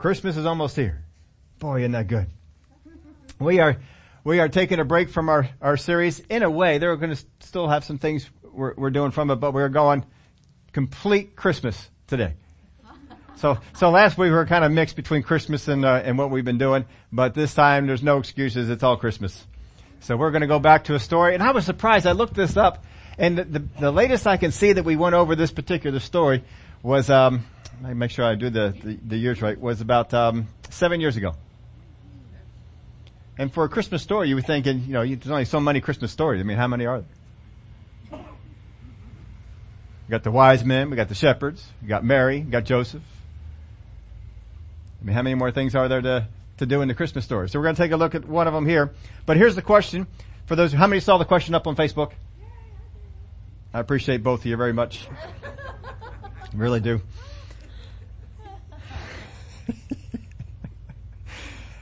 Christmas 0.00 0.38
is 0.38 0.46
almost 0.46 0.76
here. 0.76 1.04
Boy, 1.58 1.80
isn't 1.80 1.92
that 1.92 2.08
good? 2.08 2.26
We 3.38 3.58
are, 3.58 3.76
we 4.24 4.38
are 4.38 4.48
taking 4.48 4.80
a 4.80 4.84
break 4.84 5.10
from 5.10 5.28
our, 5.28 5.48
our 5.60 5.76
series. 5.76 6.20
In 6.20 6.42
a 6.42 6.50
way, 6.50 6.78
they're 6.78 6.96
going 6.96 7.14
to 7.14 7.24
still 7.40 7.68
have 7.68 7.84
some 7.84 7.98
things 7.98 8.28
we're, 8.42 8.74
we're 8.76 8.90
doing 8.90 9.10
from 9.10 9.30
it, 9.30 9.36
but 9.36 9.52
we're 9.52 9.68
going 9.68 10.04
complete 10.72 11.36
Christmas 11.36 11.88
today. 12.06 12.34
So, 13.36 13.58
so 13.74 13.88
last 13.88 14.18
week 14.18 14.26
we 14.26 14.32
were 14.32 14.44
kind 14.44 14.64
of 14.64 14.72
mixed 14.72 14.96
between 14.96 15.22
Christmas 15.22 15.66
and, 15.68 15.82
uh, 15.82 16.02
and 16.04 16.18
what 16.18 16.30
we've 16.30 16.44
been 16.44 16.58
doing, 16.58 16.84
but 17.10 17.32
this 17.32 17.54
time 17.54 17.86
there's 17.86 18.02
no 18.02 18.18
excuses. 18.18 18.68
It's 18.68 18.82
all 18.82 18.98
Christmas. 18.98 19.46
So 20.00 20.14
we're 20.16 20.30
going 20.30 20.42
to 20.42 20.46
go 20.46 20.58
back 20.58 20.84
to 20.84 20.94
a 20.94 20.98
story, 20.98 21.32
and 21.32 21.42
I 21.42 21.52
was 21.52 21.64
surprised. 21.64 22.06
I 22.06 22.12
looked 22.12 22.34
this 22.34 22.58
up, 22.58 22.84
and 23.16 23.38
the, 23.38 23.44
the, 23.44 23.58
the 23.80 23.90
latest 23.90 24.26
I 24.26 24.36
can 24.36 24.52
see 24.52 24.74
that 24.74 24.84
we 24.84 24.96
went 24.96 25.14
over 25.14 25.36
this 25.36 25.52
particular 25.52 26.00
story 26.00 26.44
was, 26.82 27.08
um, 27.08 27.46
I 27.84 27.94
make 27.94 28.10
sure 28.10 28.24
I 28.24 28.34
do 28.34 28.50
the, 28.50 28.74
the, 28.82 28.98
the 29.06 29.16
years 29.16 29.40
right, 29.40 29.58
was 29.58 29.80
about 29.80 30.12
um, 30.12 30.48
seven 30.68 31.00
years 31.00 31.16
ago. 31.16 31.34
And 33.38 33.52
for 33.52 33.64
a 33.64 33.70
Christmas 33.70 34.02
story, 34.02 34.28
you 34.28 34.34
were 34.34 34.42
thinking, 34.42 34.84
you 34.84 34.92
know, 34.92 35.06
there's 35.06 35.30
only 35.30 35.46
so 35.46 35.60
many 35.60 35.80
Christmas 35.80 36.12
stories. 36.12 36.40
I 36.40 36.44
mean, 36.44 36.58
how 36.58 36.66
many 36.68 36.84
are 36.84 37.02
there? 38.10 38.20
We 40.06 40.10
got 40.10 40.24
the 40.24 40.30
wise 40.30 40.62
men, 40.64 40.90
we 40.90 40.96
got 40.96 41.08
the 41.08 41.14
shepherds, 41.14 41.64
we 41.80 41.88
got 41.88 42.04
Mary, 42.04 42.40
we 42.40 42.50
got 42.50 42.64
Joseph. 42.64 43.02
I 45.00 45.04
mean, 45.04 45.14
how 45.14 45.22
many 45.22 45.36
more 45.36 45.50
things 45.50 45.74
are 45.74 45.88
there 45.88 46.02
to, 46.02 46.28
to 46.58 46.66
do 46.66 46.82
in 46.82 46.88
the 46.88 46.94
Christmas 46.94 47.24
story? 47.24 47.48
So 47.48 47.58
we're 47.58 47.64
going 47.64 47.76
to 47.76 47.82
take 47.82 47.92
a 47.92 47.96
look 47.96 48.14
at 48.14 48.26
one 48.26 48.46
of 48.46 48.52
them 48.52 48.66
here. 48.66 48.92
But 49.24 49.38
here's 49.38 49.54
the 49.54 49.62
question 49.62 50.06
for 50.44 50.56
those, 50.56 50.72
how 50.72 50.86
many 50.86 51.00
saw 51.00 51.16
the 51.16 51.24
question 51.24 51.54
up 51.54 51.66
on 51.66 51.76
Facebook? 51.76 52.10
I 53.72 53.80
appreciate 53.80 54.22
both 54.22 54.40
of 54.40 54.46
you 54.46 54.56
very 54.56 54.72
much. 54.72 55.06
really 56.52 56.80
do. 56.80 57.00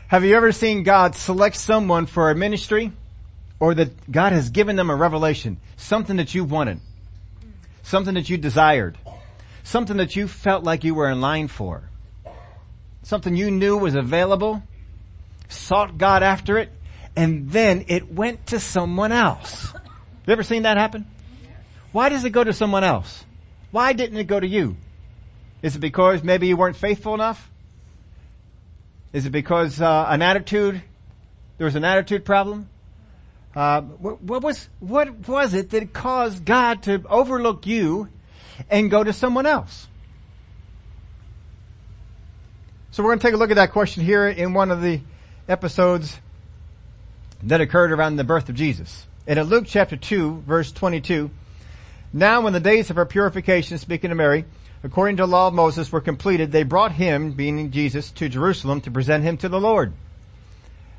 Have 0.09 0.25
you 0.25 0.35
ever 0.37 0.53
seen 0.53 0.85
God 0.85 1.15
select 1.15 1.57
someone 1.57 2.07
for 2.07 2.31
a 2.31 2.35
ministry 2.35 2.93
or 3.61 3.75
that 3.75 4.11
God 4.11 4.33
has 4.33 4.49
given 4.51 4.77
them 4.77 4.91
a 4.91 4.97
revelation, 4.97 5.59
something 5.77 6.17
that 6.17 6.35
you 6.35 6.45
wanted, 6.45 6.81
something 7.83 8.15
that 8.15 8.31
you 8.31 8.39
desired, 8.39 8.97
something 9.65 9.99
that 9.99 10.17
you 10.17 10.29
felt 10.29 10.65
like 10.65 10.85
you 10.85 10.95
were 10.95 11.11
in 11.11 11.21
line 11.21 11.49
for, 11.49 11.83
something 13.03 13.37
you 13.37 13.51
knew 13.51 13.77
was 13.77 13.95
available, 13.95 14.63
sought 15.49 15.99
God 15.99 16.23
after 16.23 16.59
it, 16.59 16.71
and 17.17 17.51
then 17.51 17.85
it 17.89 18.13
went 18.13 18.47
to 18.47 18.61
someone 18.61 19.13
else. 19.13 19.73
You 20.27 20.33
ever 20.33 20.43
seen 20.43 20.63
that 20.63 20.77
happen? 20.77 21.07
Why 21.93 22.11
does 22.11 22.25
it 22.25 22.31
go 22.31 22.45
to 22.45 22.53
someone 22.53 22.85
else? 22.85 23.25
Why 23.71 23.93
didn't 23.93 24.19
it 24.19 24.27
go 24.27 24.39
to 24.39 24.47
you? 24.47 24.77
Is 25.63 25.77
it 25.77 25.81
because 25.81 26.23
maybe 26.23 26.47
you 26.47 26.57
weren't 26.57 26.77
faithful 26.77 27.15
enough? 27.15 27.51
Is 29.13 29.27
it 29.27 29.31
because 29.31 29.81
uh, 29.81 30.07
an 30.09 30.23
attitude? 30.23 30.83
There 31.57 31.65
was 31.65 31.75
an 31.75 31.85
attitude 31.85 32.25
problem. 32.25 32.69
Uh, 33.55 33.81
what, 33.81 34.23
what, 34.23 34.43
was 34.43 34.69
what 34.81 35.27
was 35.27 35.55
it 35.55 35.71
that 35.71 35.93
caused 35.93 36.45
God 36.45 36.83
to 36.85 37.03
overlook 37.09 37.67
you 37.67 38.09
and 38.71 38.91
go 38.91 39.03
to 39.03 39.13
someone 39.13 39.47
else? 39.47 39.89
So 42.91 43.03
we're 43.03 43.11
going 43.11 43.21
to 43.21 43.27
take 43.27 43.35
a 43.35 43.37
look 43.37 43.51
at 43.51 43.57
that 43.57 43.73
question 43.73 44.05
here 44.05 44.29
in 44.29 44.55
one 44.55 44.71
of 44.71 44.83
the 44.83 45.01
episodes 45.49 46.19
that 47.45 47.61
occurred 47.61 47.93
around 47.93 48.17
the 48.17 48.25
birth 48.25 48.49
of 48.49 48.55
Jesus. 48.55 49.07
And 49.27 49.39
in 49.39 49.47
Luke 49.47 49.65
chapter 49.67 49.97
2, 49.97 50.43
verse 50.47 50.73
22, 50.73 51.31
now 52.13 52.41
when 52.41 52.53
the 52.53 52.61
days 52.61 52.91
of 52.91 52.97
her 52.97 53.05
purification, 53.07 53.79
speaking 53.79 54.11
to 54.11 54.17
Mary, 54.17 54.45
according 54.83 55.17
to 55.17 55.25
the 55.25 55.29
law 55.29 55.49
of 55.49 55.55
Moses 55.55 55.91
were 55.91 56.01
completed, 56.01 56.53
they 56.53 56.63
brought 56.63 56.93
him, 56.93 57.33
being 57.33 57.71
Jesus, 57.71 58.11
to 58.13 58.29
Jerusalem 58.29 58.81
to 58.83 58.91
present 58.91 59.25
him 59.25 59.37
to 59.39 59.49
the 59.49 59.61
Lord. 59.61 59.93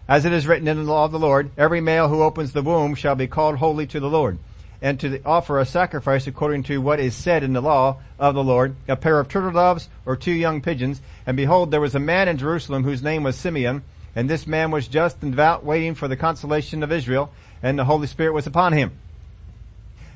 As 0.07 0.25
it 0.25 0.33
is 0.33 0.47
written 0.47 0.67
in 0.67 0.77
the 0.77 0.91
law 0.91 1.05
of 1.05 1.11
the 1.11 1.19
Lord, 1.19 1.51
every 1.57 1.81
male 1.81 2.07
who 2.07 2.23
opens 2.23 2.51
the 2.51 2.63
womb 2.63 2.95
shall 2.95 3.15
be 3.15 3.27
called 3.27 3.57
holy 3.57 3.85
to 3.87 3.99
the 3.99 4.09
Lord, 4.09 4.39
and 4.81 4.99
to 4.99 5.21
offer 5.23 5.59
a 5.59 5.65
sacrifice 5.65 6.25
according 6.25 6.63
to 6.63 6.79
what 6.79 6.99
is 6.99 7.15
said 7.15 7.43
in 7.43 7.53
the 7.53 7.61
law 7.61 7.97
of 8.17 8.33
the 8.33 8.43
Lord, 8.43 8.75
a 8.87 8.95
pair 8.95 9.19
of 9.19 9.27
turtle 9.27 9.51
doves 9.51 9.87
or 10.05 10.15
two 10.15 10.31
young 10.31 10.61
pigeons. 10.61 11.01
And 11.27 11.37
behold, 11.37 11.69
there 11.69 11.81
was 11.81 11.95
a 11.95 11.99
man 11.99 12.27
in 12.27 12.37
Jerusalem 12.37 12.83
whose 12.83 13.03
name 13.03 13.23
was 13.23 13.35
Simeon, 13.35 13.83
and 14.15 14.29
this 14.29 14.47
man 14.47 14.71
was 14.71 14.87
just 14.87 15.21
and 15.21 15.31
devout, 15.31 15.63
waiting 15.63 15.95
for 15.95 16.07
the 16.07 16.17
consolation 16.17 16.81
of 16.81 16.91
Israel, 16.91 17.31
and 17.61 17.77
the 17.77 17.85
Holy 17.85 18.07
Spirit 18.07 18.33
was 18.33 18.47
upon 18.47 18.73
him. 18.73 18.91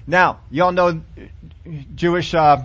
Now, 0.07 0.39
y'all 0.49 0.71
know 0.71 1.01
Jewish 1.95 2.33
uh, 2.33 2.63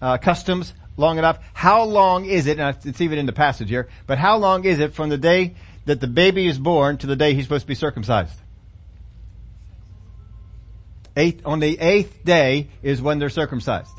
uh, 0.00 0.18
customs 0.18 0.74
long 0.96 1.18
enough. 1.18 1.38
How 1.52 1.84
long 1.84 2.24
is 2.24 2.46
it, 2.46 2.58
and 2.58 2.76
it's 2.84 3.00
even 3.00 3.18
in 3.18 3.26
the 3.26 3.32
passage 3.32 3.68
here, 3.68 3.88
but 4.06 4.18
how 4.18 4.38
long 4.38 4.64
is 4.64 4.78
it 4.78 4.94
from 4.94 5.08
the 5.08 5.18
day 5.18 5.54
that 5.84 6.00
the 6.00 6.06
baby 6.06 6.46
is 6.46 6.58
born 6.58 6.98
to 6.98 7.06
the 7.06 7.16
day 7.16 7.34
he's 7.34 7.44
supposed 7.44 7.62
to 7.62 7.68
be 7.68 7.74
circumcised? 7.74 8.38
Eight, 11.16 11.40
on 11.44 11.60
the 11.60 11.78
eighth 11.80 12.24
day 12.24 12.68
is 12.82 13.00
when 13.00 13.18
they're 13.18 13.30
circumcised. 13.30 13.92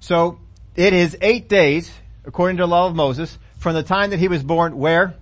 So, 0.00 0.40
it 0.76 0.92
is 0.92 1.16
eight 1.20 1.48
days, 1.48 1.92
according 2.24 2.56
to 2.58 2.62
the 2.62 2.68
law 2.68 2.86
of 2.86 2.94
Moses, 2.94 3.36
from 3.58 3.74
the 3.74 3.82
time 3.82 4.10
that 4.10 4.18
he 4.18 4.28
was 4.28 4.42
born, 4.42 4.78
where? 4.78 5.14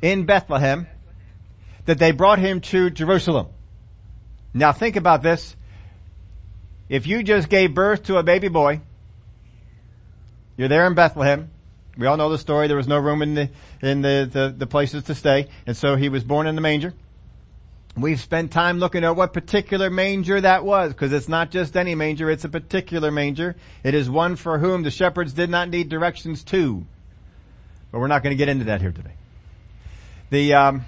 In 0.00 0.24
Bethlehem, 0.24 0.86
that 1.84 1.98
they 1.98 2.12
brought 2.12 2.38
him 2.38 2.60
to 2.60 2.88
Jerusalem. 2.88 3.48
Now 4.54 4.72
think 4.72 4.96
about 4.96 5.22
this. 5.22 5.56
If 6.90 7.06
you 7.06 7.22
just 7.22 7.48
gave 7.48 7.72
birth 7.72 8.02
to 8.04 8.16
a 8.16 8.22
baby 8.24 8.48
boy, 8.48 8.80
you're 10.56 10.68
there 10.68 10.88
in 10.88 10.94
Bethlehem. 10.94 11.48
We 11.96 12.06
all 12.06 12.16
know 12.16 12.28
the 12.28 12.36
story. 12.36 12.66
There 12.66 12.76
was 12.76 12.88
no 12.88 12.98
room 12.98 13.22
in 13.22 13.34
the, 13.34 13.50
in 13.80 14.02
the, 14.02 14.28
the, 14.30 14.54
the 14.58 14.66
places 14.66 15.04
to 15.04 15.14
stay. 15.14 15.48
And 15.66 15.76
so 15.76 15.94
he 15.94 16.08
was 16.08 16.24
born 16.24 16.48
in 16.48 16.56
the 16.56 16.60
manger. 16.60 16.92
We've 17.96 18.20
spent 18.20 18.50
time 18.50 18.78
looking 18.78 19.04
at 19.04 19.14
what 19.14 19.32
particular 19.32 19.88
manger 19.88 20.40
that 20.40 20.64
was, 20.64 20.92
because 20.92 21.12
it's 21.12 21.28
not 21.28 21.52
just 21.52 21.76
any 21.76 21.94
manger, 21.94 22.28
it's 22.28 22.44
a 22.44 22.48
particular 22.48 23.12
manger. 23.12 23.54
It 23.84 23.94
is 23.94 24.10
one 24.10 24.34
for 24.34 24.58
whom 24.58 24.82
the 24.82 24.90
shepherds 24.90 25.32
did 25.32 25.48
not 25.48 25.68
need 25.68 25.88
directions 25.88 26.42
to. 26.44 26.84
But 27.92 28.00
we're 28.00 28.08
not 28.08 28.24
going 28.24 28.32
to 28.32 28.38
get 28.38 28.48
into 28.48 28.64
that 28.64 28.80
here 28.80 28.92
today. 28.92 29.14
The, 30.30 30.54
um, 30.54 30.84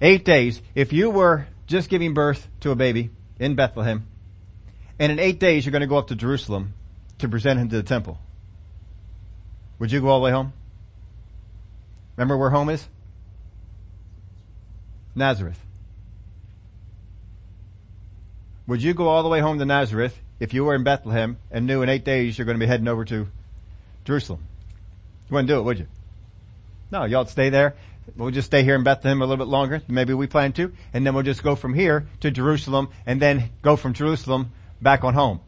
eight 0.00 0.24
days, 0.24 0.60
if 0.74 0.92
you 0.92 1.08
were 1.10 1.46
just 1.68 1.88
giving 1.88 2.14
birth 2.14 2.48
to 2.60 2.72
a 2.72 2.76
baby, 2.76 3.10
in 3.38 3.54
Bethlehem. 3.54 4.06
And 4.98 5.12
in 5.12 5.18
eight 5.18 5.38
days, 5.38 5.64
you're 5.64 5.72
going 5.72 5.80
to 5.80 5.86
go 5.86 5.98
up 5.98 6.08
to 6.08 6.16
Jerusalem 6.16 6.74
to 7.18 7.28
present 7.28 7.60
him 7.60 7.68
to 7.68 7.76
the 7.76 7.82
temple. 7.82 8.18
Would 9.78 9.92
you 9.92 10.00
go 10.00 10.08
all 10.08 10.20
the 10.20 10.24
way 10.24 10.30
home? 10.30 10.52
Remember 12.16 12.36
where 12.36 12.50
home 12.50 12.68
is? 12.68 12.88
Nazareth. 15.14 15.58
Would 18.66 18.82
you 18.82 18.92
go 18.92 19.08
all 19.08 19.22
the 19.22 19.28
way 19.28 19.40
home 19.40 19.58
to 19.58 19.64
Nazareth 19.64 20.20
if 20.40 20.52
you 20.52 20.64
were 20.64 20.74
in 20.74 20.84
Bethlehem 20.84 21.38
and 21.50 21.66
knew 21.66 21.82
in 21.82 21.88
eight 21.88 22.04
days 22.04 22.36
you're 22.36 22.44
going 22.44 22.58
to 22.58 22.64
be 22.64 22.68
heading 22.68 22.88
over 22.88 23.04
to 23.04 23.28
Jerusalem? 24.04 24.40
You 25.28 25.34
wouldn't 25.34 25.48
do 25.48 25.58
it, 25.58 25.62
would 25.62 25.78
you? 25.78 25.86
No, 26.90 27.04
y'all 27.04 27.26
stay 27.26 27.50
there 27.50 27.76
We'll 28.16 28.30
just 28.30 28.46
stay 28.46 28.62
here 28.62 28.74
in 28.74 28.84
Bethlehem 28.84 29.20
a 29.20 29.26
little 29.26 29.44
bit 29.44 29.50
longer. 29.50 29.82
Maybe 29.88 30.14
we 30.14 30.26
plan 30.26 30.52
to. 30.54 30.72
And 30.92 31.06
then 31.06 31.14
we'll 31.14 31.24
just 31.24 31.42
go 31.42 31.54
from 31.54 31.74
here 31.74 32.06
to 32.20 32.30
Jerusalem 32.30 32.88
and 33.06 33.20
then 33.20 33.50
go 33.62 33.76
from 33.76 33.92
Jerusalem 33.94 34.52
back 34.80 35.04
on 35.04 35.14
home. 35.14 35.40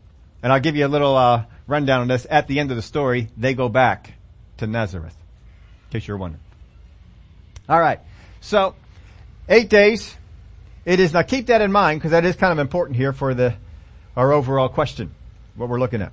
And 0.43 0.53
I'll 0.53 0.61
give 0.61 0.77
you 0.77 0.87
a 0.87 0.89
little, 0.89 1.17
uh, 1.17 1.45
rundown 1.67 2.01
on 2.01 2.09
this. 2.09 2.27
At 2.29 2.49
the 2.49 2.61
end 2.61 2.71
of 2.71 2.77
the 2.77 2.83
story, 2.83 3.29
they 3.37 3.55
go 3.55 3.69
back 3.69 4.15
to 4.59 4.67
Nazareth. 4.67 5.17
In 5.87 6.01
case 6.01 6.09
you're 6.09 6.17
wondering. 6.17 6.43
Alright. 7.69 8.01
So, 8.41 8.75
eight 9.49 9.69
days. 9.69 10.17
It 10.85 10.99
is, 10.99 11.13
now 11.13 11.23
keep 11.23 11.47
that 11.47 11.61
in 11.61 11.71
mind 11.71 12.01
because 12.01 12.13
that 12.13 12.25
is 12.25 12.37
kind 12.37 12.53
of 12.53 12.59
important 12.59 12.97
here 12.97 13.13
for 13.13 13.35
the, 13.35 13.55
our 14.17 14.33
overall 14.33 14.69
question. 14.69 15.15
What 15.55 15.69
we're 15.69 15.79
looking 15.79 16.03
at. 16.03 16.13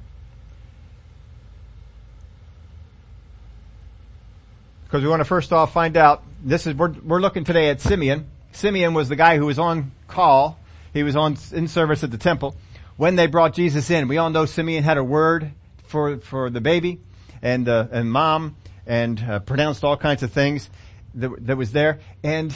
because 4.88 5.04
we 5.04 5.10
want 5.10 5.20
to 5.20 5.26
first 5.26 5.52
off 5.52 5.74
find 5.74 5.98
out, 5.98 6.24
this 6.48 6.66
is, 6.66 6.76
we're, 6.76 6.94
we're 7.04 7.20
looking 7.20 7.44
today 7.44 7.70
at 7.70 7.82
Simeon. 7.82 8.26
Simeon 8.54 8.94
was 8.94 9.10
the 9.10 9.18
guy 9.18 9.38
who 9.38 9.46
was 9.46 9.60
on 9.60 9.92
call. 10.08 10.58
He 10.94 11.04
was 11.04 11.16
on, 11.16 11.38
in 11.52 11.68
service 11.68 12.06
at 12.06 12.12
the 12.12 12.18
temple. 12.18 12.56
When 12.96 13.18
they 13.18 13.28
brought 13.28 13.54
Jesus 13.54 13.90
in, 13.90 14.08
we 14.08 14.18
all 14.18 14.30
know 14.30 14.46
Simeon 14.46 14.86
had 14.86 14.98
a 14.98 15.04
word 15.04 15.52
for, 15.84 16.18
for 16.20 16.50
the 16.50 16.62
baby 16.62 17.02
and, 17.42 17.68
uh, 17.68 17.88
and 17.92 18.10
mom 18.10 18.56
and 18.86 19.20
uh, 19.20 19.40
pronounced 19.40 19.84
all 19.84 19.98
kinds 19.98 20.24
of 20.24 20.32
things 20.32 20.70
that, 21.16 21.32
that 21.48 21.58
was 21.58 21.74
there. 21.74 22.00
And 22.24 22.56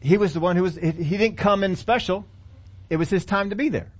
he 0.00 0.16
was 0.16 0.32
the 0.32 0.40
one 0.40 0.56
who 0.56 0.62
was, 0.62 0.74
he 0.76 0.92
didn't 0.92 1.36
come 1.36 1.62
in 1.62 1.76
special. 1.76 2.24
It 2.88 2.96
was 2.96 3.10
his 3.10 3.26
time 3.26 3.50
to 3.50 3.56
be 3.56 3.68
there. 3.68 3.92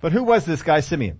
But 0.00 0.12
who 0.12 0.22
was 0.22 0.44
this 0.44 0.62
guy 0.62 0.80
Simeon? 0.80 1.18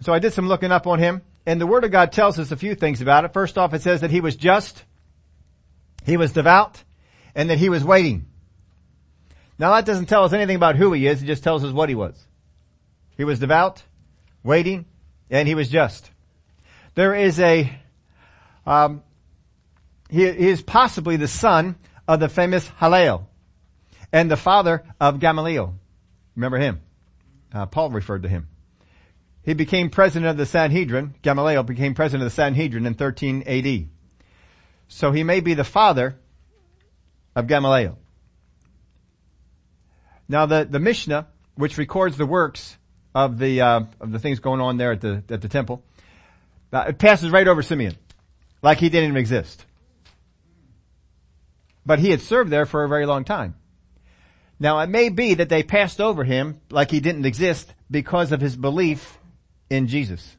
So 0.00 0.14
I 0.14 0.20
did 0.20 0.32
some 0.32 0.46
looking 0.46 0.70
up 0.70 0.86
on 0.86 1.00
him. 1.00 1.22
And 1.44 1.60
the 1.60 1.66
Word 1.66 1.84
of 1.84 1.90
God 1.90 2.12
tells 2.12 2.38
us 2.38 2.52
a 2.52 2.56
few 2.56 2.74
things 2.74 3.00
about 3.00 3.24
it. 3.24 3.32
First 3.32 3.58
off, 3.58 3.74
it 3.74 3.82
says 3.82 4.02
that 4.02 4.10
he 4.10 4.20
was 4.20 4.36
just, 4.36 4.84
he 6.04 6.16
was 6.16 6.32
devout, 6.32 6.82
and 7.34 7.50
that 7.50 7.58
he 7.58 7.68
was 7.68 7.82
waiting. 7.84 8.26
Now 9.58 9.74
that 9.74 9.84
doesn't 9.84 10.06
tell 10.06 10.24
us 10.24 10.32
anything 10.32 10.56
about 10.56 10.76
who 10.76 10.92
he 10.92 11.06
is, 11.06 11.22
it 11.22 11.26
just 11.26 11.42
tells 11.42 11.64
us 11.64 11.72
what 11.72 11.88
he 11.88 11.94
was. 11.94 12.16
He 13.16 13.24
was 13.24 13.38
devout, 13.38 13.82
waiting, 14.42 14.86
and 15.30 15.48
he 15.48 15.54
was 15.54 15.68
just. 15.68 16.10
There 16.94 17.14
is 17.14 17.40
a, 17.40 17.72
um, 18.66 19.02
he, 20.08 20.30
he 20.30 20.48
is 20.48 20.62
possibly 20.62 21.16
the 21.16 21.28
son 21.28 21.76
of 22.06 22.20
the 22.20 22.28
famous 22.28 22.68
Hillel 22.78 23.28
and 24.12 24.30
the 24.30 24.36
father 24.36 24.84
of 25.00 25.20
Gamaliel. 25.20 25.74
Remember 26.36 26.58
him? 26.58 26.80
Uh, 27.52 27.66
Paul 27.66 27.90
referred 27.90 28.22
to 28.22 28.28
him. 28.28 28.48
He 29.44 29.54
became 29.54 29.90
president 29.90 30.30
of 30.30 30.36
the 30.36 30.46
Sanhedrin. 30.46 31.14
Gamaliel 31.22 31.64
became 31.64 31.94
president 31.94 32.22
of 32.22 32.32
the 32.32 32.34
Sanhedrin 32.34 32.86
in 32.86 32.94
13 32.94 33.42
AD. 33.46 33.88
So 34.88 35.10
he 35.10 35.24
may 35.24 35.40
be 35.40 35.54
the 35.54 35.64
father 35.64 36.16
of 37.34 37.46
Gamaliel. 37.46 37.98
Now 40.28 40.46
the, 40.46 40.66
the 40.68 40.78
Mishnah, 40.78 41.26
which 41.56 41.76
records 41.76 42.16
the 42.16 42.26
works 42.26 42.76
of 43.14 43.38
the, 43.38 43.60
uh, 43.60 43.80
of 44.00 44.12
the 44.12 44.18
things 44.18 44.38
going 44.38 44.60
on 44.60 44.76
there 44.76 44.92
at 44.92 45.00
the, 45.00 45.24
at 45.28 45.42
the 45.42 45.48
temple, 45.48 45.82
uh, 46.72 46.86
it 46.88 46.98
passes 46.98 47.30
right 47.30 47.46
over 47.46 47.62
Simeon. 47.62 47.96
Like 48.62 48.78
he 48.78 48.88
didn't 48.88 49.08
even 49.08 49.16
exist. 49.16 49.64
But 51.84 51.98
he 51.98 52.10
had 52.10 52.20
served 52.20 52.50
there 52.50 52.64
for 52.64 52.84
a 52.84 52.88
very 52.88 53.06
long 53.06 53.24
time. 53.24 53.56
Now 54.60 54.78
it 54.78 54.88
may 54.88 55.08
be 55.08 55.34
that 55.34 55.48
they 55.48 55.64
passed 55.64 56.00
over 56.00 56.22
him 56.22 56.60
like 56.70 56.92
he 56.92 57.00
didn't 57.00 57.26
exist 57.26 57.74
because 57.90 58.30
of 58.30 58.40
his 58.40 58.56
belief 58.56 59.18
in 59.72 59.88
Jesus. 59.88 60.36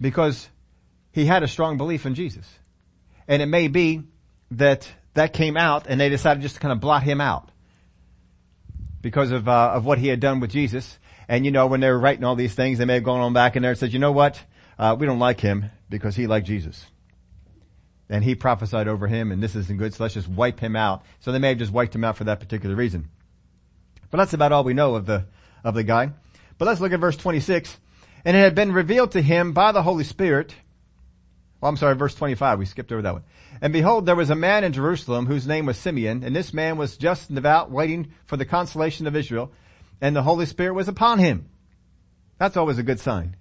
Because 0.00 0.48
he 1.12 1.26
had 1.26 1.42
a 1.42 1.48
strong 1.48 1.76
belief 1.76 2.06
in 2.06 2.14
Jesus. 2.14 2.48
And 3.28 3.42
it 3.42 3.46
may 3.46 3.68
be 3.68 4.04
that 4.52 4.88
that 5.14 5.34
came 5.34 5.56
out 5.56 5.86
and 5.86 6.00
they 6.00 6.08
decided 6.08 6.42
just 6.42 6.54
to 6.54 6.60
kind 6.60 6.72
of 6.72 6.80
blot 6.80 7.02
him 7.02 7.20
out 7.20 7.50
because 9.02 9.32
of, 9.32 9.48
uh, 9.48 9.72
of 9.74 9.84
what 9.84 9.98
he 9.98 10.08
had 10.08 10.20
done 10.20 10.40
with 10.40 10.50
Jesus. 10.50 10.98
And 11.28 11.44
you 11.44 11.50
know, 11.50 11.66
when 11.66 11.80
they 11.80 11.90
were 11.90 11.98
writing 11.98 12.24
all 12.24 12.36
these 12.36 12.54
things, 12.54 12.78
they 12.78 12.86
may 12.86 12.94
have 12.94 13.04
gone 13.04 13.20
on 13.20 13.32
back 13.34 13.54
in 13.54 13.62
there 13.62 13.72
and 13.72 13.78
said, 13.78 13.92
you 13.92 13.98
know 13.98 14.12
what? 14.12 14.42
Uh, 14.78 14.96
we 14.98 15.06
don't 15.06 15.18
like 15.18 15.40
him 15.40 15.70
because 15.90 16.16
he 16.16 16.26
liked 16.26 16.46
Jesus. 16.46 16.86
And 18.08 18.24
he 18.24 18.34
prophesied 18.34 18.88
over 18.88 19.08
him 19.08 19.30
and 19.30 19.42
this 19.42 19.54
isn't 19.54 19.78
good, 19.78 19.92
so 19.92 20.04
let's 20.04 20.14
just 20.14 20.28
wipe 20.28 20.60
him 20.60 20.74
out. 20.74 21.02
So 21.20 21.32
they 21.32 21.38
may 21.38 21.50
have 21.50 21.58
just 21.58 21.72
wiped 21.72 21.94
him 21.94 22.04
out 22.04 22.16
for 22.16 22.24
that 22.24 22.40
particular 22.40 22.74
reason. 22.74 23.08
But 24.10 24.18
that's 24.18 24.32
about 24.32 24.52
all 24.52 24.64
we 24.64 24.72
know 24.72 24.94
of 24.94 25.04
the, 25.04 25.26
of 25.64 25.74
the 25.74 25.82
guy. 25.82 26.12
But 26.58 26.66
let's 26.66 26.80
look 26.80 26.92
at 26.92 27.00
verse 27.00 27.16
26. 27.16 27.78
And 28.24 28.36
it 28.36 28.40
had 28.40 28.54
been 28.54 28.72
revealed 28.72 29.12
to 29.12 29.22
him 29.22 29.52
by 29.52 29.72
the 29.72 29.82
Holy 29.82 30.04
Spirit. 30.04 30.54
Well, 31.60 31.68
I'm 31.68 31.76
sorry, 31.76 31.94
verse 31.94 32.14
25. 32.14 32.58
We 32.58 32.66
skipped 32.66 32.92
over 32.92 33.02
that 33.02 33.14
one. 33.14 33.24
And 33.60 33.72
behold, 33.72 34.06
there 34.06 34.16
was 34.16 34.30
a 34.30 34.36
man 34.36 34.64
in 34.64 34.72
Jerusalem 34.72 35.26
whose 35.26 35.46
name 35.46 35.66
was 35.66 35.78
Simeon, 35.78 36.22
and 36.22 36.34
this 36.34 36.52
man 36.52 36.76
was 36.76 36.96
just 36.96 37.30
and 37.30 37.36
devout, 37.36 37.70
waiting 37.70 38.12
for 38.26 38.36
the 38.36 38.44
consolation 38.44 39.06
of 39.06 39.16
Israel, 39.16 39.52
and 40.00 40.14
the 40.14 40.22
Holy 40.22 40.46
Spirit 40.46 40.74
was 40.74 40.88
upon 40.88 41.18
him. 41.18 41.48
That's 42.38 42.56
always 42.56 42.78
a 42.78 42.84
good 42.84 43.00
sign 43.00 43.36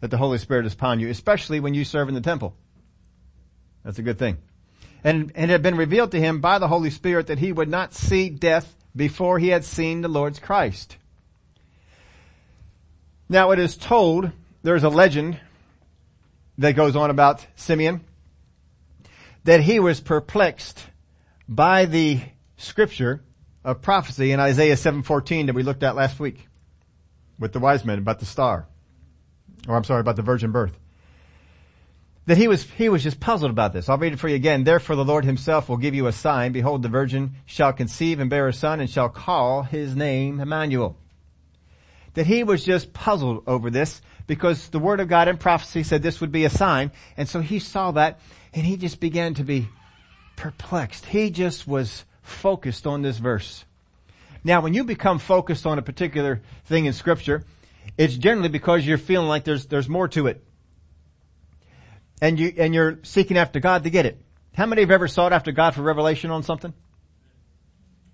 that 0.00 0.10
the 0.10 0.16
Holy 0.16 0.38
Spirit 0.38 0.66
is 0.66 0.72
upon 0.72 0.98
you, 0.98 1.08
especially 1.08 1.60
when 1.60 1.74
you 1.74 1.84
serve 1.84 2.08
in 2.08 2.14
the 2.14 2.20
temple. 2.20 2.56
That's 3.84 3.98
a 3.98 4.02
good 4.02 4.18
thing. 4.18 4.38
And, 5.04 5.32
and 5.34 5.50
it 5.50 5.54
had 5.54 5.62
been 5.62 5.76
revealed 5.76 6.10
to 6.12 6.20
him 6.20 6.40
by 6.40 6.58
the 6.58 6.68
Holy 6.68 6.90
Spirit 6.90 7.28
that 7.28 7.38
he 7.38 7.52
would 7.52 7.68
not 7.68 7.94
see 7.94 8.28
death 8.28 8.74
before 8.94 9.38
he 9.38 9.48
had 9.48 9.64
seen 9.64 10.00
the 10.00 10.08
Lord's 10.08 10.38
Christ. 10.38 10.96
Now 13.30 13.52
it 13.52 13.60
is 13.60 13.76
told, 13.76 14.32
there's 14.64 14.82
a 14.82 14.88
legend 14.88 15.38
that 16.58 16.72
goes 16.72 16.96
on 16.96 17.10
about 17.10 17.46
Simeon, 17.54 18.04
that 19.44 19.60
he 19.60 19.78
was 19.78 20.00
perplexed 20.00 20.84
by 21.48 21.84
the 21.84 22.20
scripture 22.56 23.22
of 23.64 23.80
prophecy 23.80 24.32
in 24.32 24.40
Isaiah 24.40 24.74
7:14 24.74 25.46
that 25.46 25.54
we 25.54 25.62
looked 25.62 25.84
at 25.84 25.94
last 25.94 26.18
week 26.18 26.48
with 27.38 27.52
the 27.52 27.60
wise 27.60 27.84
men 27.84 27.98
about 27.98 28.18
the 28.18 28.26
star. 28.26 28.66
Or 29.68 29.76
I'm 29.76 29.84
sorry, 29.84 30.00
about 30.00 30.16
the 30.16 30.22
virgin 30.22 30.50
birth 30.50 30.76
that 32.26 32.36
he 32.36 32.48
was, 32.48 32.64
he 32.70 32.88
was 32.88 33.02
just 33.02 33.20
puzzled 33.20 33.50
about 33.50 33.72
this. 33.72 33.88
I'll 33.88 33.98
read 33.98 34.12
it 34.12 34.18
for 34.18 34.28
you 34.28 34.34
again. 34.34 34.64
Therefore 34.64 34.96
the 34.96 35.04
Lord 35.04 35.24
himself 35.24 35.68
will 35.68 35.76
give 35.76 35.94
you 35.94 36.06
a 36.06 36.12
sign. 36.12 36.52
Behold, 36.52 36.82
the 36.82 36.88
virgin 36.88 37.36
shall 37.46 37.72
conceive 37.72 38.20
and 38.20 38.28
bear 38.28 38.48
a 38.48 38.52
son 38.52 38.80
and 38.80 38.90
shall 38.90 39.08
call 39.08 39.62
his 39.62 39.96
name 39.96 40.40
Emmanuel. 40.40 40.96
That 42.14 42.26
he 42.26 42.42
was 42.42 42.64
just 42.64 42.92
puzzled 42.92 43.44
over 43.46 43.70
this 43.70 44.02
because 44.26 44.68
the 44.68 44.78
word 44.78 45.00
of 45.00 45.08
God 45.08 45.28
in 45.28 45.36
prophecy 45.36 45.82
said 45.82 46.02
this 46.02 46.20
would 46.20 46.32
be 46.32 46.44
a 46.44 46.50
sign. 46.50 46.90
And 47.16 47.28
so 47.28 47.40
he 47.40 47.58
saw 47.58 47.92
that 47.92 48.20
and 48.52 48.66
he 48.66 48.76
just 48.76 49.00
began 49.00 49.34
to 49.34 49.44
be 49.44 49.68
perplexed. 50.36 51.06
He 51.06 51.30
just 51.30 51.66
was 51.66 52.04
focused 52.22 52.86
on 52.86 53.02
this 53.02 53.18
verse. 53.18 53.64
Now 54.42 54.60
when 54.60 54.74
you 54.74 54.84
become 54.84 55.18
focused 55.18 55.66
on 55.66 55.78
a 55.78 55.82
particular 55.82 56.42
thing 56.64 56.86
in 56.86 56.92
scripture, 56.92 57.44
it's 57.96 58.16
generally 58.16 58.48
because 58.48 58.86
you're 58.86 58.98
feeling 58.98 59.28
like 59.28 59.44
there's, 59.44 59.66
there's 59.66 59.88
more 59.88 60.08
to 60.08 60.26
it 60.26 60.44
and 62.20 62.38
you, 62.38 62.52
and 62.56 62.74
you're 62.74 62.98
seeking 63.02 63.36
after 63.36 63.60
God 63.60 63.84
to 63.84 63.90
get 63.90 64.06
it. 64.06 64.20
How 64.54 64.66
many 64.66 64.82
have 64.82 64.90
ever 64.90 65.08
sought 65.08 65.32
after 65.32 65.52
God 65.52 65.74
for 65.74 65.82
revelation 65.82 66.30
on 66.30 66.42
something? 66.42 66.74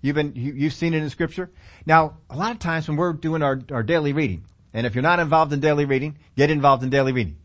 You've 0.01 0.15
been, 0.15 0.33
you, 0.35 0.65
have 0.65 0.73
seen 0.73 0.93
it 0.93 1.01
in 1.01 1.09
scripture. 1.09 1.49
Now, 1.85 2.17
a 2.29 2.37
lot 2.37 2.51
of 2.51 2.59
times 2.59 2.87
when 2.87 2.97
we're 2.97 3.13
doing 3.13 3.41
our, 3.41 3.59
our 3.71 3.83
daily 3.83 4.13
reading, 4.13 4.45
and 4.73 4.85
if 4.85 4.95
you're 4.95 5.01
not 5.01 5.19
involved 5.19 5.51
in 5.53 5.59
daily 5.59 5.85
reading, 5.85 6.17
get 6.35 6.51
involved 6.51 6.83
in 6.83 6.89
daily 6.89 7.11
reading. 7.11 7.37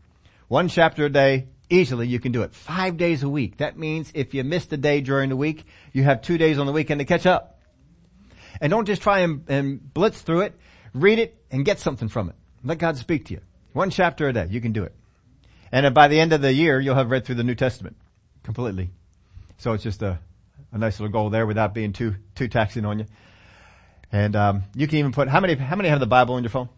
One 0.47 0.67
chapter 0.67 1.05
a 1.05 1.09
day, 1.09 1.47
easily 1.69 2.07
you 2.07 2.19
can 2.19 2.31
do 2.31 2.43
it. 2.43 2.53
Five 2.53 2.97
days 2.97 3.23
a 3.23 3.29
week. 3.29 3.57
That 3.57 3.77
means 3.77 4.11
if 4.13 4.33
you 4.33 4.43
miss 4.43 4.71
a 4.71 4.77
day 4.77 5.01
during 5.01 5.29
the 5.29 5.35
week, 5.35 5.65
you 5.91 6.03
have 6.03 6.21
two 6.21 6.37
days 6.37 6.59
on 6.59 6.67
the 6.67 6.71
weekend 6.71 6.99
to 6.99 7.05
catch 7.05 7.25
up. 7.25 7.59
And 8.61 8.69
don't 8.69 8.85
just 8.85 9.01
try 9.01 9.19
and, 9.19 9.43
and 9.47 9.93
blitz 9.93 10.21
through 10.21 10.41
it. 10.41 10.53
Read 10.93 11.17
it 11.17 11.35
and 11.49 11.65
get 11.65 11.79
something 11.79 12.07
from 12.07 12.29
it. 12.29 12.35
Let 12.63 12.77
God 12.77 12.97
speak 12.97 13.25
to 13.25 13.33
you. 13.33 13.41
One 13.73 13.89
chapter 13.89 14.27
a 14.27 14.33
day. 14.33 14.47
You 14.49 14.61
can 14.61 14.73
do 14.73 14.83
it. 14.83 14.93
And 15.71 15.91
by 15.95 16.07
the 16.07 16.19
end 16.19 16.33
of 16.33 16.41
the 16.41 16.53
year, 16.53 16.79
you'll 16.79 16.95
have 16.95 17.09
read 17.09 17.25
through 17.25 17.35
the 17.35 17.43
New 17.43 17.55
Testament 17.55 17.97
completely. 18.43 18.91
So 19.57 19.73
it's 19.73 19.83
just 19.83 20.03
a, 20.03 20.19
a 20.73 20.77
nice 20.77 20.99
little 20.99 21.11
goal 21.11 21.29
there 21.29 21.45
without 21.45 21.73
being 21.73 21.93
too, 21.93 22.15
too 22.35 22.47
taxing 22.47 22.83
on 22.83 22.99
you. 22.99 23.05
And, 24.11 24.35
um, 24.35 24.63
you 24.75 24.87
can 24.87 24.99
even 24.99 25.11
put, 25.11 25.27
how 25.27 25.39
many, 25.39 25.55
how 25.55 25.75
many 25.75 25.89
have 25.89 25.99
the 25.99 26.07
Bible 26.07 26.35
on 26.35 26.43
your 26.43 26.49
phone? 26.49 26.69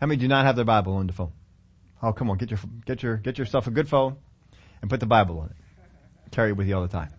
How 0.00 0.06
many 0.06 0.20
do 0.20 0.28
not 0.28 0.44
have 0.44 0.56
their 0.56 0.64
Bible 0.64 0.94
on 0.94 1.06
the 1.06 1.12
phone? 1.12 1.32
Oh, 2.02 2.12
come 2.12 2.30
on, 2.30 2.36
get 2.36 2.50
your, 2.50 2.60
get 2.84 3.02
your, 3.02 3.16
get 3.16 3.38
yourself 3.38 3.66
a 3.66 3.70
good 3.70 3.88
phone 3.88 4.16
and 4.80 4.90
put 4.90 5.00
the 5.00 5.06
Bible 5.06 5.40
on 5.40 5.46
it. 5.46 5.56
Carry 6.30 6.50
it 6.50 6.56
with 6.56 6.68
you 6.68 6.76
all 6.76 6.82
the 6.82 6.88
time. 6.88 7.10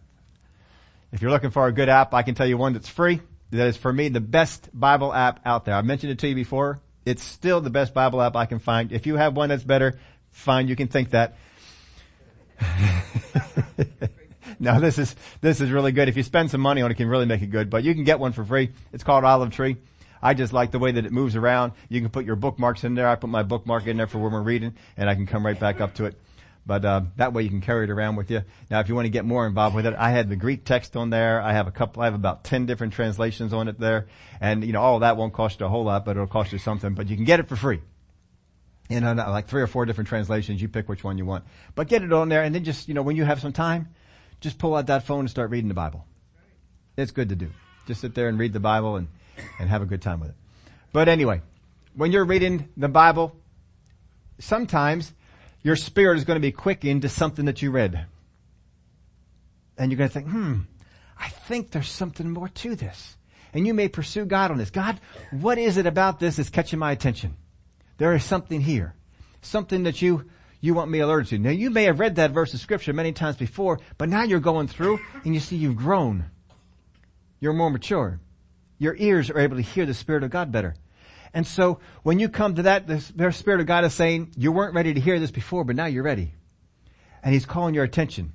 If 1.11 1.21
you're 1.21 1.31
looking 1.31 1.51
for 1.51 1.67
a 1.67 1.71
good 1.71 1.89
app, 1.89 2.13
I 2.13 2.21
can 2.21 2.35
tell 2.35 2.47
you 2.47 2.57
one 2.57 2.73
that's 2.73 2.89
free. 2.89 3.21
That 3.51 3.67
is 3.67 3.77
for 3.77 3.91
me 3.91 4.09
the 4.09 4.19
best 4.19 4.69
Bible 4.73 5.13
app 5.13 5.39
out 5.45 5.65
there. 5.65 5.73
I 5.73 5.81
mentioned 5.81 6.11
it 6.11 6.19
to 6.19 6.27
you 6.27 6.35
before. 6.35 6.79
It's 7.05 7.23
still 7.23 7.61
the 7.61 7.69
best 7.69 7.93
Bible 7.93 8.21
app 8.21 8.35
I 8.35 8.45
can 8.45 8.59
find. 8.59 8.91
If 8.91 9.07
you 9.07 9.15
have 9.15 9.35
one 9.35 9.49
that's 9.49 9.63
better, 9.63 9.97
fine, 10.31 10.67
you 10.67 10.75
can 10.75 10.89
think 10.89 11.11
that. 11.11 11.37
now 14.59 14.79
this 14.79 14.97
is, 14.97 15.15
this 15.41 15.61
is 15.61 15.71
really 15.71 15.91
good. 15.91 16.09
If 16.09 16.17
you 16.17 16.23
spend 16.23 16.51
some 16.51 16.61
money 16.61 16.81
on 16.81 16.91
it, 16.91 16.93
it 16.93 16.97
can 16.97 17.07
really 17.07 17.25
make 17.25 17.41
it 17.41 17.47
good, 17.47 17.69
but 17.69 17.83
you 17.83 17.93
can 17.93 18.03
get 18.03 18.19
one 18.19 18.31
for 18.33 18.43
free. 18.43 18.71
It's 18.91 19.03
called 19.03 19.23
Olive 19.23 19.51
Tree. 19.51 19.77
I 20.21 20.33
just 20.33 20.53
like 20.53 20.71
the 20.71 20.79
way 20.79 20.91
that 20.91 21.05
it 21.05 21.11
moves 21.11 21.35
around. 21.35 21.73
You 21.89 22.01
can 22.01 22.09
put 22.09 22.25
your 22.25 22.35
bookmarks 22.35 22.83
in 22.83 22.95
there. 22.95 23.07
I 23.07 23.15
put 23.15 23.29
my 23.29 23.43
bookmark 23.43 23.87
in 23.87 23.97
there 23.97 24.07
for 24.07 24.17
when 24.17 24.31
we're 24.31 24.41
reading 24.41 24.75
and 24.95 25.09
I 25.09 25.15
can 25.15 25.27
come 25.27 25.45
right 25.45 25.59
back 25.59 25.79
up 25.79 25.95
to 25.95 26.05
it. 26.05 26.19
But 26.67 26.83
uh, 26.83 27.01
that 27.15 27.31
way 27.31 27.43
you 27.43 27.49
can 27.49 27.61
carry 27.61 27.85
it 27.85 27.89
around 27.89 28.17
with 28.17 28.29
you. 28.29 28.41
Now, 28.69 28.81
if 28.81 28.89
you 28.89 28.95
want 28.95 29.05
to 29.05 29.09
get 29.09 29.23
more 29.23 29.47
involved 29.47 29.73
with 29.73 29.85
it, 29.85 29.95
I 29.97 30.09
had 30.09 30.27
the 30.27 30.35
Greek 30.35 30.65
text 30.65 30.97
on 30.97 31.09
there. 31.09 31.41
I 31.41 31.53
have 31.53 31.65
a 31.65 31.71
couple. 31.71 32.01
I 32.01 32.05
have 32.05 32.13
about 32.13 32.43
ten 32.43 32.65
different 32.65 32.91
translations 32.91 33.53
on 33.53 33.69
it 33.69 33.79
there, 33.79 34.07
and 34.41 34.65
you 34.65 34.73
know 34.73 34.81
all 34.81 34.99
that 34.99 35.15
won't 35.15 35.31
cost 35.31 35.61
you 35.61 35.65
a 35.65 35.69
whole 35.69 35.85
lot, 35.85 36.03
but 36.03 36.17
it'll 36.17 36.27
cost 36.27 36.51
you 36.51 36.57
something. 36.57 36.93
But 36.93 37.07
you 37.07 37.15
can 37.15 37.23
get 37.23 37.39
it 37.39 37.47
for 37.47 37.55
free. 37.55 37.79
You 38.89 38.99
know, 38.99 39.13
like 39.13 39.47
three 39.47 39.61
or 39.61 39.67
four 39.67 39.85
different 39.85 40.09
translations. 40.09 40.61
You 40.61 40.67
pick 40.67 40.89
which 40.89 41.05
one 41.05 41.17
you 41.17 41.25
want, 41.25 41.45
but 41.73 41.87
get 41.87 42.03
it 42.03 42.11
on 42.11 42.27
there, 42.27 42.43
and 42.43 42.53
then 42.53 42.65
just 42.65 42.89
you 42.89 42.93
know 42.93 43.01
when 43.01 43.15
you 43.15 43.23
have 43.23 43.39
some 43.39 43.53
time, 43.53 43.87
just 44.39 44.57
pull 44.57 44.75
out 44.75 44.87
that 44.87 45.05
phone 45.05 45.21
and 45.21 45.29
start 45.29 45.49
reading 45.49 45.67
the 45.67 45.73
Bible. 45.73 46.05
It's 46.95 47.11
good 47.11 47.29
to 47.29 47.35
do. 47.35 47.51
Just 47.87 48.01
sit 48.01 48.15
there 48.15 48.27
and 48.27 48.37
read 48.37 48.53
the 48.53 48.59
Bible 48.59 48.95
and 48.95 49.07
and 49.59 49.69
have 49.69 49.81
a 49.81 49.85
good 49.85 50.01
time 50.01 50.19
with 50.19 50.29
it. 50.29 50.35
But 50.93 51.07
anyway, 51.07 51.41
when 51.95 52.11
you're 52.11 52.25
reading 52.25 52.69
the 52.77 52.87
Bible, 52.87 53.35
sometimes 54.39 55.13
your 55.63 55.75
spirit 55.75 56.17
is 56.17 56.25
going 56.25 56.37
to 56.37 56.41
be 56.41 56.51
quickened 56.51 57.01
to 57.03 57.09
something 57.09 57.45
that 57.45 57.61
you 57.61 57.71
read. 57.71 58.05
And 59.77 59.91
you're 59.91 59.97
going 59.97 60.09
to 60.09 60.13
think, 60.13 60.29
hmm, 60.29 60.61
I 61.19 61.29
think 61.29 61.71
there's 61.71 61.89
something 61.89 62.29
more 62.29 62.49
to 62.49 62.75
this. 62.75 63.15
And 63.53 63.65
you 63.65 63.73
may 63.73 63.87
pursue 63.87 64.25
God 64.25 64.51
on 64.51 64.57
this. 64.57 64.69
God, 64.69 64.99
what 65.31 65.57
is 65.57 65.77
it 65.77 65.85
about 65.85 66.19
this 66.19 66.35
that's 66.35 66.49
catching 66.49 66.79
my 66.79 66.91
attention? 66.91 67.35
There 67.97 68.13
is 68.13 68.23
something 68.23 68.61
here. 68.61 68.93
Something 69.41 69.83
that 69.83 70.01
you, 70.01 70.29
you 70.59 70.73
want 70.73 70.89
me 70.89 70.99
alerted 70.99 71.27
to. 71.29 71.37
Now 71.39 71.51
you 71.51 71.69
may 71.69 71.83
have 71.83 71.99
read 71.99 72.15
that 72.15 72.31
verse 72.31 72.53
of 72.53 72.59
scripture 72.59 72.93
many 72.93 73.11
times 73.11 73.35
before, 73.35 73.79
but 73.97 74.09
now 74.09 74.23
you're 74.23 74.39
going 74.39 74.67
through 74.67 74.99
and 75.23 75.33
you 75.33 75.39
see 75.39 75.55
you've 75.55 75.75
grown. 75.75 76.25
You're 77.39 77.53
more 77.53 77.69
mature. 77.69 78.19
Your 78.79 78.95
ears 78.97 79.29
are 79.29 79.39
able 79.39 79.57
to 79.57 79.61
hear 79.61 79.85
the 79.85 79.93
Spirit 79.93 80.23
of 80.23 80.31
God 80.31 80.51
better. 80.51 80.75
And 81.33 81.45
so 81.45 81.79
when 82.03 82.19
you 82.19 82.29
come 82.29 82.55
to 82.55 82.63
that, 82.63 82.87
the 82.87 83.31
Spirit 83.31 83.61
of 83.61 83.67
God 83.67 83.83
is 83.83 83.93
saying, 83.93 84.33
you 84.37 84.51
weren't 84.51 84.73
ready 84.73 84.93
to 84.93 84.99
hear 84.99 85.19
this 85.19 85.31
before, 85.31 85.63
but 85.63 85.75
now 85.75 85.85
you're 85.85 86.03
ready. 86.03 86.33
And 87.23 87.33
He's 87.33 87.45
calling 87.45 87.75
your 87.75 87.83
attention 87.83 88.33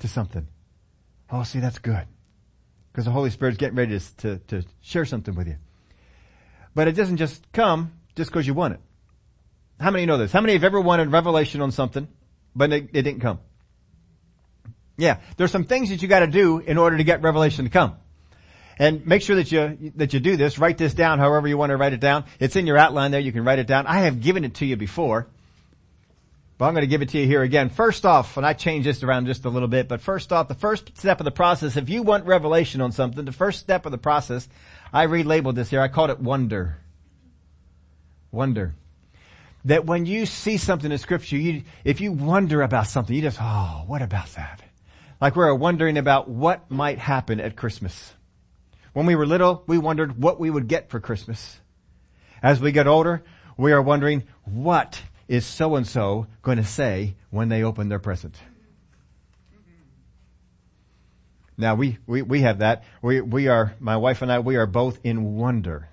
to 0.00 0.08
something. 0.08 0.46
Oh, 1.30 1.42
see, 1.42 1.60
that's 1.60 1.78
good. 1.78 2.06
Because 2.92 3.04
the 3.04 3.10
Holy 3.10 3.30
Spirit's 3.30 3.58
getting 3.58 3.76
ready 3.76 3.98
to, 3.98 4.16
to, 4.16 4.38
to 4.48 4.62
share 4.80 5.04
something 5.04 5.34
with 5.34 5.46
you. 5.46 5.56
But 6.74 6.88
it 6.88 6.92
doesn't 6.92 7.16
just 7.16 7.50
come 7.52 7.92
just 8.14 8.30
because 8.30 8.46
you 8.46 8.54
want 8.54 8.74
it. 8.74 8.80
How 9.78 9.90
many 9.90 10.06
know 10.06 10.18
this? 10.18 10.32
How 10.32 10.40
many 10.40 10.54
have 10.54 10.64
ever 10.64 10.80
wanted 10.80 11.12
revelation 11.12 11.60
on 11.60 11.70
something, 11.70 12.08
but 12.54 12.72
it, 12.72 12.90
it 12.92 13.02
didn't 13.02 13.20
come? 13.20 13.40
Yeah, 14.96 15.20
there's 15.36 15.50
some 15.50 15.64
things 15.64 15.90
that 15.90 16.00
you 16.00 16.08
gotta 16.08 16.26
do 16.26 16.58
in 16.58 16.78
order 16.78 16.96
to 16.96 17.04
get 17.04 17.22
revelation 17.22 17.64
to 17.64 17.70
come. 17.70 17.96
And 18.78 19.06
make 19.06 19.22
sure 19.22 19.36
that 19.36 19.50
you, 19.50 19.92
that 19.96 20.12
you 20.12 20.20
do 20.20 20.36
this. 20.36 20.58
Write 20.58 20.76
this 20.76 20.92
down 20.92 21.18
however 21.18 21.48
you 21.48 21.56
want 21.56 21.70
to 21.70 21.76
write 21.76 21.94
it 21.94 22.00
down. 22.00 22.24
It's 22.38 22.56
in 22.56 22.66
your 22.66 22.76
outline 22.76 23.10
there. 23.10 23.20
You 23.20 23.32
can 23.32 23.44
write 23.44 23.58
it 23.58 23.66
down. 23.66 23.86
I 23.86 24.00
have 24.00 24.20
given 24.20 24.44
it 24.44 24.54
to 24.56 24.66
you 24.66 24.76
before. 24.76 25.26
But 26.58 26.66
I'm 26.66 26.74
going 26.74 26.82
to 26.82 26.88
give 26.88 27.02
it 27.02 27.10
to 27.10 27.18
you 27.18 27.26
here 27.26 27.42
again. 27.42 27.68
First 27.68 28.06
off, 28.06 28.36
and 28.36 28.46
I 28.46 28.54
changed 28.54 28.86
this 28.86 29.02
around 29.02 29.26
just 29.26 29.44
a 29.44 29.50
little 29.50 29.68
bit, 29.68 29.88
but 29.88 30.00
first 30.00 30.32
off, 30.32 30.48
the 30.48 30.54
first 30.54 30.96
step 30.96 31.20
of 31.20 31.24
the 31.24 31.30
process, 31.30 31.76
if 31.76 31.90
you 31.90 32.02
want 32.02 32.24
revelation 32.24 32.80
on 32.80 32.92
something, 32.92 33.24
the 33.24 33.32
first 33.32 33.60
step 33.60 33.84
of 33.84 33.92
the 33.92 33.98
process, 33.98 34.48
I 34.92 35.06
relabeled 35.06 35.54
this 35.54 35.68
here. 35.68 35.80
I 35.80 35.88
called 35.88 36.10
it 36.10 36.18
wonder. 36.18 36.78
Wonder. 38.30 38.74
That 39.66 39.84
when 39.84 40.06
you 40.06 40.26
see 40.26 40.56
something 40.58 40.90
in 40.90 40.98
scripture, 40.98 41.36
you, 41.36 41.64
if 41.84 42.00
you 42.00 42.12
wonder 42.12 42.62
about 42.62 42.86
something, 42.86 43.14
you 43.14 43.22
just, 43.22 43.38
oh, 43.40 43.82
what 43.86 44.00
about 44.00 44.28
that? 44.34 44.62
Like 45.20 45.34
we're 45.34 45.52
wondering 45.54 45.98
about 45.98 46.28
what 46.28 46.70
might 46.70 46.98
happen 46.98 47.40
at 47.40 47.56
Christmas. 47.56 48.14
When 48.92 49.06
we 49.06 49.16
were 49.16 49.26
little, 49.26 49.64
we 49.66 49.76
wondered 49.76 50.22
what 50.22 50.38
we 50.38 50.50
would 50.50 50.68
get 50.68 50.88
for 50.88 51.00
Christmas. 51.00 51.60
As 52.42 52.60
we 52.60 52.70
get 52.70 52.86
older, 52.86 53.24
we 53.56 53.72
are 53.72 53.82
wondering 53.82 54.24
what 54.44 55.02
is 55.26 55.44
so 55.44 55.74
and 55.74 55.86
so 55.86 56.28
going 56.42 56.58
to 56.58 56.64
say 56.64 57.16
when 57.30 57.48
they 57.48 57.64
open 57.64 57.88
their 57.88 57.98
present. 57.98 58.36
Now 61.58 61.74
we, 61.74 61.98
we, 62.06 62.22
we 62.22 62.42
have 62.42 62.58
that. 62.58 62.84
We, 63.02 63.20
we 63.20 63.48
are, 63.48 63.74
my 63.80 63.96
wife 63.96 64.22
and 64.22 64.30
I, 64.30 64.38
we 64.38 64.56
are 64.56 64.66
both 64.66 65.00
in 65.02 65.34
wonder 65.34 65.88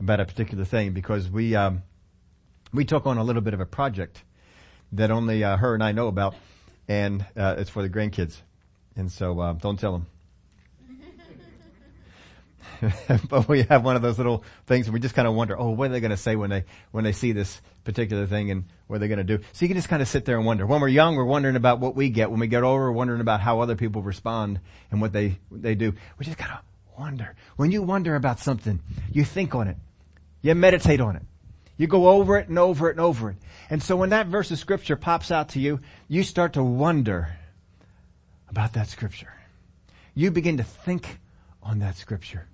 about 0.00 0.18
a 0.18 0.24
particular 0.24 0.64
thing 0.64 0.92
because 0.92 1.28
we, 1.30 1.54
um, 1.54 1.82
we 2.78 2.84
took 2.84 3.06
on 3.06 3.18
a 3.18 3.24
little 3.24 3.42
bit 3.42 3.54
of 3.54 3.60
a 3.60 3.66
project 3.66 4.22
that 4.92 5.10
only 5.10 5.42
uh, 5.42 5.56
her 5.56 5.74
and 5.74 5.82
I 5.82 5.90
know 5.90 6.06
about 6.06 6.36
and 6.86 7.26
uh, 7.36 7.56
it's 7.58 7.68
for 7.68 7.82
the 7.82 7.90
grandkids. 7.90 8.36
And 8.94 9.10
so 9.10 9.40
uh, 9.40 9.54
don't 9.54 9.80
tell 9.80 9.90
them. 9.90 10.06
but 13.28 13.48
we 13.48 13.64
have 13.64 13.84
one 13.84 13.96
of 13.96 14.02
those 14.02 14.16
little 14.16 14.44
things 14.68 14.86
and 14.86 14.94
we 14.94 15.00
just 15.00 15.16
kind 15.16 15.26
of 15.26 15.34
wonder, 15.34 15.58
oh, 15.58 15.70
what 15.70 15.90
are 15.90 15.92
they 15.92 15.98
going 15.98 16.12
to 16.12 16.16
say 16.16 16.36
when 16.36 16.50
they, 16.50 16.64
when 16.92 17.02
they 17.02 17.10
see 17.10 17.32
this 17.32 17.60
particular 17.82 18.26
thing 18.26 18.52
and 18.52 18.62
what 18.86 18.94
are 18.94 18.98
they 19.00 19.08
going 19.08 19.18
to 19.18 19.24
do? 19.24 19.42
So 19.54 19.64
you 19.64 19.68
can 19.68 19.76
just 19.76 19.88
kind 19.88 20.00
of 20.00 20.06
sit 20.06 20.24
there 20.24 20.36
and 20.36 20.46
wonder. 20.46 20.64
When 20.64 20.80
we're 20.80 20.86
young, 20.86 21.16
we're 21.16 21.24
wondering 21.24 21.56
about 21.56 21.80
what 21.80 21.96
we 21.96 22.10
get. 22.10 22.30
When 22.30 22.38
we 22.38 22.46
get 22.46 22.62
older, 22.62 22.84
we're 22.84 22.92
wondering 22.92 23.20
about 23.20 23.40
how 23.40 23.58
other 23.58 23.74
people 23.74 24.02
respond 24.02 24.60
and 24.92 25.00
what 25.00 25.12
they, 25.12 25.40
they 25.50 25.74
do. 25.74 25.94
We 26.16 26.26
just 26.26 26.38
kind 26.38 26.52
of 26.52 26.60
wonder. 26.96 27.34
When 27.56 27.72
you 27.72 27.82
wonder 27.82 28.14
about 28.14 28.38
something, 28.38 28.78
you 29.10 29.24
think 29.24 29.56
on 29.56 29.66
it. 29.66 29.78
You 30.42 30.54
meditate 30.54 31.00
on 31.00 31.16
it. 31.16 31.22
You 31.78 31.86
go 31.86 32.08
over 32.08 32.36
it 32.36 32.48
and 32.48 32.58
over 32.58 32.88
it 32.88 32.92
and 32.92 33.00
over 33.00 33.30
it. 33.30 33.36
And 33.70 33.82
so 33.82 33.96
when 33.96 34.10
that 34.10 34.26
verse 34.26 34.50
of 34.50 34.58
scripture 34.58 34.96
pops 34.96 35.30
out 35.30 35.50
to 35.50 35.60
you, 35.60 35.80
you 36.08 36.24
start 36.24 36.54
to 36.54 36.62
wonder 36.62 37.38
about 38.50 38.74
that 38.74 38.88
scripture. 38.88 39.32
You 40.12 40.32
begin 40.32 40.56
to 40.56 40.64
think 40.64 41.20
on 41.62 41.78
that 41.78 41.96
scripture. 41.96 42.48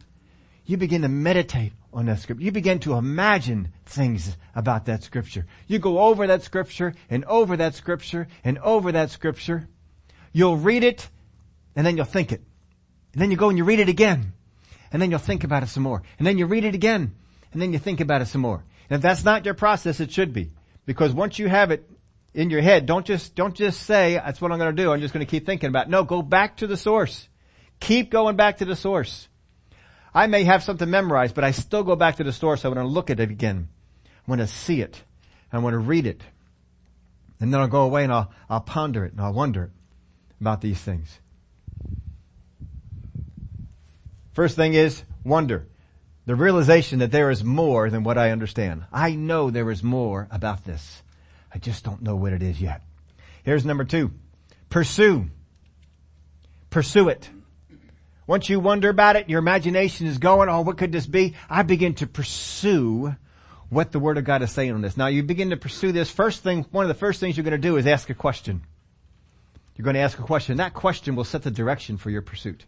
You 0.67 0.77
begin 0.77 1.03
to 1.03 1.09
meditate 1.09 1.73
on 1.93 2.07
that 2.07 2.21
scripture. 2.21 2.45
You 2.45 2.53
begin 2.53 2.81
to 2.81 2.95
imagine 2.95 3.69
things 3.87 4.37
about 4.55 4.87
that 4.87 5.03
scripture. 5.03 5.47
You 5.67 5.79
go 5.79 6.01
over 6.01 6.27
that 6.27 6.43
scripture 6.43 6.95
and 7.09 7.25
over 7.25 7.57
that 7.57 7.75
scripture 7.75 8.29
and 8.45 8.59
over 8.59 8.93
that 8.93 9.11
scripture. 9.11 9.69
You'll 10.33 10.59
read 10.59 10.85
it 10.85 11.09
and 11.75 11.87
then 11.87 11.97
you'll 11.97 12.05
think 12.05 12.31
it. 12.31 12.43
And 13.15 13.23
then 13.23 13.31
you 13.31 13.39
go 13.39 13.49
and 13.49 13.57
you 13.57 13.65
read 13.65 13.81
it 13.81 13.89
again. 13.89 14.33
And 14.93 15.01
then 15.01 15.11
you'll 15.11 15.19
think 15.19 15.45
about 15.45 15.63
it 15.63 15.69
some 15.69 15.83
more. 15.83 16.03
And 16.19 16.27
then 16.27 16.37
you 16.37 16.47
read 16.47 16.65
it 16.65 16.75
again. 16.75 17.15
And 17.53 17.63
then 17.63 17.73
you 17.73 17.79
think 17.79 18.01
about 18.01 18.21
it 18.21 18.27
some 18.27 18.43
more. 18.43 18.65
And 18.91 18.97
if 18.97 19.03
that's 19.03 19.25
not 19.25 19.45
your 19.45 19.55
process, 19.55 20.01
it 20.01 20.13
should 20.13 20.33
be. 20.33 20.51
Because 20.87 21.13
once 21.13 21.39
you 21.39 21.49
have 21.49 21.71
it 21.71 21.89
in 22.35 22.51
your 22.51 22.61
head, 22.61 22.87
don't 22.87 23.07
just, 23.07 23.35
don't 23.35 23.55
just 23.55 23.83
say, 23.83 24.15
that's 24.15 24.41
what 24.41 24.53
I'm 24.53 24.59
going 24.59 24.75
to 24.75 24.83
do. 24.83 24.93
I'm 24.93 25.01
just 25.01 25.15
going 25.15 25.25
to 25.25 25.31
keep 25.31 25.47
thinking 25.47 25.69
about 25.69 25.87
it. 25.87 25.91
No, 25.91 26.05
go 26.05 26.23
back 26.23 26.59
to 26.59 26.67
the 26.67 26.77
source. 26.77 27.29
Keep 27.81 28.11
going 28.11 28.37
back 28.37 28.59
to 28.59 28.65
the 28.65 28.77
source. 28.77 29.29
I 30.15 30.27
may 30.27 30.45
have 30.45 30.63
something 30.63 30.89
memorized, 30.89 31.35
but 31.35 31.45
I 31.45 31.51
still 31.51 31.83
go 31.83 31.97
back 31.97 32.17
to 32.17 32.25
the 32.25 32.33
source. 32.33 32.65
I 32.65 32.69
want 32.69 32.81
to 32.81 32.87
look 32.87 33.11
at 33.11 33.21
it 33.21 33.31
again. 33.31 33.69
I 34.07 34.31
want 34.31 34.41
to 34.41 34.47
see 34.47 34.81
it. 34.81 35.03
I 35.53 35.59
want 35.59 35.75
to 35.75 35.79
read 35.79 36.07
it. 36.07 36.23
And 37.41 37.53
then 37.53 37.61
I'll 37.61 37.69
go 37.69 37.83
away 37.83 38.05
and 38.05 38.13
I'll, 38.13 38.33
I'll 38.49 38.61
ponder 38.61 39.05
it 39.05 39.13
and 39.13 39.21
I'll 39.21 39.33
wonder 39.33 39.71
about 40.41 40.61
these 40.61 40.81
things. 40.81 41.21
First 44.33 44.57
thing 44.57 44.75
is 44.75 45.05
wonder. 45.25 45.69
The 46.27 46.35
realization 46.35 47.01
that 47.01 47.11
there 47.11 47.31
is 47.31 47.45
more 47.45 47.91
than 47.91 48.03
what 48.03 48.17
I 48.17 48.31
understand. 48.31 48.85
I 48.93 49.15
know 49.15 49.51
there 49.51 49.71
is 49.71 49.83
more 49.83 50.27
about 50.31 50.65
this. 50.65 51.03
I 51.55 51.59
just 51.59 51.85
don't 51.85 52.03
know 52.03 52.17
what 52.17 52.33
it 52.33 52.43
is 52.43 52.61
yet. 52.61 52.83
Here's 53.43 53.65
number 53.65 53.85
two. 53.85 54.11
Pursue. 54.71 55.29
Pursue 56.71 57.09
it. 57.09 57.29
Once 58.27 58.49
you 58.49 58.59
wonder 58.59 58.89
about 58.89 59.17
it, 59.17 59.29
your 59.29 59.39
imagination 59.39 60.07
is 60.07 60.19
going, 60.19 60.49
oh, 60.49 60.63
what 60.63 60.79
could 60.79 60.93
this 60.93 61.07
be? 61.07 61.35
I 61.49 61.63
begin 61.63 61.95
to 61.97 62.07
pursue 62.07 63.15
what 63.69 63.93
the 63.93 63.99
Word 63.99 64.17
of 64.17 64.25
God 64.25 64.41
is 64.43 64.51
saying 64.51 64.73
on 64.73 64.81
this. 64.81 64.97
Now 64.97 65.09
you 65.09 65.23
begin 65.23 65.51
to 65.51 65.59
pursue 65.59 65.93
this. 65.93 66.11
First 66.11 66.43
thing, 66.43 66.65
one 66.71 66.85
of 66.85 66.89
the 66.89 66.95
first 66.95 67.21
things 67.21 67.37
you're 67.37 67.45
going 67.45 67.53
to 67.53 67.59
do 67.59 67.77
is 67.77 67.87
ask 67.87 68.09
a 68.09 68.15
question. 68.15 68.63
You're 69.77 69.85
going 69.85 69.95
to 69.95 70.01
ask 70.01 70.19
a 70.19 70.23
question. 70.23 70.57
That 70.57 70.73
question 70.73 71.17
will 71.17 71.25
set 71.25 71.43
the 71.43 71.51
direction 71.51 71.99
for 71.99 72.09
your 72.09 72.23
pursuit. 72.23 72.65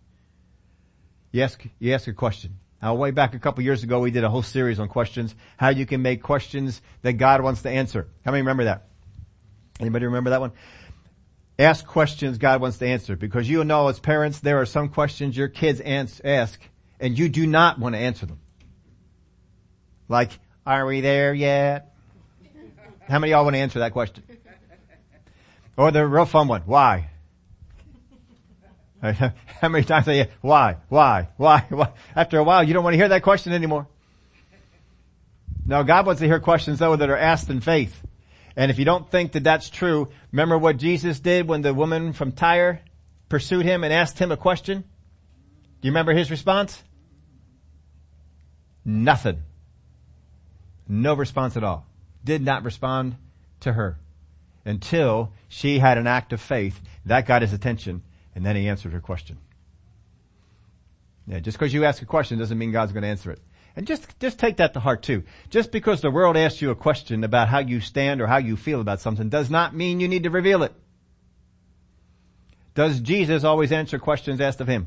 You 1.32 1.42
ask, 1.42 1.64
you 1.78 1.94
ask 1.94 2.06
a 2.06 2.12
question. 2.12 2.58
Now, 2.82 2.94
way 2.94 3.10
back 3.10 3.34
a 3.34 3.38
couple 3.38 3.64
years 3.64 3.82
ago, 3.82 4.00
we 4.00 4.10
did 4.10 4.22
a 4.24 4.28
whole 4.28 4.42
series 4.42 4.78
on 4.78 4.88
questions, 4.88 5.34
how 5.56 5.70
you 5.70 5.86
can 5.86 6.02
make 6.02 6.22
questions 6.22 6.82
that 7.02 7.14
God 7.14 7.40
wants 7.40 7.62
to 7.62 7.70
answer. 7.70 8.08
How 8.24 8.32
many 8.32 8.42
remember 8.42 8.64
that? 8.64 8.88
Anybody 9.80 10.06
remember 10.06 10.30
that 10.30 10.40
one? 10.40 10.52
Ask 11.58 11.86
questions 11.86 12.36
God 12.36 12.60
wants 12.60 12.78
to 12.78 12.86
answer 12.86 13.16
because 13.16 13.48
you 13.48 13.64
know 13.64 13.88
as 13.88 13.98
parents, 13.98 14.40
there 14.40 14.60
are 14.60 14.66
some 14.66 14.90
questions 14.90 15.36
your 15.36 15.48
kids 15.48 15.80
ask 15.80 16.60
and 17.00 17.18
you 17.18 17.28
do 17.30 17.46
not 17.46 17.78
want 17.78 17.94
to 17.94 17.98
answer 17.98 18.26
them. 18.26 18.40
Like, 20.08 20.38
are 20.66 20.84
we 20.84 21.00
there 21.00 21.32
yet? 21.32 21.94
How 23.08 23.18
many 23.18 23.32
of 23.32 23.36
y'all 23.36 23.44
want 23.44 23.54
to 23.54 23.60
answer 23.60 23.78
that 23.78 23.92
question? 23.92 24.22
Or 25.76 25.90
the 25.90 26.06
real 26.06 26.26
fun 26.26 26.48
one, 26.48 26.62
why? 26.62 27.10
How 29.60 29.68
many 29.68 29.84
times 29.84 30.06
say, 30.06 30.30
why, 30.40 30.76
why, 30.88 31.28
why, 31.36 31.66
why? 31.68 31.92
After 32.14 32.38
a 32.38 32.44
while, 32.44 32.64
you 32.64 32.74
don't 32.74 32.84
want 32.84 32.94
to 32.94 32.98
hear 32.98 33.08
that 33.08 33.22
question 33.22 33.52
anymore. 33.52 33.86
No, 35.66 35.82
God 35.82 36.06
wants 36.06 36.20
to 36.20 36.26
hear 36.26 36.40
questions 36.40 36.78
though 36.78 36.96
that 36.96 37.10
are 37.10 37.16
asked 37.16 37.50
in 37.50 37.60
faith. 37.60 38.02
And 38.56 38.70
if 38.70 38.78
you 38.78 38.84
don't 38.84 39.10
think 39.10 39.32
that 39.32 39.44
that's 39.44 39.68
true, 39.68 40.08
remember 40.32 40.56
what 40.56 40.78
Jesus 40.78 41.20
did 41.20 41.46
when 41.48 41.62
the 41.62 41.74
woman 41.74 42.12
from 42.12 42.32
Tyre 42.32 42.80
pursued 43.28 43.66
him 43.66 43.84
and 43.84 43.92
asked 43.92 44.18
him 44.18 44.32
a 44.32 44.36
question? 44.36 44.80
Do 44.80 45.88
you 45.88 45.90
remember 45.90 46.14
his 46.14 46.30
response? 46.30 46.82
Nothing. 48.84 49.42
No 50.88 51.14
response 51.14 51.56
at 51.56 51.64
all. 51.64 51.86
Did 52.24 52.42
not 52.42 52.62
respond 52.62 53.16
to 53.60 53.72
her 53.72 53.98
until 54.64 55.32
she 55.48 55.78
had 55.78 55.98
an 55.98 56.06
act 56.06 56.32
of 56.32 56.40
faith. 56.40 56.80
That 57.04 57.26
got 57.26 57.42
his 57.42 57.52
attention 57.52 58.02
and 58.36 58.44
then 58.44 58.54
he 58.54 58.68
answered 58.68 58.92
her 58.92 59.00
question. 59.00 59.38
Yeah, 61.26 61.40
just 61.40 61.58
because 61.58 61.74
you 61.74 61.84
ask 61.84 62.02
a 62.02 62.06
question 62.06 62.38
doesn't 62.38 62.56
mean 62.56 62.70
God's 62.70 62.92
going 62.92 63.02
to 63.02 63.08
answer 63.08 63.32
it. 63.32 63.40
And 63.74 63.86
just, 63.86 64.20
just 64.20 64.38
take 64.38 64.58
that 64.58 64.74
to 64.74 64.80
heart 64.80 65.02
too. 65.02 65.24
Just 65.50 65.72
because 65.72 66.02
the 66.02 66.10
world 66.10 66.36
asks 66.36 66.60
you 66.60 66.70
a 66.70 66.76
question 66.76 67.24
about 67.24 67.48
how 67.48 67.58
you 67.58 67.80
stand 67.80 68.20
or 68.20 68.26
how 68.26 68.36
you 68.36 68.56
feel 68.56 68.80
about 68.80 69.00
something 69.00 69.30
does 69.30 69.50
not 69.50 69.74
mean 69.74 70.00
you 70.00 70.06
need 70.06 70.22
to 70.24 70.30
reveal 70.30 70.62
it. 70.62 70.72
Does 72.74 73.00
Jesus 73.00 73.42
always 73.42 73.72
answer 73.72 73.98
questions 73.98 74.40
asked 74.40 74.60
of 74.60 74.68
him? 74.68 74.86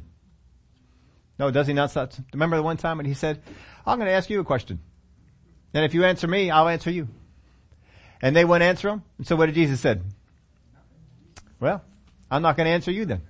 No, 1.40 1.50
does 1.50 1.66
he 1.66 1.74
not? 1.74 2.20
Remember 2.32 2.56
the 2.56 2.64
one 2.64 2.78
time 2.78 2.98
when 2.98 3.08
he 3.08 3.16
said, 3.16 3.42
I'm 3.86 3.98
going 3.98 4.10
to 4.10 4.14
ask 4.16 4.30
you 4.30 4.40
a 4.40 4.46
question. 4.46 4.80
And 5.74 5.84
if 5.84 5.96
you 5.96 6.06
answer 6.06 6.28
me, 6.28 6.52
I'll 6.52 6.68
answer 6.68 6.92
you. 6.92 7.08
And 8.22 8.36
they 8.36 8.46
wouldn't 8.46 8.68
answer 8.70 8.90
him. 8.90 9.04
And 9.18 9.26
so 9.26 9.36
what 9.36 9.48
did 9.48 9.56
Jesus 9.56 9.80
said? 9.80 10.04
Well, 11.60 11.84
I'm 12.30 12.44
not 12.44 12.56
going 12.56 12.66
to 12.66 12.72
answer 12.72 12.92
you 12.92 13.06
then. 13.06 13.22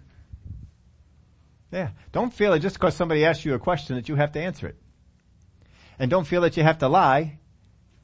Yeah. 1.71 1.89
Don't 2.11 2.33
feel 2.33 2.53
it 2.53 2.59
just 2.59 2.75
because 2.75 2.95
somebody 2.95 3.25
asks 3.25 3.45
you 3.45 3.53
a 3.53 3.59
question 3.59 3.95
that 3.95 4.09
you 4.09 4.15
have 4.15 4.31
to 4.33 4.39
answer 4.39 4.67
it. 4.67 4.75
And 5.99 6.09
don't 6.09 6.25
feel 6.25 6.41
that 6.41 6.57
you 6.57 6.63
have 6.63 6.79
to 6.79 6.87
lie 6.87 7.39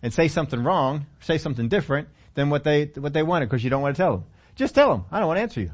and 0.04 0.14
say 0.14 0.28
something 0.28 0.62
wrong, 0.64 1.08
say 1.22 1.38
something 1.38 1.68
different 1.68 2.10
than 2.36 2.50
what 2.50 2.64
they, 2.64 2.86
what 2.86 3.14
they 3.14 3.24
wanted 3.24 3.48
because 3.48 3.64
you 3.64 3.70
don't 3.70 3.82
want 3.82 3.96
to 3.96 4.02
tell 4.02 4.18
them. 4.18 4.26
Just 4.56 4.76
tell 4.76 4.90
them, 4.90 5.06
I 5.12 5.20
don't 5.20 5.28
want 5.28 5.38
to 5.38 5.42
answer 5.42 5.62
you. 5.62 5.72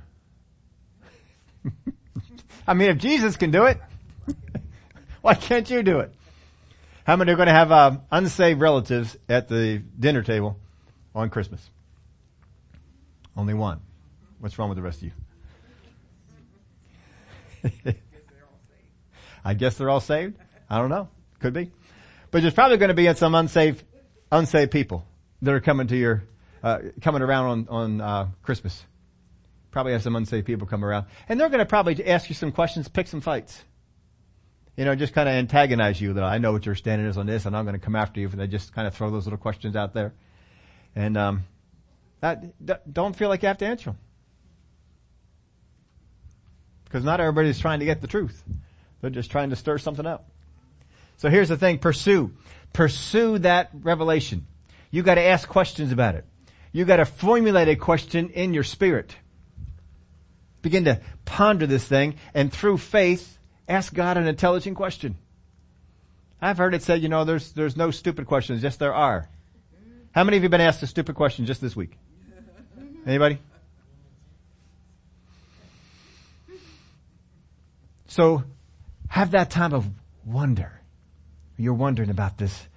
I 2.67 2.73
mean, 2.73 2.89
if 2.89 2.97
Jesus 2.97 3.37
can 3.37 3.51
do 3.51 3.65
it, 3.65 3.79
why 5.21 5.33
can't 5.33 5.69
you 5.69 5.83
do 5.83 5.99
it? 5.99 6.13
How 7.03 7.15
many 7.15 7.31
are 7.31 7.35
going 7.35 7.47
to 7.47 7.53
have 7.53 7.71
um, 7.71 8.01
unsaved 8.11 8.61
relatives 8.61 9.17
at 9.27 9.47
the 9.47 9.79
dinner 9.99 10.21
table 10.21 10.59
on 11.13 11.29
Christmas? 11.29 11.67
Only 13.35 13.53
one. 13.53 13.81
What's 14.39 14.57
wrong 14.57 14.69
with 14.69 14.77
the 14.77 14.83
rest 14.83 14.99
of 14.99 15.05
you? 15.05 15.11
I 19.45 19.53
guess 19.53 19.75
they're 19.75 19.89
all 19.89 19.99
saved. 19.99 20.37
I 20.69 20.77
don't 20.77 20.89
know. 20.89 21.09
Could 21.39 21.53
be. 21.53 21.71
But 22.29 22.41
there's 22.41 22.53
probably 22.53 22.77
going 22.77 22.89
to 22.89 22.93
be 22.93 23.13
some 23.13 23.35
unsaved, 23.35 23.83
unsaved 24.31 24.71
people 24.71 25.05
that 25.41 25.53
are 25.53 25.59
coming 25.59 25.87
to 25.87 25.97
your, 25.97 26.23
uh, 26.63 26.79
coming 27.01 27.21
around 27.21 27.45
on, 27.45 27.67
on, 27.69 28.01
uh, 28.01 28.27
Christmas. 28.43 28.83
Probably 29.71 29.93
have 29.93 30.03
some 30.03 30.15
unsaved 30.15 30.45
people 30.45 30.67
come 30.67 30.85
around. 30.85 31.07
And 31.27 31.39
they're 31.39 31.49
going 31.49 31.59
to 31.59 31.65
probably 31.65 32.05
ask 32.05 32.29
you 32.29 32.35
some 32.35 32.51
questions, 32.51 32.87
pick 32.87 33.07
some 33.07 33.21
fights. 33.21 33.63
You 34.77 34.85
know, 34.85 34.95
just 34.95 35.13
kind 35.13 35.27
of 35.27 35.33
antagonize 35.33 35.99
you 35.99 36.13
that 36.13 36.23
I 36.23 36.37
know 36.37 36.53
what 36.53 36.65
your 36.65 36.75
standing 36.75 37.07
is 37.07 37.17
on 37.17 37.25
this 37.25 37.45
and 37.45 37.55
I'm 37.55 37.65
going 37.65 37.77
to 37.77 37.83
come 37.83 37.95
after 37.95 38.19
you 38.19 38.27
if 38.27 38.33
they 38.33 38.47
just 38.47 38.73
kind 38.73 38.87
of 38.87 38.93
throw 38.93 39.09
those 39.09 39.25
little 39.25 39.39
questions 39.39 39.75
out 39.75 39.93
there. 39.93 40.13
And, 40.95 41.17
um, 41.17 41.43
that, 42.21 42.93
don't 42.93 43.15
feel 43.15 43.29
like 43.29 43.41
you 43.41 43.47
have 43.47 43.57
to 43.57 43.65
answer 43.65 43.85
them. 43.85 43.97
Because 46.91 47.05
not 47.05 47.21
everybody's 47.21 47.57
trying 47.57 47.79
to 47.79 47.85
get 47.85 48.01
the 48.01 48.07
truth. 48.07 48.43
They're 48.99 49.09
just 49.09 49.31
trying 49.31 49.51
to 49.51 49.55
stir 49.55 49.77
something 49.77 50.05
up. 50.05 50.29
So 51.15 51.29
here's 51.29 51.47
the 51.47 51.55
thing, 51.55 51.79
pursue. 51.79 52.33
Pursue 52.73 53.39
that 53.39 53.69
revelation. 53.73 54.45
You 54.89 55.01
gotta 55.01 55.21
ask 55.21 55.47
questions 55.47 55.93
about 55.93 56.15
it. 56.15 56.25
You 56.73 56.83
gotta 56.83 57.05
formulate 57.05 57.69
a 57.69 57.77
question 57.77 58.29
in 58.31 58.53
your 58.53 58.63
spirit. 58.63 59.15
Begin 60.61 60.83
to 60.83 60.99
ponder 61.23 61.65
this 61.65 61.85
thing 61.85 62.15
and 62.33 62.51
through 62.51 62.77
faith, 62.77 63.37
ask 63.69 63.93
God 63.93 64.17
an 64.17 64.27
intelligent 64.27 64.75
question. 64.75 65.15
I've 66.41 66.57
heard 66.57 66.73
it 66.73 66.83
said, 66.83 67.01
you 67.01 67.07
know, 67.07 67.23
there's, 67.23 67.53
there's 67.53 67.77
no 67.77 67.91
stupid 67.91 68.25
questions. 68.25 68.63
Yes, 68.63 68.75
there 68.75 68.93
are. 68.93 69.29
How 70.11 70.25
many 70.25 70.35
of 70.35 70.43
you 70.43 70.49
been 70.49 70.59
asked 70.59 70.83
a 70.83 70.87
stupid 70.87 71.15
question 71.15 71.45
just 71.45 71.61
this 71.61 71.73
week? 71.73 71.97
Anybody? 73.05 73.39
So 78.11 78.43
have 79.07 79.31
that 79.31 79.51
time 79.51 79.71
of 79.71 79.89
wonder. 80.25 80.81
You're 81.55 81.73
wondering 81.73 82.09
about 82.09 82.37
this. 82.37 82.67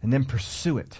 And 0.00 0.10
then 0.10 0.24
pursue 0.24 0.78
it. 0.78 0.96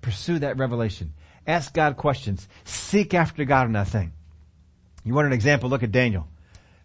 Pursue 0.00 0.38
that 0.38 0.56
revelation. 0.56 1.12
Ask 1.44 1.74
God 1.74 1.96
questions. 1.96 2.46
Seek 2.62 3.14
after 3.14 3.44
God 3.44 3.66
on 3.66 3.72
that 3.72 3.88
thing. 3.88 4.12
You 5.02 5.12
want 5.12 5.26
an 5.26 5.32
example? 5.32 5.68
Look 5.68 5.82
at 5.82 5.90
Daniel. 5.90 6.28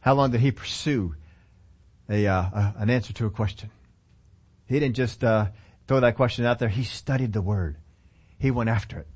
How 0.01 0.15
long 0.15 0.31
did 0.31 0.41
he 0.41 0.50
pursue 0.50 1.13
a, 2.09 2.25
uh, 2.25 2.71
an 2.79 2.89
answer 2.89 3.13
to 3.13 3.27
a 3.27 3.29
question? 3.29 3.69
He 4.65 4.79
didn't 4.79 4.95
just 4.95 5.24
uh, 5.24 5.50
throw 5.88 6.00
that 6.00 6.15
question 6.15 6.43
out 6.45 6.57
there. 6.57 6.69
He 6.69 6.83
studied 6.83 7.33
the 7.33 7.41
word. 7.43 7.77
He 8.39 8.50
went 8.50 8.71
after 8.71 8.98
it. 8.98 9.07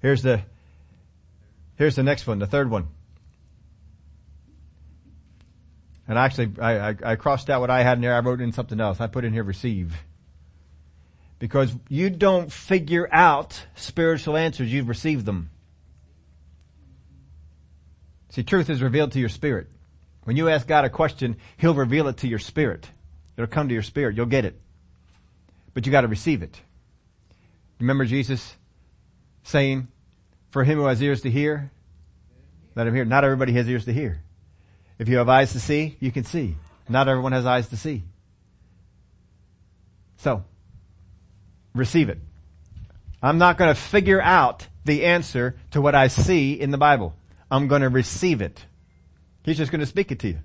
Here's 0.00 0.22
the, 0.22 0.42
here's 1.80 1.96
the 1.96 2.02
next 2.02 2.26
one, 2.26 2.38
the 2.38 2.46
third 2.46 2.70
one. 2.70 2.88
And 6.06 6.18
actually, 6.18 6.52
I, 6.60 6.90
I, 6.90 6.94
I, 7.04 7.16
crossed 7.16 7.48
out 7.48 7.62
what 7.62 7.70
I 7.70 7.82
had 7.82 7.96
in 7.96 8.02
there. 8.02 8.14
I 8.14 8.20
wrote 8.20 8.42
in 8.42 8.52
something 8.52 8.78
else. 8.78 9.00
I 9.00 9.06
put 9.06 9.24
in 9.24 9.32
here 9.32 9.44
receive. 9.44 9.96
Because 11.38 11.72
you 11.88 12.10
don't 12.10 12.52
figure 12.52 13.08
out 13.10 13.64
spiritual 13.76 14.36
answers, 14.36 14.70
you've 14.70 14.88
received 14.88 15.24
them. 15.24 15.48
See, 18.28 18.42
truth 18.42 18.68
is 18.68 18.82
revealed 18.82 19.12
to 19.12 19.18
your 19.18 19.30
spirit. 19.30 19.68
When 20.24 20.36
you 20.36 20.50
ask 20.50 20.66
God 20.66 20.84
a 20.84 20.90
question, 20.90 21.38
He'll 21.56 21.74
reveal 21.74 22.08
it 22.08 22.18
to 22.18 22.28
your 22.28 22.40
spirit. 22.40 22.90
It'll 23.38 23.48
come 23.48 23.68
to 23.68 23.74
your 23.74 23.82
spirit. 23.82 24.16
You'll 24.16 24.26
get 24.26 24.44
it. 24.44 24.60
But 25.72 25.86
you 25.86 25.92
gotta 25.92 26.08
receive 26.08 26.42
it. 26.42 26.60
Remember 27.78 28.04
Jesus 28.04 28.54
saying, 29.44 29.88
for 30.50 30.64
him 30.64 30.78
who 30.78 30.86
has 30.86 31.02
ears 31.02 31.22
to 31.22 31.30
hear, 31.30 31.70
let 32.74 32.86
him 32.86 32.94
hear. 32.94 33.04
Not 33.04 33.24
everybody 33.24 33.52
has 33.54 33.68
ears 33.68 33.84
to 33.86 33.92
hear. 33.92 34.20
If 34.98 35.08
you 35.08 35.18
have 35.18 35.28
eyes 35.28 35.52
to 35.52 35.60
see, 35.60 35.96
you 36.00 36.12
can 36.12 36.24
see. 36.24 36.56
Not 36.88 37.08
everyone 37.08 37.32
has 37.32 37.46
eyes 37.46 37.68
to 37.68 37.76
see. 37.76 38.02
So, 40.18 40.44
receive 41.74 42.08
it. 42.08 42.18
I'm 43.22 43.38
not 43.38 43.58
going 43.58 43.74
to 43.74 43.80
figure 43.80 44.20
out 44.20 44.66
the 44.84 45.04
answer 45.06 45.56
to 45.70 45.80
what 45.80 45.94
I 45.94 46.08
see 46.08 46.52
in 46.60 46.70
the 46.70 46.78
Bible. 46.78 47.14
I'm 47.50 47.68
going 47.68 47.82
to 47.82 47.88
receive 47.88 48.42
it. 48.42 48.64
He's 49.42 49.56
just 49.56 49.70
going 49.70 49.80
to 49.80 49.86
speak 49.86 50.10
it 50.12 50.20
to 50.20 50.28
you. 50.28 50.38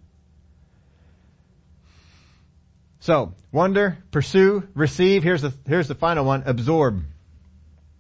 So, 3.00 3.34
wonder, 3.52 3.98
pursue, 4.12 4.68
receive. 4.74 5.24
Here's 5.24 5.42
the, 5.42 5.54
here's 5.68 5.88
the 5.88 5.96
final 5.96 6.26
one. 6.26 6.44
Absorb. 6.46 7.04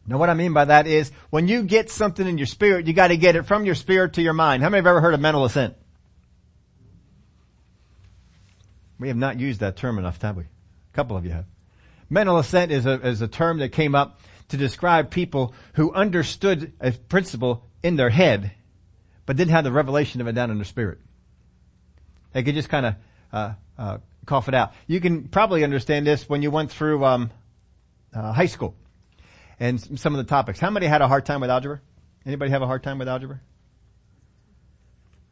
Now 0.07 0.17
what 0.17 0.29
I 0.29 0.35
mean 0.35 0.53
by 0.53 0.65
that 0.65 0.85
is 0.87 1.11
when 1.29 1.47
you 1.47 1.63
get 1.63 1.89
something 1.89 2.27
in 2.27 2.37
your 2.37 2.47
spirit, 2.47 2.85
you 2.85 2.93
gotta 2.93 3.17
get 3.17 3.35
it 3.35 3.43
from 3.43 3.65
your 3.65 3.75
spirit 3.75 4.13
to 4.13 4.21
your 4.21 4.33
mind. 4.33 4.61
How 4.61 4.69
many 4.69 4.79
have 4.79 4.87
ever 4.87 5.01
heard 5.01 5.13
of 5.13 5.19
mental 5.19 5.45
assent? 5.45 5.75
We 8.99 9.07
have 9.07 9.17
not 9.17 9.39
used 9.39 9.59
that 9.59 9.75
term 9.75 9.97
enough, 9.97 10.21
have 10.21 10.37
we? 10.37 10.43
A 10.43 10.95
couple 10.95 11.17
of 11.17 11.25
you 11.25 11.31
have. 11.31 11.45
Mental 12.09 12.37
assent 12.37 12.71
is 12.71 12.85
a, 12.85 13.05
is 13.05 13.21
a 13.21 13.27
term 13.27 13.57
that 13.59 13.69
came 13.69 13.95
up 13.95 14.19
to 14.49 14.57
describe 14.57 15.09
people 15.09 15.53
who 15.73 15.91
understood 15.91 16.71
a 16.79 16.91
principle 16.91 17.65
in 17.81 17.95
their 17.95 18.11
head, 18.11 18.51
but 19.25 19.35
didn't 19.35 19.51
have 19.51 19.63
the 19.63 19.71
revelation 19.71 20.21
of 20.21 20.27
it 20.27 20.33
down 20.33 20.51
in 20.51 20.57
their 20.57 20.65
spirit. 20.65 20.99
They 22.31 22.43
could 22.43 22.53
just 22.53 22.69
kind 22.69 22.85
of 22.85 22.95
uh, 23.33 23.53
uh, 23.77 23.97
cough 24.27 24.47
it 24.47 24.53
out. 24.53 24.73
You 24.85 25.01
can 25.01 25.27
probably 25.29 25.63
understand 25.63 26.05
this 26.05 26.29
when 26.29 26.43
you 26.43 26.51
went 26.51 26.71
through 26.71 27.03
um, 27.03 27.31
uh, 28.13 28.31
high 28.31 28.45
school 28.45 28.75
and 29.59 29.99
some 29.99 30.13
of 30.13 30.17
the 30.17 30.29
topics. 30.29 30.59
How 30.59 30.69
many 30.69 30.85
had 30.85 31.01
a 31.01 31.07
hard 31.07 31.25
time 31.25 31.41
with 31.41 31.49
algebra? 31.49 31.81
Anybody 32.25 32.51
have 32.51 32.61
a 32.61 32.67
hard 32.67 32.83
time 32.83 32.97
with 32.97 33.07
algebra? 33.07 33.39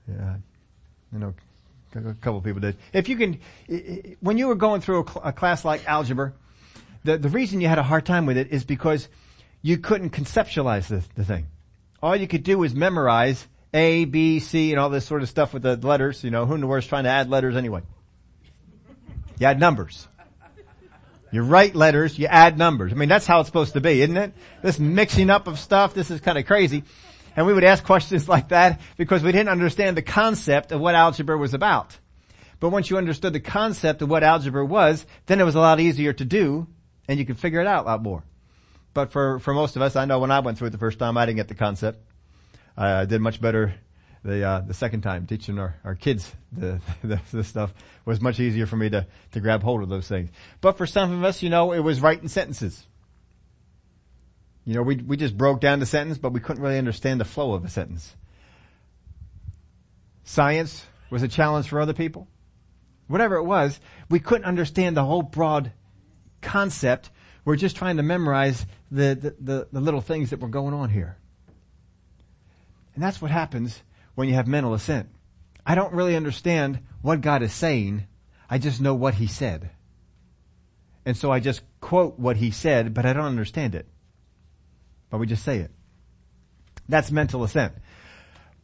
Yeah, 0.08 0.36
you 1.12 1.20
know, 1.20 1.34
a 1.96 2.14
couple 2.16 2.42
people 2.42 2.62
did. 2.62 2.78
If 2.92 3.10
you 3.10 3.16
can, 3.16 3.40
when 4.20 4.38
you 4.38 4.48
were 4.48 4.56
going 4.56 4.82
through 4.82 5.06
a, 5.24 5.34
class 5.34 5.64
like 5.64 5.88
algebra, 5.88 6.34
the, 7.04 7.18
the 7.18 7.30
reason 7.30 7.62
you 7.62 7.68
had 7.68 7.80
a 7.80 7.84
hard 7.84 8.06
time 8.06 8.26
with 8.26 8.38
it 8.38 8.52
is 8.52 8.64
because 8.64 9.08
you 9.62 9.78
couldn't 9.78 10.12
conceptualize 10.12 10.88
the, 10.88 11.04
the 11.16 11.26
thing. 11.26 11.48
All 12.02 12.16
you 12.16 12.28
could 12.28 12.44
do 12.44 12.58
was 12.58 12.76
memorize 12.76 13.48
A, 13.74 14.06
B, 14.06 14.40
C, 14.40 14.72
and 14.72 14.80
all 14.80 14.90
this 14.90 15.06
sort 15.06 15.22
of 15.24 15.30
stuff 15.30 15.54
with 15.54 15.64
the 15.64 15.78
letters. 15.78 16.24
You 16.24 16.32
know, 16.32 16.46
who 16.46 16.56
in 16.56 16.62
the 16.62 16.68
world 16.68 16.84
is 16.84 16.90
trying 16.90 17.06
to 17.06 17.10
add 17.10 17.30
letters 17.30 17.56
anyway? 17.56 17.82
You 19.40 19.48
add 19.48 19.60
numbers. 19.60 20.08
You 21.34 21.42
write 21.42 21.74
letters, 21.74 22.20
you 22.20 22.28
add 22.28 22.60
numbers. 22.60 22.92
I 22.92 22.96
mean, 22.96 23.10
that's 23.10 23.26
how 23.26 23.40
it's 23.40 23.50
supposed 23.50 23.74
to 23.74 23.82
be, 23.82 24.04
isn't 24.04 24.16
it? 24.16 24.34
This 24.62 24.78
mixing 24.78 25.32
up 25.32 25.48
of 25.48 25.58
stuff, 25.58 25.96
this 25.96 26.12
is 26.12 26.22
kind 26.22 26.38
of 26.38 26.46
crazy. 26.46 26.84
And 27.36 27.48
we 27.48 27.54
would 27.56 27.64
ask 27.64 27.84
questions 27.94 28.30
like 28.30 28.50
that 28.50 28.82
because 28.98 29.24
we 29.24 29.32
didn't 29.32 29.50
understand 29.50 29.98
the 29.98 30.04
concept 30.04 30.72
of 30.72 30.80
what 30.80 30.94
algebra 30.94 31.36
was 31.36 31.56
about. 31.56 31.98
But 32.60 32.70
once 32.70 32.92
you 32.92 33.00
understood 33.00 33.34
the 33.34 33.40
concept 33.40 34.04
of 34.04 34.12
what 34.12 34.24
algebra 34.24 34.64
was, 34.64 35.08
then 35.26 35.40
it 35.40 35.44
was 35.44 35.56
a 35.56 35.60
lot 35.60 35.80
easier 35.80 36.14
to 36.14 36.24
do 36.24 36.68
and 37.08 37.18
you 37.18 37.26
could 37.26 37.40
figure 37.40 37.62
it 37.62 37.66
out 37.66 37.86
a 37.86 37.88
lot 37.88 38.04
more. 38.04 38.24
But 38.94 39.12
for, 39.12 39.40
for 39.40 39.56
most 39.56 39.76
of 39.76 39.82
us, 39.82 39.96
I 39.96 40.06
know 40.06 40.20
when 40.20 40.30
I 40.30 40.42
went 40.42 40.60
through 40.60 40.68
it 40.68 40.72
the 40.72 40.78
first 40.78 41.00
time, 41.00 41.18
I 41.18 41.26
didn't 41.26 41.38
get 41.38 41.48
the 41.48 41.56
concept. 41.56 42.00
I 42.78 43.06
did 43.06 43.22
much 43.22 43.42
better 43.42 43.74
the 44.24 44.44
uh, 44.44 44.60
the 44.62 44.74
second 44.74 45.02
time 45.02 45.28
teaching 45.28 45.60
our, 45.60 45.76
our 45.84 45.96
kids 45.96 46.34
the, 46.52 46.80
the, 47.04 47.20
the 47.32 47.44
stuff 47.44 47.74
was 48.06 48.22
much 48.22 48.40
easier 48.40 48.66
for 48.66 48.78
me 48.78 48.90
to 48.90 49.06
to 49.32 49.40
grab 49.40 49.64
hold 49.64 49.84
of 49.84 49.90
those 49.90 50.08
things. 50.08 50.30
But 50.62 50.78
for 50.78 50.86
some 50.86 51.12
of 51.12 51.24
us, 51.24 51.44
you 51.44 51.50
know, 51.50 51.72
it 51.74 51.80
was 51.80 52.02
writing 52.02 52.28
sentences. 52.28 52.88
You 54.66 54.76
know, 54.76 54.82
we 54.82 54.96
we 54.96 55.18
just 55.18 55.38
broke 55.38 55.60
down 55.60 55.80
the 55.80 55.86
sentence, 55.86 56.18
but 56.18 56.32
we 56.32 56.40
couldn't 56.40 56.64
really 56.64 56.78
understand 56.78 57.20
the 57.20 57.26
flow 57.26 57.54
of 57.54 57.66
a 57.66 57.70
sentence. 57.70 58.16
Science 60.24 60.86
was 61.10 61.22
a 61.22 61.28
challenge 61.28 61.68
for 61.68 61.82
other 61.82 61.94
people. 61.94 62.28
Whatever 63.08 63.36
it 63.36 63.44
was, 63.44 63.80
we 64.10 64.20
couldn't 64.20 64.46
understand 64.46 64.96
the 64.96 65.04
whole 65.04 65.22
broad 65.22 65.74
concept. 66.42 67.10
We're 67.44 67.58
just 67.58 67.76
trying 67.76 67.98
to 67.98 68.04
memorize 68.04 68.66
the, 68.90 69.16
the, 69.16 69.36
the, 69.40 69.68
the 69.74 69.82
little 69.82 70.00
things 70.00 70.30
that 70.30 70.40
were 70.40 70.48
going 70.48 70.74
on 70.74 70.90
here. 70.90 71.18
And 72.96 73.04
that's 73.04 73.22
what 73.22 73.32
happens 73.32 73.84
when 74.16 74.28
you 74.28 74.36
have 74.36 74.48
mental 74.48 74.74
assent. 74.74 75.10
I 75.66 75.76
don't 75.76 75.94
really 75.94 76.16
understand 76.16 76.80
what 77.02 77.22
God 77.22 77.42
is 77.42 77.54
saying. 77.54 78.08
I 78.50 78.58
just 78.58 78.82
know 78.82 78.94
what 78.94 79.16
He 79.16 79.28
said. 79.28 79.70
And 81.06 81.18
so 81.18 81.32
I 81.32 81.40
just 81.40 81.62
quote 81.82 82.20
what 82.20 82.38
He 82.38 82.52
said, 82.52 82.94
but 82.94 83.06
I 83.06 83.14
don't 83.14 83.26
understand 83.26 83.76
it. 83.76 83.88
But 85.10 85.20
we 85.20 85.28
just 85.28 85.44
say 85.44 85.60
it. 85.60 85.72
That's 86.90 87.12
mental 87.12 87.44
assent. 87.44 87.74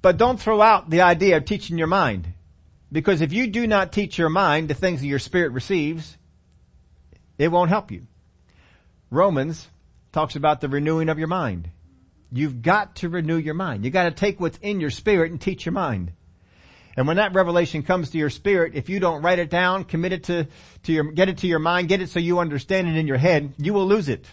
But 0.01 0.17
don't 0.17 0.39
throw 0.39 0.61
out 0.61 0.89
the 0.89 1.01
idea 1.01 1.37
of 1.37 1.45
teaching 1.45 1.77
your 1.77 1.87
mind. 1.87 2.33
Because 2.91 3.21
if 3.21 3.33
you 3.33 3.47
do 3.47 3.67
not 3.67 3.91
teach 3.91 4.17
your 4.17 4.29
mind 4.29 4.67
the 4.67 4.73
things 4.73 5.01
that 5.01 5.07
your 5.07 5.19
spirit 5.19 5.51
receives, 5.51 6.17
it 7.37 7.49
won't 7.49 7.69
help 7.69 7.91
you. 7.91 8.07
Romans 9.11 9.67
talks 10.11 10.35
about 10.35 10.61
the 10.61 10.69
renewing 10.69 11.09
of 11.09 11.19
your 11.19 11.27
mind. 11.27 11.69
You've 12.31 12.61
got 12.61 12.97
to 12.97 13.09
renew 13.09 13.37
your 13.37 13.53
mind. 13.53 13.83
You 13.83 13.91
gotta 13.91 14.11
take 14.11 14.39
what's 14.39 14.57
in 14.59 14.79
your 14.79 14.89
spirit 14.89 15.31
and 15.31 15.39
teach 15.39 15.65
your 15.65 15.73
mind. 15.73 16.11
And 16.95 17.07
when 17.07 17.17
that 17.17 17.33
revelation 17.33 17.83
comes 17.83 18.09
to 18.09 18.17
your 18.17 18.29
spirit, 18.29 18.75
if 18.75 18.89
you 18.89 18.99
don't 18.99 19.21
write 19.21 19.39
it 19.39 19.49
down, 19.49 19.85
commit 19.85 20.11
it 20.11 20.23
to, 20.25 20.47
to 20.83 20.91
your, 20.91 21.11
get 21.11 21.29
it 21.29 21.39
to 21.39 21.47
your 21.47 21.59
mind, 21.59 21.87
get 21.87 22.01
it 22.01 22.09
so 22.09 22.19
you 22.19 22.39
understand 22.39 22.87
it 22.87 22.97
in 22.97 23.07
your 23.07 23.17
head, 23.17 23.53
you 23.57 23.73
will 23.73 23.85
lose 23.85 24.09
it. 24.09 24.25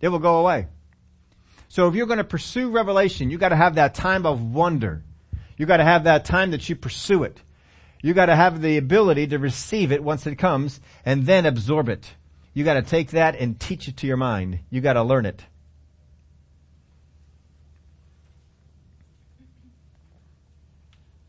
It 0.00 0.08
will 0.08 0.18
go 0.18 0.38
away. 0.38 0.68
So 1.68 1.88
if 1.88 1.94
you're 1.94 2.06
going 2.06 2.18
to 2.18 2.24
pursue 2.24 2.70
revelation, 2.70 3.30
you 3.30 3.36
got 3.36 3.50
to 3.50 3.56
have 3.56 3.74
that 3.74 3.94
time 3.94 4.24
of 4.24 4.54
wonder. 4.54 5.02
You 5.58 5.66
got 5.66 5.78
to 5.78 5.84
have 5.84 6.04
that 6.04 6.24
time 6.24 6.52
that 6.52 6.68
you 6.68 6.76
pursue 6.76 7.24
it. 7.24 7.42
You 8.04 8.12
gotta 8.12 8.36
have 8.36 8.60
the 8.60 8.76
ability 8.76 9.28
to 9.28 9.38
receive 9.38 9.90
it 9.90 10.04
once 10.04 10.26
it 10.26 10.36
comes 10.36 10.78
and 11.06 11.24
then 11.24 11.46
absorb 11.46 11.88
it. 11.88 12.16
You 12.52 12.62
gotta 12.62 12.82
take 12.82 13.12
that 13.12 13.34
and 13.34 13.58
teach 13.58 13.88
it 13.88 13.96
to 13.96 14.06
your 14.06 14.18
mind. 14.18 14.58
You 14.68 14.82
gotta 14.82 15.02
learn 15.02 15.24
it. 15.24 15.42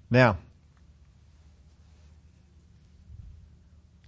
Now, 0.09 0.37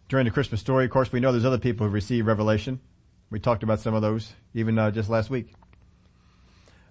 during 0.09 0.25
the 0.25 0.31
Christmas 0.31 0.61
story, 0.61 0.85
of 0.85 0.91
course, 0.91 1.11
we 1.11 1.19
know 1.19 1.31
there's 1.31 1.45
other 1.45 1.57
people 1.57 1.87
who 1.87 1.93
receive 1.93 2.25
revelation. 2.27 2.79
We 3.29 3.39
talked 3.39 3.63
about 3.63 3.79
some 3.79 3.93
of 3.93 4.01
those 4.01 4.31
even 4.53 4.77
uh, 4.79 4.91
just 4.91 5.09
last 5.09 5.29
week. 5.29 5.53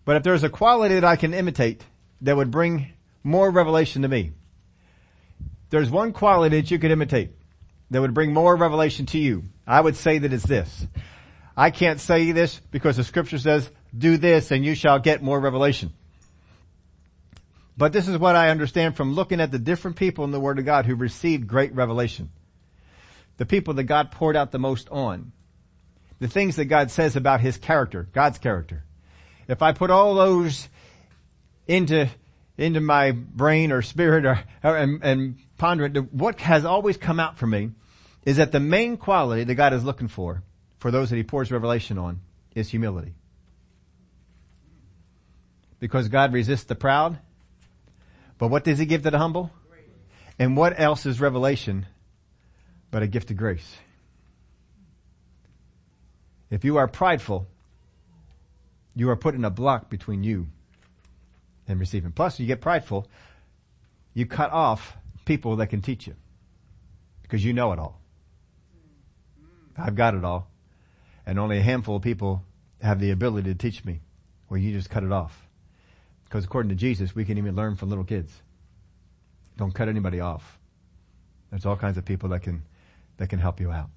But 0.04 0.16
if 0.16 0.22
there's 0.22 0.44
a 0.44 0.48
quality 0.48 0.94
that 0.94 1.04
I 1.04 1.16
can 1.16 1.34
imitate 1.34 1.84
that 2.20 2.36
would 2.36 2.50
bring 2.50 2.92
more 3.24 3.50
revelation 3.50 4.02
to 4.02 4.08
me, 4.08 4.32
there's 5.70 5.90
one 5.90 6.12
quality 6.12 6.60
that 6.60 6.70
you 6.70 6.78
could 6.78 6.90
imitate 6.90 7.30
that 7.90 8.00
would 8.00 8.14
bring 8.14 8.32
more 8.32 8.54
revelation 8.54 9.06
to 9.06 9.18
you. 9.18 9.44
I 9.66 9.80
would 9.80 9.96
say 9.96 10.18
that 10.18 10.32
it's 10.32 10.46
this. 10.46 10.86
I 11.56 11.70
can't 11.70 12.00
say 12.00 12.32
this 12.32 12.60
because 12.70 12.96
the 12.96 13.04
scripture 13.04 13.38
says, 13.38 13.70
do 13.96 14.16
this 14.16 14.50
and 14.50 14.64
you 14.64 14.74
shall 14.74 14.98
get 14.98 15.22
more 15.22 15.40
revelation. 15.40 15.92
But 17.76 17.92
this 17.92 18.08
is 18.08 18.16
what 18.16 18.36
I 18.36 18.48
understand 18.48 18.96
from 18.96 19.12
looking 19.12 19.40
at 19.40 19.50
the 19.50 19.58
different 19.58 19.96
people 19.96 20.24
in 20.24 20.30
the 20.30 20.40
Word 20.40 20.58
of 20.58 20.64
God 20.64 20.86
who 20.86 20.94
received 20.94 21.46
great 21.46 21.74
revelation. 21.74 22.30
The 23.36 23.44
people 23.44 23.74
that 23.74 23.84
God 23.84 24.10
poured 24.10 24.36
out 24.36 24.50
the 24.50 24.58
most 24.58 24.88
on. 24.88 25.32
The 26.18 26.28
things 26.28 26.56
that 26.56 26.64
God 26.66 26.90
says 26.90 27.16
about 27.16 27.40
His 27.40 27.58
character, 27.58 28.08
God's 28.14 28.38
character. 28.38 28.84
If 29.46 29.60
I 29.60 29.72
put 29.72 29.90
all 29.90 30.14
those 30.14 30.68
into, 31.66 32.08
into 32.56 32.80
my 32.80 33.10
brain 33.12 33.70
or 33.72 33.82
spirit 33.82 34.24
or, 34.24 34.40
or 34.64 34.76
and, 34.76 35.04
and 35.04 35.38
ponder 35.58 35.84
it, 35.84 36.12
what 36.14 36.40
has 36.40 36.64
always 36.64 36.96
come 36.96 37.20
out 37.20 37.36
for 37.36 37.46
me 37.46 37.72
is 38.24 38.38
that 38.38 38.52
the 38.52 38.60
main 38.60 38.96
quality 38.96 39.44
that 39.44 39.54
God 39.54 39.74
is 39.74 39.84
looking 39.84 40.08
for, 40.08 40.42
for 40.78 40.90
those 40.90 41.10
that 41.10 41.16
He 41.16 41.22
pours 41.22 41.52
revelation 41.52 41.98
on, 41.98 42.20
is 42.54 42.70
humility. 42.70 43.12
Because 45.78 46.08
God 46.08 46.32
resists 46.32 46.64
the 46.64 46.74
proud 46.74 47.18
but 48.38 48.48
what 48.48 48.64
does 48.64 48.78
he 48.78 48.86
give 48.86 49.02
to 49.02 49.10
the 49.10 49.18
humble? 49.18 49.50
And 50.38 50.56
what 50.56 50.78
else 50.78 51.06
is 51.06 51.20
revelation 51.20 51.86
but 52.90 53.02
a 53.02 53.06
gift 53.06 53.30
of 53.30 53.36
grace? 53.36 53.76
If 56.50 56.64
you 56.64 56.76
are 56.76 56.86
prideful, 56.86 57.46
you 58.94 59.10
are 59.10 59.16
putting 59.16 59.44
a 59.44 59.50
block 59.50 59.90
between 59.90 60.22
you 60.22 60.46
and 61.66 61.80
receiving. 61.80 62.12
Plus, 62.12 62.38
you 62.38 62.46
get 62.46 62.60
prideful, 62.60 63.08
you 64.14 64.26
cut 64.26 64.52
off 64.52 64.96
people 65.24 65.56
that 65.56 65.68
can 65.68 65.82
teach 65.82 66.06
you 66.06 66.14
because 67.22 67.44
you 67.44 67.52
know 67.52 67.72
it 67.72 67.78
all. 67.78 68.00
I've 69.76 69.94
got 69.94 70.14
it 70.14 70.24
all. 70.24 70.48
And 71.26 71.38
only 71.38 71.58
a 71.58 71.62
handful 71.62 71.96
of 71.96 72.02
people 72.02 72.42
have 72.80 73.00
the 73.00 73.10
ability 73.10 73.52
to 73.52 73.58
teach 73.58 73.84
me. 73.84 74.00
Well, 74.48 74.58
you 74.58 74.72
just 74.72 74.90
cut 74.90 75.02
it 75.02 75.12
off. 75.12 75.45
Because 76.26 76.44
according 76.44 76.70
to 76.70 76.74
Jesus, 76.74 77.14
we 77.14 77.24
can 77.24 77.38
even 77.38 77.54
learn 77.56 77.76
from 77.76 77.88
little 77.88 78.04
kids. 78.04 78.32
Don't 79.56 79.74
cut 79.74 79.88
anybody 79.88 80.20
off. 80.20 80.58
There's 81.50 81.64
all 81.64 81.76
kinds 81.76 81.96
of 81.96 82.04
people 82.04 82.30
that 82.30 82.42
can, 82.42 82.62
that 83.16 83.28
can 83.28 83.38
help 83.38 83.60
you 83.60 83.70
out. 83.70 83.90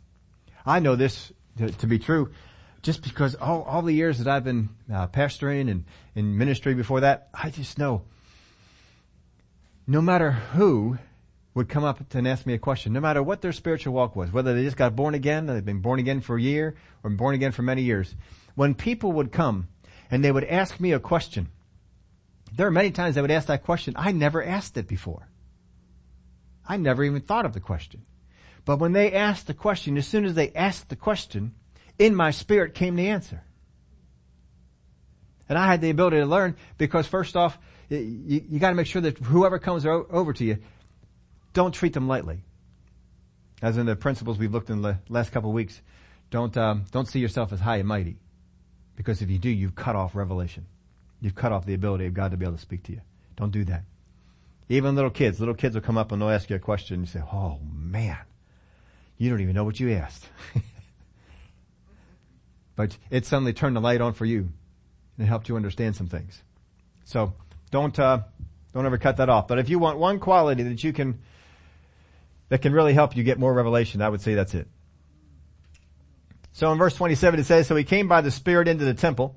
I 0.65 0.80
know 0.80 0.96
this 0.96 1.34
to, 1.58 1.70
to 1.72 1.88
be 1.88 2.00
true 2.00 2.32
just 2.82 3.04
because 3.04 3.36
all, 3.36 3.63
all 3.63 3.82
the 3.82 3.94
years 3.94 4.20
that 4.20 4.28
I've 4.28 4.44
been 4.44 4.70
uh, 4.92 5.08
pastoring 5.08 5.70
and 5.70 5.86
in 6.15 6.38
ministry 6.38 6.74
before 6.74 7.02
that, 7.02 7.30
I 7.34 7.50
just 7.50 7.78
know 7.78 8.04
no 9.86 10.02
matter 10.02 10.32
who 10.32 10.98
would 11.56 11.68
come 11.68 11.84
up 11.84 12.13
and 12.13 12.28
ask 12.28 12.46
me 12.46 12.54
a 12.54 12.60
question, 12.60 12.94
no 12.94 13.00
matter 13.00 13.24
what 13.24 13.42
their 13.42 13.52
spiritual 13.52 13.94
walk 13.94 14.15
was, 14.15 14.32
whether 14.32 14.54
they 14.54 14.63
just 14.63 14.78
got 14.78 14.96
born 14.96 15.15
again, 15.15 15.48
they've 15.48 15.65
been 15.65 15.82
born 15.82 16.00
again 16.00 16.22
for 16.22 16.38
a 16.38 16.42
year, 16.42 16.76
or 17.04 17.10
born 17.10 17.36
again 17.36 17.52
for 17.52 17.63
many 17.63 17.82
years, 17.82 18.15
when 18.56 18.76
people 18.76 19.12
would 19.13 19.32
come 19.32 19.68
and 20.12 20.24
they 20.24 20.32
would 20.32 20.44
ask 20.44 20.80
me 20.80 20.94
a 20.94 21.00
question, 21.00 21.50
there 22.56 22.68
are 22.68 22.72
many 22.72 22.92
times 22.92 23.18
I 23.18 23.22
would 23.22 23.32
ask 23.32 23.48
that 23.48 23.64
question. 23.64 23.94
I 23.98 24.12
never 24.12 24.44
asked 24.44 24.78
it 24.78 24.88
before. 24.88 25.28
I 26.68 26.78
never 26.78 27.04
even 27.04 27.22
thought 27.22 27.46
of 27.46 27.54
the 27.54 27.60
question. 27.60 28.06
But 28.66 28.80
when 28.80 28.94
they 28.94 29.14
asked 29.14 29.48
the 29.48 29.54
question, 29.54 29.98
as 29.98 30.08
soon 30.08 30.26
as 30.26 30.36
they 30.36 30.52
asked 30.54 30.90
the 30.90 30.96
question, 30.96 31.54
in 31.98 32.16
my 32.16 32.32
spirit 32.32 32.76
came 32.76 32.96
the 32.96 33.10
answer. 33.10 33.44
And 35.48 35.58
I 35.58 35.68
had 35.68 35.82
the 35.82 35.90
ability 35.90 36.18
to 36.18 36.26
learn 36.26 36.56
because 36.78 37.08
first 37.08 37.36
off, 37.36 37.58
you, 37.90 38.44
you 38.48 38.60
got 38.60 38.70
to 38.70 38.76
make 38.76 38.86
sure 38.86 39.02
that 39.02 39.18
whoever 39.18 39.58
comes 39.58 39.86
over 39.86 40.34
to 40.34 40.46
you, 40.46 40.60
don't 41.54 41.72
treat 41.72 41.94
them 41.94 42.08
lightly. 42.08 42.44
As 43.62 43.78
in 43.78 43.88
the 43.88 43.96
principles 43.96 44.38
we've 44.38 44.54
looked 44.54 44.70
in 44.70 44.82
the 44.82 45.00
last 45.10 45.32
couple 45.32 45.50
of 45.50 45.56
weeks, 45.56 45.82
don't 46.30 46.56
um, 46.56 46.86
don't 46.92 47.08
see 47.08 47.20
yourself 47.20 47.52
as 47.52 47.60
high 47.60 47.78
and 47.78 47.88
mighty, 47.88 48.18
because 48.96 49.22
if 49.22 49.30
you 49.30 49.40
do, 49.40 49.50
you've 49.50 49.76
cut 49.76 49.96
off 49.96 50.16
revelation. 50.16 50.68
You've 51.21 51.36
cut 51.36 51.51
off 51.51 51.65
the 51.65 51.73
ability 51.73 52.05
of 52.05 52.13
God 52.13 52.32
to 52.32 52.38
be 52.38 52.45
able 52.45 52.55
to 52.55 52.62
speak 52.62 52.84
to 52.84 52.91
you. 52.91 53.01
Don't 53.36 53.51
do 53.51 53.65
that. 53.65 53.84
Even 54.69 54.95
little 54.95 55.10
kids, 55.10 55.39
little 55.39 55.55
kids 55.55 55.75
will 55.75 55.82
come 55.82 55.97
up 55.97 56.12
and 56.12 56.21
they'll 56.21 56.29
ask 56.29 56.49
you 56.49 56.55
a 56.55 56.60
question 56.60 56.95
and 56.95 57.08
you 57.08 57.12
say, 57.12 57.21
oh 57.34 57.60
man, 57.73 58.19
you 59.17 59.29
don't 59.29 59.41
even 59.41 59.55
know 59.55 59.63
what 59.63 59.79
you 59.79 59.91
asked. 59.93 60.25
but 62.75 62.95
it 63.10 63.25
suddenly 63.25 63.53
turned 63.53 63.75
the 63.75 63.82
light 63.82 63.99
on 63.99 64.13
for 64.13 64.25
you 64.25 64.49
and 65.17 65.25
it 65.25 65.25
helped 65.25 65.49
you 65.49 65.55
understand 65.55 65.95
some 65.95 66.08
things. 66.08 66.41
So 67.03 67.34
don't, 67.71 67.97
uh, 67.97 68.21
don't 68.73 68.86
ever 68.86 68.97
cut 68.97 69.17
that 69.17 69.29
off. 69.29 69.47
But 69.47 69.60
if 69.60 69.69
you 69.69 69.79
want 69.79 69.97
one 69.97 70.19
quality 70.19 70.63
that 70.63 70.84
you 70.84 70.93
can, 70.93 71.19
that 72.49 72.62
can 72.62 72.71
really 72.71 72.93
help 72.93 73.17
you 73.17 73.23
get 73.23 73.39
more 73.39 73.53
revelation, 73.53 74.01
I 74.01 74.10
would 74.10 74.21
say 74.21 74.36
that's 74.36 74.53
it. 74.53 74.67
So 76.51 76.71
in 76.71 76.77
verse 76.77 76.95
27 76.95 77.39
it 77.39 77.45
says, 77.45 77.67
so 77.67 77.75
he 77.75 77.84
came 77.84 78.08
by 78.08 78.21
the 78.21 78.32
Spirit 78.32 78.67
into 78.67 78.86
the 78.86 78.93
temple 78.93 79.36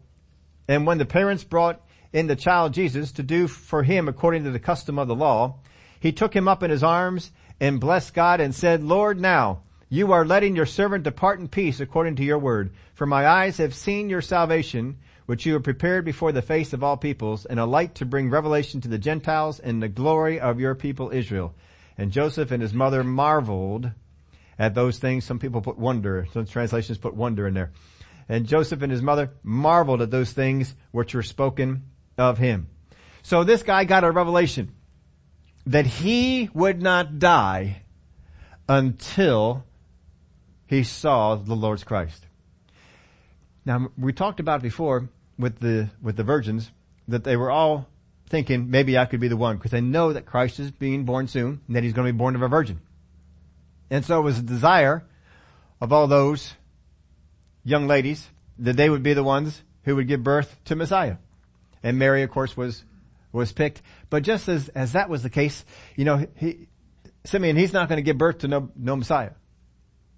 and 0.68 0.86
when 0.86 0.98
the 0.98 1.06
parents 1.06 1.44
brought 1.44 1.80
in 2.12 2.26
the 2.26 2.36
child 2.36 2.74
Jesus 2.74 3.12
to 3.12 3.22
do 3.22 3.48
for 3.48 3.82
him 3.82 4.08
according 4.08 4.44
to 4.44 4.50
the 4.50 4.58
custom 4.58 4.98
of 4.98 5.08
the 5.08 5.14
law, 5.14 5.56
he 5.98 6.12
took 6.12 6.34
him 6.34 6.48
up 6.48 6.62
in 6.62 6.70
his 6.70 6.82
arms 6.82 7.30
and 7.60 7.80
blessed 7.80 8.14
God 8.14 8.40
and 8.40 8.54
said, 8.54 8.82
Lord, 8.82 9.20
now 9.20 9.62
you 9.88 10.12
are 10.12 10.24
letting 10.24 10.56
your 10.56 10.66
servant 10.66 11.04
depart 11.04 11.38
in 11.38 11.48
peace 11.48 11.78
according 11.78 12.16
to 12.16 12.24
your 12.24 12.38
word. 12.38 12.72
For 12.94 13.06
my 13.06 13.26
eyes 13.26 13.58
have 13.58 13.74
seen 13.74 14.08
your 14.08 14.20
salvation, 14.20 14.98
which 15.26 15.46
you 15.46 15.52
have 15.54 15.62
prepared 15.62 16.04
before 16.04 16.32
the 16.32 16.42
face 16.42 16.72
of 16.72 16.82
all 16.82 16.96
peoples, 16.96 17.44
and 17.44 17.60
a 17.60 17.66
light 17.66 17.94
to 17.96 18.06
bring 18.06 18.30
revelation 18.30 18.80
to 18.80 18.88
the 18.88 18.98
Gentiles 18.98 19.60
and 19.60 19.82
the 19.82 19.88
glory 19.88 20.40
of 20.40 20.58
your 20.58 20.74
people 20.74 21.10
Israel. 21.12 21.54
And 21.98 22.10
Joseph 22.10 22.50
and 22.50 22.62
his 22.62 22.72
mother 22.72 23.04
marveled 23.04 23.90
at 24.58 24.74
those 24.74 24.98
things. 24.98 25.24
Some 25.24 25.38
people 25.38 25.60
put 25.60 25.78
wonder. 25.78 26.26
Some 26.32 26.46
translations 26.46 26.98
put 26.98 27.14
wonder 27.14 27.46
in 27.46 27.54
there. 27.54 27.70
And 28.28 28.46
Joseph 28.46 28.82
and 28.82 28.92
his 28.92 29.02
mother 29.02 29.30
marveled 29.42 30.02
at 30.02 30.10
those 30.10 30.32
things 30.32 30.74
which 30.90 31.14
were 31.14 31.22
spoken 31.22 31.84
of 32.16 32.38
him. 32.38 32.68
So 33.22 33.44
this 33.44 33.62
guy 33.62 33.84
got 33.84 34.04
a 34.04 34.10
revelation 34.10 34.74
that 35.66 35.86
he 35.86 36.50
would 36.54 36.82
not 36.82 37.18
die 37.18 37.82
until 38.68 39.64
he 40.66 40.82
saw 40.82 41.36
the 41.36 41.54
Lord's 41.54 41.84
Christ. 41.84 42.26
Now 43.64 43.90
we 43.96 44.12
talked 44.12 44.40
about 44.40 44.62
before 44.62 45.08
with 45.38 45.60
the 45.60 45.90
with 46.00 46.16
the 46.16 46.24
virgins 46.24 46.70
that 47.08 47.24
they 47.24 47.36
were 47.36 47.50
all 47.50 47.88
thinking 48.28 48.70
maybe 48.70 48.96
I 48.96 49.04
could 49.04 49.20
be 49.20 49.28
the 49.28 49.36
one 49.36 49.56
because 49.56 49.70
they 49.70 49.80
know 49.80 50.12
that 50.12 50.26
Christ 50.26 50.58
is 50.58 50.70
being 50.70 51.04
born 51.04 51.28
soon 51.28 51.60
and 51.66 51.76
that 51.76 51.82
he's 51.82 51.92
going 51.92 52.06
to 52.06 52.12
be 52.12 52.16
born 52.16 52.34
of 52.34 52.42
a 52.42 52.48
virgin. 52.48 52.80
And 53.90 54.04
so 54.04 54.18
it 54.20 54.22
was 54.22 54.38
a 54.38 54.42
desire 54.42 55.04
of 55.80 55.92
all 55.92 56.06
those 56.06 56.54
young 57.64 57.86
ladies 57.86 58.28
that 58.58 58.76
they 58.76 58.88
would 58.90 59.02
be 59.02 59.14
the 59.14 59.22
ones 59.22 59.62
who 59.84 59.96
would 59.96 60.08
give 60.08 60.22
birth 60.22 60.56
to 60.66 60.76
Messiah. 60.76 61.16
And 61.82 61.98
Mary, 61.98 62.22
of 62.22 62.30
course, 62.30 62.56
was, 62.56 62.84
was 63.32 63.52
picked. 63.52 63.82
But 64.10 64.22
just 64.22 64.48
as, 64.48 64.68
as 64.70 64.92
that 64.92 65.08
was 65.08 65.22
the 65.22 65.30
case, 65.30 65.64
you 65.96 66.04
know, 66.04 66.26
he, 66.36 66.68
Simeon, 67.24 67.56
he's 67.56 67.72
not 67.72 67.88
going 67.88 67.98
to 67.98 68.02
give 68.02 68.18
birth 68.18 68.38
to 68.38 68.48
no, 68.48 68.70
no 68.76 68.96
Messiah. 68.96 69.32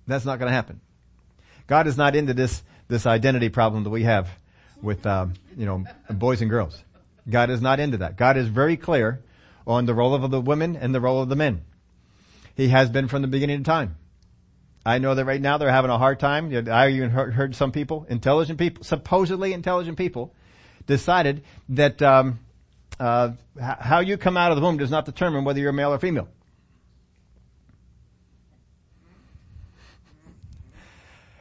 That's 0.07 0.25
not 0.25 0.39
going 0.39 0.51
to 0.51 0.55
happen. 0.55 0.81
God 1.67 1.87
is 1.87 1.97
not 1.97 2.15
into 2.15 2.35
this, 2.35 2.63
this 2.89 3.07
identity 3.07 3.49
problem 3.49 3.85
that 3.85 3.91
we 3.91 4.03
have 4.03 4.29
with, 4.83 5.07
um, 5.07 5.35
you 5.57 5.65
know, 5.65 5.85
boys 6.11 6.43
and 6.43 6.51
girls. 6.51 6.83
God 7.29 7.49
is 7.49 7.63
not 7.63 7.81
into 7.81 7.99
that. 7.99 8.17
God 8.17 8.37
is 8.37 8.49
very 8.49 8.77
clear 8.77 9.23
on 9.67 9.87
the 9.87 9.95
role 9.95 10.15
of 10.15 10.31
the 10.31 10.41
women 10.41 10.77
and 10.77 10.95
the 10.95 11.01
role 11.01 11.23
of 11.23 11.31
the 11.31 11.37
men. 11.37 11.63
He 12.55 12.69
has 12.69 12.91
been 12.91 13.09
from 13.09 13.23
the 13.23 13.29
beginning 13.29 13.59
of 13.59 13.65
time. 13.65 13.97
I 14.87 14.99
know 14.99 15.15
that 15.15 15.25
right 15.25 15.41
now 15.41 15.57
they're 15.57 15.71
having 15.71 15.91
a 15.91 15.99
hard 15.99 16.21
time. 16.21 16.53
I 16.69 16.91
even 16.91 17.11
heard, 17.11 17.55
some 17.55 17.73
people, 17.73 18.07
intelligent 18.09 18.59
people, 18.59 18.85
supposedly 18.85 19.53
intelligent 19.53 19.97
people, 19.97 20.35
decided 20.87 21.43
that 21.71 22.03
um, 22.03 22.41
uh, 23.01 23.31
how 23.59 24.01
you 24.01 24.19
come 24.19 24.37
out 24.37 24.53
of 24.53 24.57
the 24.57 24.63
womb 24.63 24.77
does 24.77 24.91
not 24.91 25.07
determine 25.07 25.45
whether 25.45 25.59
you're 25.59 25.73
male 25.73 25.93
or 25.93 25.99
female. 25.99 26.29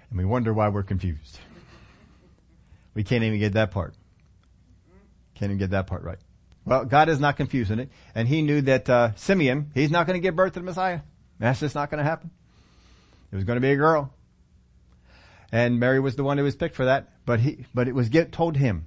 And 0.10 0.19
we 0.19 0.25
wonder 0.25 0.53
why 0.53 0.69
we're 0.69 0.84
confused. 0.84 1.39
We 2.93 3.03
can't 3.03 3.23
even 3.23 3.39
get 3.39 3.53
that 3.53 3.71
part. 3.71 3.95
Can't 5.36 5.49
even 5.49 5.58
get 5.58 5.71
that 5.71 5.88
part 5.88 6.03
right. 6.03 6.19
Well, 6.65 6.86
God 6.86 7.10
is 7.10 7.19
not 7.19 7.36
confusing 7.36 7.79
it. 7.79 7.89
And 8.15 8.27
he 8.27 8.41
knew 8.41 8.62
that, 8.62 8.89
uh, 8.89 9.15
Simeon, 9.15 9.71
he's 9.73 9.91
not 9.91 10.08
going 10.08 10.15
to 10.15 10.21
give 10.21 10.36
birth 10.36 10.53
to 10.53 10.60
the 10.60 10.65
Messiah. 10.65 11.01
That's 11.39 11.60
just 11.60 11.75
not 11.75 11.89
going 11.89 12.01
to 12.01 12.10
happen. 12.10 12.32
It 13.34 13.36
was 13.36 13.46
going 13.46 13.58
to 13.58 13.62
be 13.62 13.72
a 13.72 13.76
girl. 13.76 14.13
And 15.52 15.80
Mary 15.80 16.00
was 16.00 16.15
the 16.15 16.24
one 16.24 16.38
who 16.38 16.43
was 16.43 16.56
picked 16.56 16.76
for 16.76 16.86
that. 16.86 17.10
But 17.26 17.39
he, 17.39 17.65
but 17.74 17.88
it 17.88 17.96
was 17.96 18.10
get, 18.10 18.32
told 18.32 18.56
him. 18.56 18.86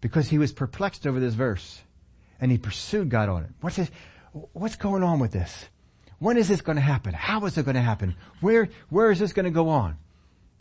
Because 0.00 0.28
he 0.28 0.36
was 0.36 0.52
perplexed 0.52 1.06
over 1.06 1.20
this 1.20 1.34
verse. 1.34 1.80
And 2.40 2.50
he 2.50 2.58
pursued 2.58 3.08
God 3.08 3.28
on 3.28 3.44
it. 3.44 3.50
What's 3.60 3.76
this? 3.76 3.90
What's 4.52 4.74
going 4.74 5.04
on 5.04 5.20
with 5.20 5.30
this? 5.30 5.66
When 6.18 6.36
is 6.36 6.48
this 6.48 6.60
going 6.60 6.74
to 6.74 6.82
happen? 6.82 7.14
How 7.14 7.44
is 7.46 7.56
it 7.56 7.64
going 7.64 7.76
to 7.76 7.80
happen? 7.80 8.16
Where, 8.40 8.68
where 8.88 9.12
is 9.12 9.20
this 9.20 9.32
going 9.32 9.44
to 9.44 9.52
go 9.52 9.68
on? 9.68 9.96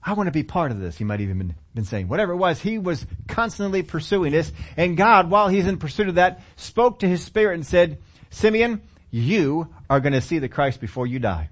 I 0.03 0.13
want 0.13 0.27
to 0.27 0.32
be 0.32 0.43
part 0.43 0.71
of 0.71 0.79
this. 0.79 0.95
He 0.95 1.03
might 1.03 1.21
even 1.21 1.39
been, 1.39 1.55
been 1.73 1.86
saying 1.86 2.08
whatever 2.08 2.34
it 2.34 2.38
was. 2.38 2.62
He 2.62 2.77
was 2.77 3.05
constantly 3.27 3.82
pursuing 3.82 4.32
this 4.32 4.51
and 4.77 4.95
God, 4.95 5.29
while 5.32 5.47
he's 5.47 5.65
in 5.67 5.77
pursuit 5.77 6.08
of 6.08 6.15
that, 6.15 6.41
spoke 6.55 6.99
to 6.99 7.08
his 7.08 7.23
spirit 7.23 7.55
and 7.55 7.65
said, 7.65 7.97
Simeon, 8.29 8.82
you 9.10 9.73
are 9.89 9.99
going 9.99 10.13
to 10.13 10.21
see 10.21 10.38
the 10.38 10.49
Christ 10.49 10.79
before 10.79 11.08
you 11.08 11.17
die. 11.17 11.49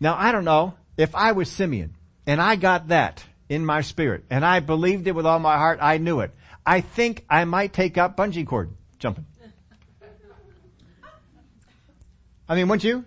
Now 0.00 0.16
I 0.16 0.32
don't 0.32 0.44
know 0.44 0.74
if 0.96 1.14
I 1.14 1.32
was 1.32 1.50
Simeon 1.50 1.94
and 2.26 2.40
I 2.40 2.56
got 2.56 2.88
that 2.88 3.24
in 3.48 3.64
my 3.64 3.80
spirit 3.80 4.24
and 4.30 4.44
I 4.44 4.60
believed 4.60 5.06
it 5.06 5.12
with 5.12 5.26
all 5.26 5.38
my 5.38 5.56
heart. 5.56 5.78
I 5.80 5.98
knew 5.98 6.20
it. 6.20 6.32
I 6.64 6.80
think 6.80 7.24
I 7.30 7.44
might 7.44 7.72
take 7.72 7.96
up 7.96 8.16
bungee 8.16 8.46
cord 8.46 8.70
jumping. 8.98 9.26
I 12.48 12.54
mean, 12.54 12.68
wouldn't 12.68 12.84
you? 12.84 13.04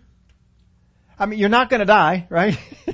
I 1.17 1.25
mean, 1.25 1.39
you're 1.39 1.49
not 1.49 1.69
going 1.69 1.79
to 1.79 1.85
die, 1.85 2.27
right? 2.29 2.57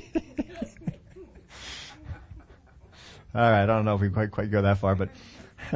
All 3.35 3.41
right, 3.41 3.63
I 3.63 3.65
don't 3.65 3.83
know 3.83 3.95
if 3.95 4.01
we 4.01 4.09
quite 4.09 4.31
quite 4.31 4.49
go 4.49 4.61
that 4.61 4.77
far, 4.77 4.95
but 4.95 5.09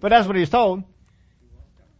but 0.00 0.08
that's 0.08 0.26
what 0.26 0.34
he 0.34 0.40
was 0.40 0.48
told. 0.48 0.82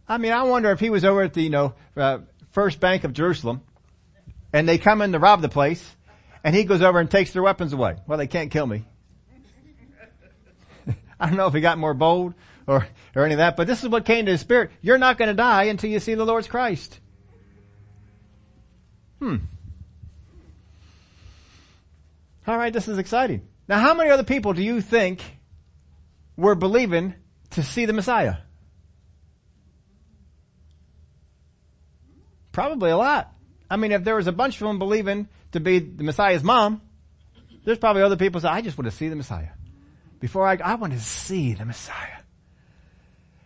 I 0.07 0.17
mean, 0.17 0.31
I 0.31 0.41
wonder 0.43 0.71
if 0.71 0.79
he 0.79 0.89
was 0.89 1.05
over 1.05 1.21
at 1.21 1.33
the 1.33 1.43
you 1.43 1.51
know 1.51 1.75
uh, 1.95 2.19
first 2.51 2.79
bank 2.79 3.03
of 3.03 3.13
Jerusalem, 3.13 3.61
and 4.55 4.69
they 4.69 4.77
come 4.77 5.01
in 5.01 5.11
to 5.11 5.19
rob 5.19 5.41
the 5.41 5.49
place, 5.49 5.83
and 6.41 6.55
he 6.55 6.63
goes 6.63 6.81
over 6.81 6.97
and 6.97 7.11
takes 7.11 7.33
their 7.33 7.43
weapons 7.43 7.73
away. 7.73 7.97
Well, 8.07 8.17
they 8.17 8.25
can't 8.25 8.49
kill 8.49 8.65
me. 8.65 8.85
I 11.19 11.27
don't 11.27 11.35
know 11.35 11.47
if 11.47 11.53
he 11.53 11.59
got 11.59 11.77
more 11.77 11.93
bold 11.93 12.35
or 12.65 12.87
or 13.13 13.25
any 13.25 13.33
of 13.33 13.39
that, 13.39 13.57
but 13.57 13.67
this 13.67 13.83
is 13.83 13.89
what 13.89 14.05
came 14.05 14.27
to 14.27 14.31
his 14.31 14.39
spirit. 14.39 14.71
You're 14.81 14.97
not 14.97 15.17
going 15.17 15.27
to 15.27 15.33
die 15.33 15.63
until 15.63 15.89
you 15.89 15.99
see 15.99 16.13
the 16.13 16.25
Lord's 16.25 16.47
Christ. 16.47 17.01
Hmm. 19.19 19.35
All 22.47 22.57
right, 22.57 22.71
this 22.71 22.87
is 22.87 22.97
exciting. 22.97 23.45
Now, 23.67 23.79
how 23.79 23.93
many 23.93 24.09
other 24.09 24.23
people 24.23 24.53
do 24.53 24.63
you 24.63 24.79
think 24.79 25.21
were 26.37 26.55
believing 26.55 27.13
to 27.51 27.61
see 27.61 27.85
the 27.85 27.93
Messiah? 27.93 28.35
Probably 32.53 32.91
a 32.91 32.95
lot. 32.95 33.34
I 33.69 33.77
mean, 33.77 33.91
if 33.91 34.03
there 34.03 34.15
was 34.15 34.27
a 34.27 34.31
bunch 34.31 34.61
of 34.61 34.67
them 34.67 34.79
believing 34.79 35.27
to 35.51 35.59
be 35.59 35.79
the 35.79 36.03
Messiah's 36.03 36.43
mom, 36.43 36.81
there's 37.63 37.79
probably 37.79 38.03
other 38.03 38.17
people 38.17 38.41
say, 38.41 38.47
I 38.47 38.61
just 38.61 38.77
want 38.77 38.89
to 38.89 38.95
see 38.95 39.09
the 39.09 39.15
Messiah. 39.15 39.49
Before 40.19 40.47
I, 40.47 40.57
I 40.63 40.75
want 40.75 40.93
to 40.93 40.99
see 40.99 41.53
the 41.53 41.65
Messiah. 41.65 42.19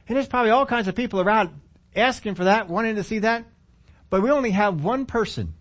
And 0.08 0.16
there's 0.16 0.28
probably 0.28 0.52
all 0.52 0.66
kinds 0.66 0.88
of 0.88 0.96
people 0.96 1.22
around 1.22 1.52
asking 1.96 2.36
for 2.36 2.46
that, 2.46 2.68
wanting 2.68 2.96
to 2.96 3.04
see 3.04 3.20
that. 3.20 3.46
But 4.10 4.22
we 4.22 4.32
only 4.32 4.52
have 4.52 4.84
one 4.84 5.06
person 5.06 5.54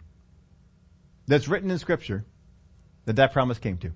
that's 1.26 1.48
written 1.48 1.70
in 1.70 1.78
scripture 1.78 2.24
that 3.04 3.16
that 3.16 3.32
promise 3.32 3.58
came 3.58 3.78
to. 3.78 3.92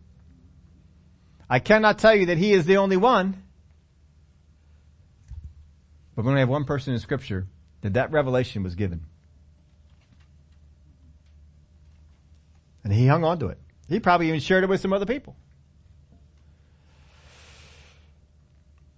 I 1.48 1.58
cannot 1.58 1.98
tell 1.98 2.14
you 2.14 2.26
that 2.26 2.38
he 2.38 2.52
is 2.52 2.64
the 2.66 2.76
only 2.78 2.96
one, 2.96 3.42
but 6.14 6.24
we 6.24 6.28
only 6.28 6.40
have 6.40 6.48
one 6.48 6.64
person 6.64 6.92
in 6.92 6.98
scripture 7.00 7.46
that 7.80 7.94
that 7.94 8.12
revelation 8.12 8.62
was 8.62 8.74
given. 8.74 9.04
And 12.84 12.92
he 12.92 13.06
hung 13.06 13.24
on 13.24 13.38
to 13.40 13.48
it. 13.48 13.58
He 13.88 14.00
probably 14.00 14.28
even 14.28 14.40
shared 14.40 14.64
it 14.64 14.70
with 14.70 14.80
some 14.80 14.92
other 14.92 15.06
people. 15.06 15.36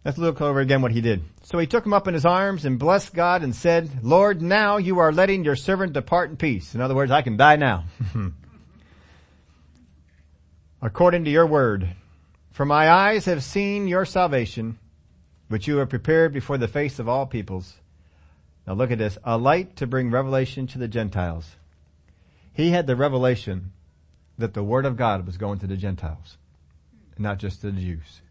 Let's 0.04 0.18
look 0.18 0.42
over 0.42 0.60
again 0.60 0.82
what 0.82 0.92
he 0.92 1.00
did. 1.00 1.22
So 1.44 1.58
he 1.58 1.66
took 1.66 1.86
him 1.86 1.94
up 1.94 2.06
in 2.06 2.12
his 2.12 2.26
arms 2.26 2.66
and 2.66 2.78
blessed 2.78 3.14
God 3.14 3.42
and 3.42 3.56
said, 3.56 4.04
Lord, 4.04 4.42
now 4.42 4.76
you 4.76 4.98
are 4.98 5.12
letting 5.12 5.44
your 5.44 5.56
servant 5.56 5.94
depart 5.94 6.28
in 6.28 6.36
peace. 6.36 6.74
In 6.74 6.82
other 6.82 6.94
words, 6.94 7.10
I 7.10 7.22
can 7.22 7.38
die 7.38 7.56
now. 7.56 7.84
According 10.82 11.24
to 11.24 11.30
your 11.30 11.46
word. 11.46 11.88
For 12.50 12.66
my 12.66 12.90
eyes 12.90 13.24
have 13.24 13.42
seen 13.42 13.88
your 13.88 14.04
salvation, 14.04 14.78
which 15.48 15.66
you 15.66 15.78
have 15.78 15.88
prepared 15.88 16.34
before 16.34 16.58
the 16.58 16.68
face 16.68 16.98
of 16.98 17.08
all 17.08 17.24
peoples. 17.26 17.74
Now 18.66 18.74
look 18.74 18.90
at 18.90 18.98
this. 18.98 19.16
A 19.24 19.38
light 19.38 19.76
to 19.76 19.86
bring 19.86 20.10
revelation 20.10 20.66
to 20.68 20.78
the 20.78 20.86
Gentiles. 20.86 21.56
He 22.54 22.70
had 22.70 22.86
the 22.86 22.96
revelation 22.96 23.72
that 24.38 24.54
the 24.54 24.64
word 24.64 24.86
of 24.86 24.96
God 24.96 25.26
was 25.26 25.36
going 25.36 25.58
to 25.58 25.66
the 25.66 25.76
Gentiles, 25.76 26.38
not 27.18 27.38
just 27.38 27.60
to 27.60 27.70
the 27.70 27.80
Jews. 27.80 28.22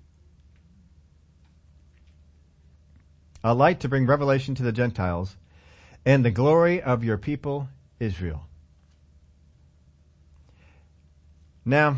a 3.44 3.54
light 3.54 3.82
to 3.82 3.90
bring 3.90 4.06
revelation 4.06 4.56
to 4.56 4.64
the 4.64 4.72
Gentiles, 4.72 5.36
and 6.06 6.24
the 6.24 6.32
glory 6.32 6.82
of 6.82 7.04
your 7.04 7.18
people 7.18 7.68
Israel. 8.00 8.48
Now, 11.66 11.98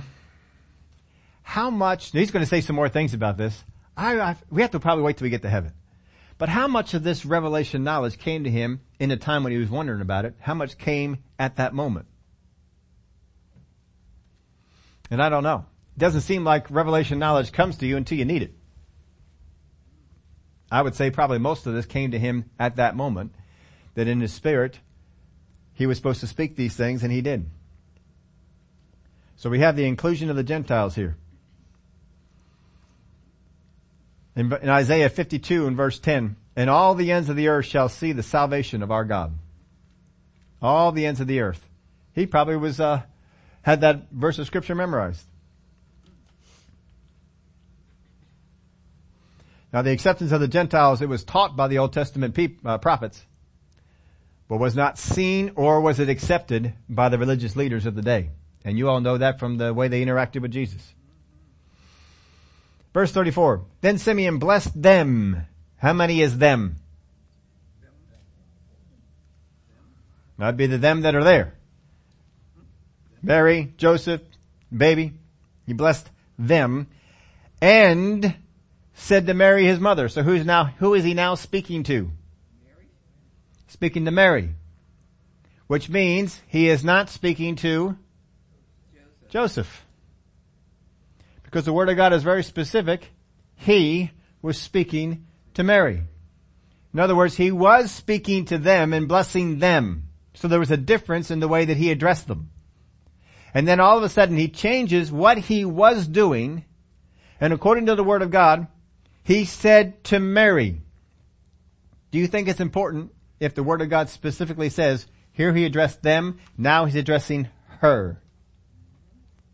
how 1.44 1.70
much, 1.70 2.12
he's 2.12 2.32
going 2.32 2.44
to 2.44 2.50
say 2.50 2.62
some 2.62 2.76
more 2.76 2.90
things 2.90 3.14
about 3.14 3.38
this. 3.38 3.64
I, 3.96 4.20
I, 4.20 4.36
we 4.50 4.62
have 4.62 4.72
to 4.72 4.80
probably 4.80 5.04
wait 5.04 5.18
till 5.18 5.26
we 5.26 5.30
get 5.30 5.44
to 5.44 5.50
heaven. 5.50 5.74
But 6.38 6.50
how 6.50 6.68
much 6.68 6.94
of 6.94 7.04
this 7.04 7.26
revelation 7.26 7.84
knowledge 7.84 8.18
came 8.18 8.44
to 8.44 8.50
him 8.50 8.82
in 9.00 9.10
a 9.10 9.18
time 9.18 9.44
when 9.44 9.54
he 9.54 9.60
was 9.60 9.70
wondering 9.70 10.02
about 10.02 10.26
it? 10.26 10.36
How 10.40 10.54
much 10.54 10.78
came 10.78 11.20
at 11.40 11.56
that 11.56 11.74
moment? 11.74 12.08
And 15.16 15.24
I 15.24 15.30
don't 15.30 15.44
know. 15.44 15.66
It 15.96 16.00
doesn't 16.00 16.22
seem 16.22 16.44
like 16.44 16.70
revelation 16.70 17.20
knowledge 17.20 17.54
comes 17.54 17.78
to 17.78 17.88
you 17.88 17.96
until 17.96 18.18
you 18.18 18.26
need 18.26 18.42
it. 18.42 18.54
I 20.70 20.82
would 20.82 20.94
say 20.94 21.10
probably 21.10 21.38
most 21.38 21.66
of 21.66 21.74
this 21.74 21.86
came 21.86 22.12
to 22.12 22.20
him 22.20 22.50
at 22.60 22.76
that 22.76 22.98
moment, 22.98 23.34
that 23.94 24.10
in 24.10 24.20
his 24.20 24.34
spirit, 24.34 24.78
he 25.74 25.86
was 25.86 25.96
supposed 25.96 26.20
to 26.20 26.28
speak 26.28 26.58
these 26.58 26.76
things 26.76 27.02
and 27.02 27.14
he 27.14 27.22
did. 27.22 27.50
So 29.38 29.50
we 29.50 29.60
have 29.60 29.78
the 29.78 29.86
inclusion 29.86 30.30
of 30.30 30.36
the 30.36 30.44
Gentiles 30.44 30.96
here. 30.96 31.16
In, 34.36 34.52
in 34.52 34.68
Isaiah 34.68 35.08
52 35.08 35.66
and 35.66 35.78
verse 35.78 35.98
10, 35.98 36.36
and 36.58 36.70
all 36.70 36.94
the 36.94 37.14
ends 37.14 37.30
of 37.30 37.38
the 37.38 37.48
earth 37.48 37.68
shall 37.68 37.88
see 37.88 38.12
the 38.12 38.22
salvation 38.22 38.84
of 38.84 38.92
our 38.92 39.06
God. 39.06 39.34
All 40.62 40.92
the 40.92 41.06
ends 41.06 41.22
of 41.22 41.28
the 41.28 41.40
earth. 41.40 41.70
He 42.12 42.26
probably 42.26 42.58
was, 42.58 42.82
uh, 42.82 43.04
had 43.66 43.82
that 43.82 44.12
verse 44.12 44.38
of 44.38 44.46
scripture 44.46 44.76
memorized. 44.76 45.26
Now 49.74 49.82
the 49.82 49.92
acceptance 49.92 50.32
of 50.32 50.40
the 50.40 50.48
Gentiles, 50.48 51.02
it 51.02 51.10
was 51.10 51.24
taught 51.24 51.56
by 51.58 51.68
the 51.68 51.80
Old 51.80 51.92
Testament 51.92 52.38
uh, 52.64 52.78
prophets, 52.78 53.26
but 54.48 54.58
was 54.58 54.76
not 54.76 55.00
seen 55.00 55.52
or 55.56 55.82
was 55.82 56.00
it 56.00 56.10
accepted 56.10 56.74
by 56.88 57.10
the 57.10 57.18
religious 57.18 57.56
leaders 57.56 57.88
of 57.88 57.96
the 57.96 58.04
day. 58.04 58.30
And 58.64 58.78
you 58.78 58.88
all 58.88 59.02
know 59.02 59.18
that 59.18 59.40
from 59.40 59.58
the 59.58 59.74
way 59.74 59.88
they 59.88 60.06
interacted 60.06 60.44
with 60.44 60.52
Jesus. 60.52 60.94
Verse 62.94 63.12
34. 63.12 63.66
Then 63.82 63.98
Simeon 63.98 64.38
blessed 64.38 64.80
them. 64.80 65.42
How 65.78 65.94
many 65.94 66.22
is 66.22 66.38
them? 66.38 66.76
That'd 70.38 70.56
be 70.56 70.68
the 70.68 70.78
them 70.78 71.02
that 71.02 71.16
are 71.16 71.24
there. 71.24 71.56
Mary, 73.26 73.74
Joseph, 73.78 74.22
baby. 74.76 75.14
He 75.66 75.74
blessed 75.74 76.08
them. 76.38 76.88
And 77.60 78.36
said 78.94 79.26
to 79.26 79.34
Mary 79.34 79.66
his 79.66 79.80
mother. 79.80 80.10
So 80.10 80.22
who's 80.22 80.46
now, 80.46 80.66
who 80.78 80.94
is 80.94 81.04
he 81.04 81.16
now 81.16 81.34
speaking 81.34 81.82
to? 81.84 82.12
Mary. 82.64 82.88
Speaking 83.68 84.06
to 84.06 84.12
Mary. 84.12 84.52
Which 85.66 85.90
means 85.90 86.40
he 86.48 86.70
is 86.70 86.84
not 86.84 87.10
speaking 87.10 87.56
to 87.58 87.98
Joseph. 88.94 89.32
Joseph. 89.32 89.86
Because 91.42 91.66
the 91.66 91.74
word 91.74 91.90
of 91.90 91.98
God 91.98 92.14
is 92.14 92.22
very 92.22 92.44
specific. 92.44 93.10
He 93.56 94.12
was 94.44 94.62
speaking 94.62 95.26
to 95.56 95.64
Mary. 95.64 96.04
In 96.94 97.00
other 97.00 97.16
words, 97.16 97.36
he 97.36 97.52
was 97.52 97.92
speaking 97.92 98.46
to 98.46 98.60
them 98.60 98.94
and 98.94 99.08
blessing 99.08 99.58
them. 99.58 100.10
So 100.36 100.48
there 100.48 100.60
was 100.60 100.70
a 100.70 100.78
difference 100.78 101.32
in 101.32 101.40
the 101.40 101.48
way 101.48 101.66
that 101.66 101.78
he 101.78 101.90
addressed 101.90 102.28
them. 102.28 102.52
And 103.56 103.68
then 103.68 103.80
all 103.80 103.98
of 103.98 104.04
a 104.04 104.10
sudden 104.10 104.38
he 104.38 104.50
changes 104.50 105.12
what 105.12 105.40
he 105.40 105.66
was 105.66 106.06
doing 106.06 106.66
and 107.40 107.54
according 107.54 107.88
to 107.88 107.96
the 107.96 108.04
word 108.04 108.22
of 108.22 108.32
God, 108.32 108.68
he 109.24 109.46
said 109.46 110.04
to 110.06 110.20
Mary, 110.20 110.82
do 112.12 112.20
you 112.20 112.28
think 112.28 112.48
it's 112.48 112.60
important 112.60 113.12
if 113.40 113.54
the 113.54 113.64
word 113.64 113.82
of 113.82 113.90
God 113.90 114.10
specifically 114.10 114.70
says, 114.70 115.06
here 115.34 115.54
he 115.54 115.66
addressed 115.66 116.02
them, 116.02 116.40
now 116.58 116.86
he's 116.86 116.96
addressing 116.96 117.50
her. 117.80 118.22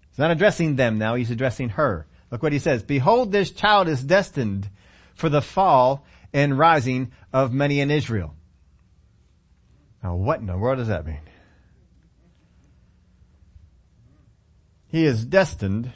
He's 0.10 0.20
not 0.20 0.32
addressing 0.32 0.76
them 0.76 0.98
now, 1.00 1.16
he's 1.16 1.32
addressing 1.32 1.70
her. 1.70 2.06
Look 2.30 2.44
what 2.44 2.54
he 2.54 2.60
says. 2.60 2.84
Behold, 2.84 3.32
this 3.32 3.52
child 3.52 3.88
is 3.88 4.04
destined 4.04 4.70
for 5.16 5.28
the 5.28 5.42
fall 5.42 6.06
and 6.32 6.58
rising 6.58 7.12
of 7.34 7.52
many 7.52 7.80
in 7.80 7.90
Israel. 7.90 8.36
Now 10.04 10.16
what 10.16 10.40
in 10.40 10.46
the 10.46 10.58
world 10.58 10.78
does 10.78 10.88
that 10.88 11.06
mean? 11.06 11.20
He 14.92 15.06
is 15.06 15.24
destined 15.24 15.94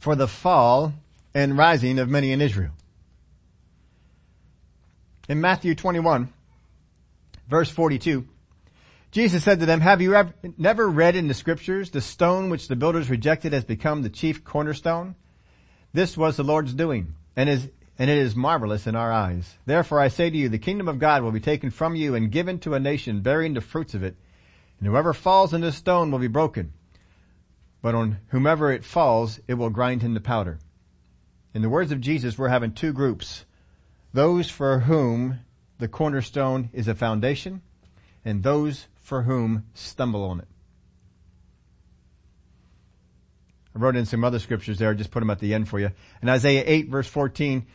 for 0.00 0.16
the 0.16 0.26
fall 0.26 0.92
and 1.32 1.56
rising 1.56 2.00
of 2.00 2.08
many 2.08 2.32
in 2.32 2.40
Israel. 2.40 2.72
In 5.28 5.40
Matthew 5.40 5.76
21, 5.76 6.32
verse 7.48 7.70
42, 7.70 8.26
Jesus 9.12 9.44
said 9.44 9.60
to 9.60 9.66
them, 9.66 9.80
have 9.80 10.00
you 10.00 10.16
ever, 10.16 10.32
never 10.58 10.88
read 10.88 11.14
in 11.14 11.28
the 11.28 11.34
scriptures, 11.34 11.90
the 11.90 12.00
stone 12.00 12.50
which 12.50 12.66
the 12.66 12.74
builders 12.74 13.08
rejected 13.08 13.52
has 13.52 13.64
become 13.64 14.02
the 14.02 14.10
chief 14.10 14.42
cornerstone? 14.42 15.14
This 15.92 16.16
was 16.16 16.36
the 16.36 16.42
Lord's 16.42 16.74
doing 16.74 17.14
and 17.36 17.48
is, 17.48 17.68
and 17.96 18.10
it 18.10 18.18
is 18.18 18.34
marvelous 18.34 18.88
in 18.88 18.96
our 18.96 19.12
eyes. 19.12 19.56
Therefore 19.66 20.00
I 20.00 20.08
say 20.08 20.30
to 20.30 20.36
you, 20.36 20.48
the 20.48 20.58
kingdom 20.58 20.88
of 20.88 20.98
God 20.98 21.22
will 21.22 21.30
be 21.30 21.38
taken 21.38 21.70
from 21.70 21.94
you 21.94 22.16
and 22.16 22.32
given 22.32 22.58
to 22.60 22.74
a 22.74 22.80
nation 22.80 23.20
bearing 23.20 23.54
the 23.54 23.60
fruits 23.60 23.94
of 23.94 24.02
it. 24.02 24.16
And 24.80 24.88
whoever 24.88 25.12
falls 25.12 25.54
on 25.54 25.60
this 25.60 25.76
stone 25.76 26.10
will 26.10 26.18
be 26.18 26.26
broken. 26.26 26.72
But 27.82 27.94
on 27.94 28.18
whomever 28.28 28.70
it 28.70 28.84
falls, 28.84 29.40
it 29.48 29.54
will 29.54 29.70
grind 29.70 30.02
him 30.02 30.14
to 30.14 30.20
powder. 30.20 30.58
In 31.54 31.62
the 31.62 31.70
words 31.70 31.92
of 31.92 32.00
Jesus, 32.00 32.38
we're 32.38 32.48
having 32.48 32.72
two 32.72 32.92
groups. 32.92 33.44
Those 34.12 34.50
for 34.50 34.80
whom 34.80 35.40
the 35.78 35.88
cornerstone 35.88 36.70
is 36.72 36.88
a 36.88 36.94
foundation 36.94 37.62
and 38.24 38.42
those 38.42 38.86
for 39.00 39.22
whom 39.22 39.64
stumble 39.74 40.24
on 40.24 40.40
it. 40.40 40.48
I 43.74 43.78
wrote 43.78 43.96
in 43.96 44.06
some 44.06 44.24
other 44.24 44.38
scriptures 44.38 44.78
there, 44.78 44.94
just 44.94 45.10
put 45.10 45.20
them 45.20 45.30
at 45.30 45.38
the 45.38 45.54
end 45.54 45.68
for 45.68 45.78
you. 45.78 45.90
In 46.22 46.28
Isaiah 46.28 46.64
8 46.66 46.88
verse 46.88 47.06
14, 47.06 47.66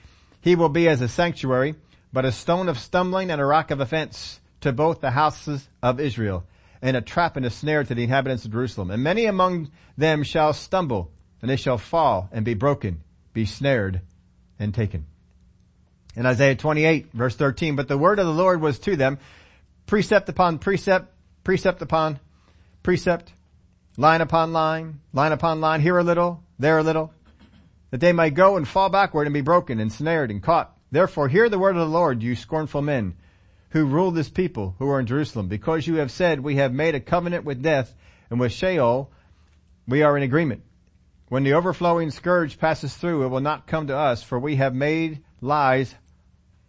he 0.42 0.56
will 0.56 0.70
be 0.70 0.88
as 0.88 1.02
a 1.02 1.08
sanctuary, 1.08 1.76
but 2.14 2.26
a 2.26 2.32
stone 2.32 2.70
of 2.70 2.78
stumbling 2.78 3.32
and 3.32 3.42
a 3.42 3.46
rock 3.46 3.72
of 3.72 3.80
offense 3.80 4.40
to 4.62 4.72
both 4.72 5.02
the 5.02 5.12
houses 5.12 5.68
of 5.82 6.00
Israel, 6.00 6.46
and 6.86 6.96
a 6.96 7.02
trap 7.02 7.36
and 7.36 7.48
a 7.48 7.50
snare 7.50 7.84
to 7.84 7.96
the 7.96 8.04
inhabitants 8.04 8.46
of 8.46 8.52
Jerusalem. 8.52 8.92
And 8.92 9.02
many 9.02 9.26
among 9.26 9.72
them 9.98 10.22
shall 10.22 10.54
stumble, 10.54 11.12
and 11.42 11.50
they 11.50 11.56
shall 11.56 11.80
fall 11.80 12.30
and 12.32 12.46
be 12.46 12.54
broken, 12.54 13.02
be 13.34 13.44
snared 13.44 14.02
and 14.60 14.72
taken. 14.72 15.08
In 16.16 16.28
Isaiah 16.28 16.56
28 16.56 17.08
verse 17.12 17.36
13, 17.36 17.76
but 17.76 17.88
the 17.88 17.98
word 17.98 18.20
of 18.20 18.28
the 18.28 18.32
Lord 18.32 18.62
was 18.62 18.78
to 18.80 18.96
them, 18.96 19.18
precept 19.88 20.30
upon 20.30 20.60
precept, 20.60 21.12
precept 21.44 21.82
upon 21.82 22.20
precept, 22.84 23.34
line 23.98 24.22
upon 24.22 24.54
line, 24.54 25.00
line 25.12 25.32
upon 25.32 25.60
line, 25.60 25.82
here 25.82 25.98
a 25.98 26.04
little, 26.04 26.44
there 26.60 26.78
a 26.78 26.84
little, 26.84 27.12
that 27.90 28.00
they 28.00 28.14
might 28.14 28.36
go 28.36 28.58
and 28.58 28.68
fall 28.68 28.90
backward 28.90 29.26
and 29.26 29.34
be 29.34 29.42
broken 29.42 29.80
and 29.80 29.92
snared 29.92 30.30
and 30.30 30.44
caught. 30.44 30.78
Therefore 30.92 31.30
hear 31.30 31.50
the 31.50 31.58
word 31.58 31.76
of 31.76 31.82
the 31.82 31.98
Lord, 31.98 32.22
you 32.22 32.36
scornful 32.36 32.84
men, 32.84 33.16
who 33.76 33.86
rule 33.86 34.10
this 34.10 34.30
people 34.30 34.74
who 34.80 34.88
are 34.88 35.02
in 35.02 35.06
Jerusalem, 35.06 35.50
because 35.50 35.86
you 35.86 35.96
have 35.96 36.10
said, 36.10 36.40
we 36.40 36.56
have 36.56 36.72
made 36.72 36.96
a 36.96 37.00
covenant 37.02 37.44
with 37.44 37.62
death, 37.62 37.94
and 38.30 38.40
with 38.40 38.54
Sheol 38.54 39.12
we 39.86 40.02
are 40.02 40.16
in 40.16 40.24
agreement. 40.24 40.64
When 41.28 41.44
the 41.44 41.52
overflowing 41.52 42.10
scourge 42.10 42.58
passes 42.58 42.96
through, 42.96 43.26
it 43.26 43.28
will 43.28 43.42
not 43.42 43.68
come 43.68 43.88
to 43.88 43.98
us, 43.98 44.24
for 44.24 44.40
we 44.40 44.56
have 44.56 44.74
made 44.74 45.26
lies 45.42 45.94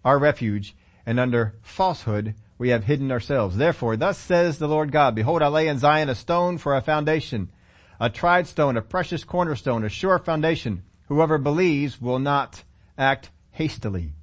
our 0.05 0.19
refuge, 0.19 0.75
and 1.07 1.21
under 1.21 1.55
falsehood 1.63 2.35
we 2.59 2.71
have 2.71 2.83
hidden 2.83 3.13
ourselves. 3.13 3.57
Therefore, 3.57 3.97
thus 3.97 4.19
says 4.19 4.59
the 4.59 4.67
Lord 4.67 4.91
God, 4.91 5.15
behold, 5.15 5.43
I 5.43 5.47
lay 5.47 5.69
in 5.69 5.79
Zion 5.79 6.09
a 6.09 6.15
stone 6.17 6.59
for 6.59 6.75
a 6.75 6.83
foundation, 6.83 7.53
a 8.01 8.11
tried 8.11 8.49
stone, 8.49 8.77
a 8.77 8.83
precious 8.83 9.23
cornerstone, 9.23 9.85
a 9.85 9.89
sure 9.89 10.19
foundation. 10.19 10.83
Whoever 11.07 11.39
believes 11.39 12.01
will 12.01 12.19
not 12.19 12.65
act 12.99 13.31
hastily. 13.53 14.16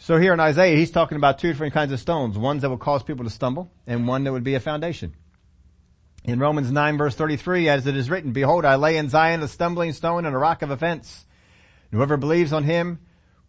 So 0.00 0.16
here 0.16 0.32
in 0.32 0.38
Isaiah, 0.38 0.76
he's 0.76 0.92
talking 0.92 1.16
about 1.16 1.40
two 1.40 1.48
different 1.48 1.74
kinds 1.74 1.92
of 1.92 1.98
stones. 1.98 2.38
Ones 2.38 2.62
that 2.62 2.70
will 2.70 2.78
cause 2.78 3.02
people 3.02 3.24
to 3.24 3.30
stumble 3.30 3.70
and 3.84 4.06
one 4.06 4.24
that 4.24 4.32
would 4.32 4.44
be 4.44 4.54
a 4.54 4.60
foundation. 4.60 5.14
In 6.24 6.38
Romans 6.38 6.70
9 6.70 6.96
verse 6.96 7.16
33, 7.16 7.68
as 7.68 7.86
it 7.86 7.96
is 7.96 8.08
written, 8.08 8.32
behold, 8.32 8.64
I 8.64 8.76
lay 8.76 8.96
in 8.96 9.08
Zion 9.08 9.42
a 9.42 9.48
stumbling 9.48 9.92
stone 9.92 10.24
and 10.24 10.34
a 10.34 10.38
rock 10.38 10.62
of 10.62 10.70
offense. 10.70 11.26
Whoever 11.90 12.16
believes 12.16 12.52
on 12.52 12.62
him 12.62 13.00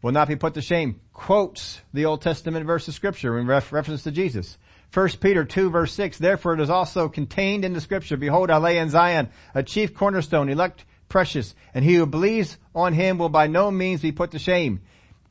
will 0.02 0.12
not 0.12 0.28
be 0.28 0.36
put 0.36 0.56
to 0.56 0.62
shame. 0.62 1.00
Quotes 1.14 1.82
the 1.94 2.06
Old 2.06 2.22
Testament 2.22 2.66
verse 2.66 2.88
of 2.88 2.96
scripture 2.96 3.38
in 3.38 3.46
ref- 3.46 3.72
reference 3.72 4.04
to 4.04 4.12
Jesus. 4.12 4.58
1 4.92 5.10
Peter 5.22 5.46
2 5.46 5.70
verse 5.70 5.94
6, 5.94 6.18
therefore 6.18 6.56
it 6.56 6.62
is 6.62 6.70
also 6.70 7.10
contained 7.10 7.64
in 7.64 7.74
the 7.74 7.82
scripture, 7.82 8.18
behold, 8.18 8.50
I 8.50 8.58
lay 8.58 8.80
in 8.80 8.90
Zion 8.90 9.30
a 9.54 9.62
chief 9.62 9.94
cornerstone, 9.94 10.50
elect, 10.50 10.84
precious, 11.10 11.54
and 11.76 11.86
he 11.86 11.94
who 11.96 12.08
believes 12.08 12.58
on 12.74 12.94
him 12.94 13.20
will 13.20 13.30
by 13.30 13.46
no 13.46 13.70
means 13.70 14.02
be 14.02 14.12
put 14.12 14.32
to 14.32 14.40
shame. 14.40 14.82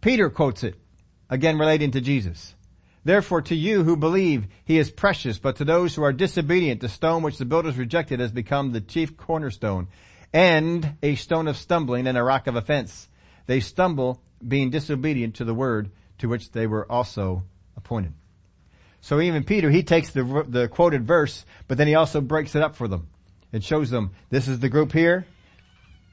Peter 0.00 0.30
quotes 0.30 0.62
it, 0.62 0.76
again 1.30 1.58
relating 1.58 1.90
to 1.92 2.00
Jesus. 2.00 2.54
Therefore 3.04 3.42
to 3.42 3.54
you 3.54 3.84
who 3.84 3.96
believe, 3.96 4.46
he 4.64 4.78
is 4.78 4.90
precious, 4.90 5.38
but 5.38 5.56
to 5.56 5.64
those 5.64 5.94
who 5.94 6.02
are 6.02 6.12
disobedient, 6.12 6.80
the 6.80 6.88
stone 6.88 7.22
which 7.22 7.38
the 7.38 7.44
builders 7.44 7.78
rejected 7.78 8.20
has 8.20 8.32
become 8.32 8.72
the 8.72 8.80
chief 8.80 9.16
cornerstone, 9.16 9.88
and 10.32 10.96
a 11.02 11.14
stone 11.14 11.48
of 11.48 11.56
stumbling 11.56 12.06
and 12.06 12.18
a 12.18 12.22
rock 12.22 12.46
of 12.46 12.56
offense. 12.56 13.08
They 13.46 13.60
stumble 13.60 14.20
being 14.46 14.70
disobedient 14.70 15.36
to 15.36 15.44
the 15.44 15.54
word 15.54 15.90
to 16.18 16.28
which 16.28 16.52
they 16.52 16.66
were 16.66 16.90
also 16.90 17.44
appointed. 17.76 18.12
So 19.00 19.20
even 19.20 19.44
Peter, 19.44 19.70
he 19.70 19.82
takes 19.82 20.10
the, 20.10 20.44
the 20.46 20.68
quoted 20.68 21.06
verse, 21.06 21.46
but 21.66 21.78
then 21.78 21.86
he 21.86 21.94
also 21.94 22.20
breaks 22.20 22.54
it 22.54 22.62
up 22.62 22.76
for 22.76 22.88
them 22.88 23.08
and 23.52 23.64
shows 23.64 23.90
them 23.90 24.10
this 24.28 24.48
is 24.48 24.58
the 24.58 24.68
group 24.68 24.92
here 24.92 25.26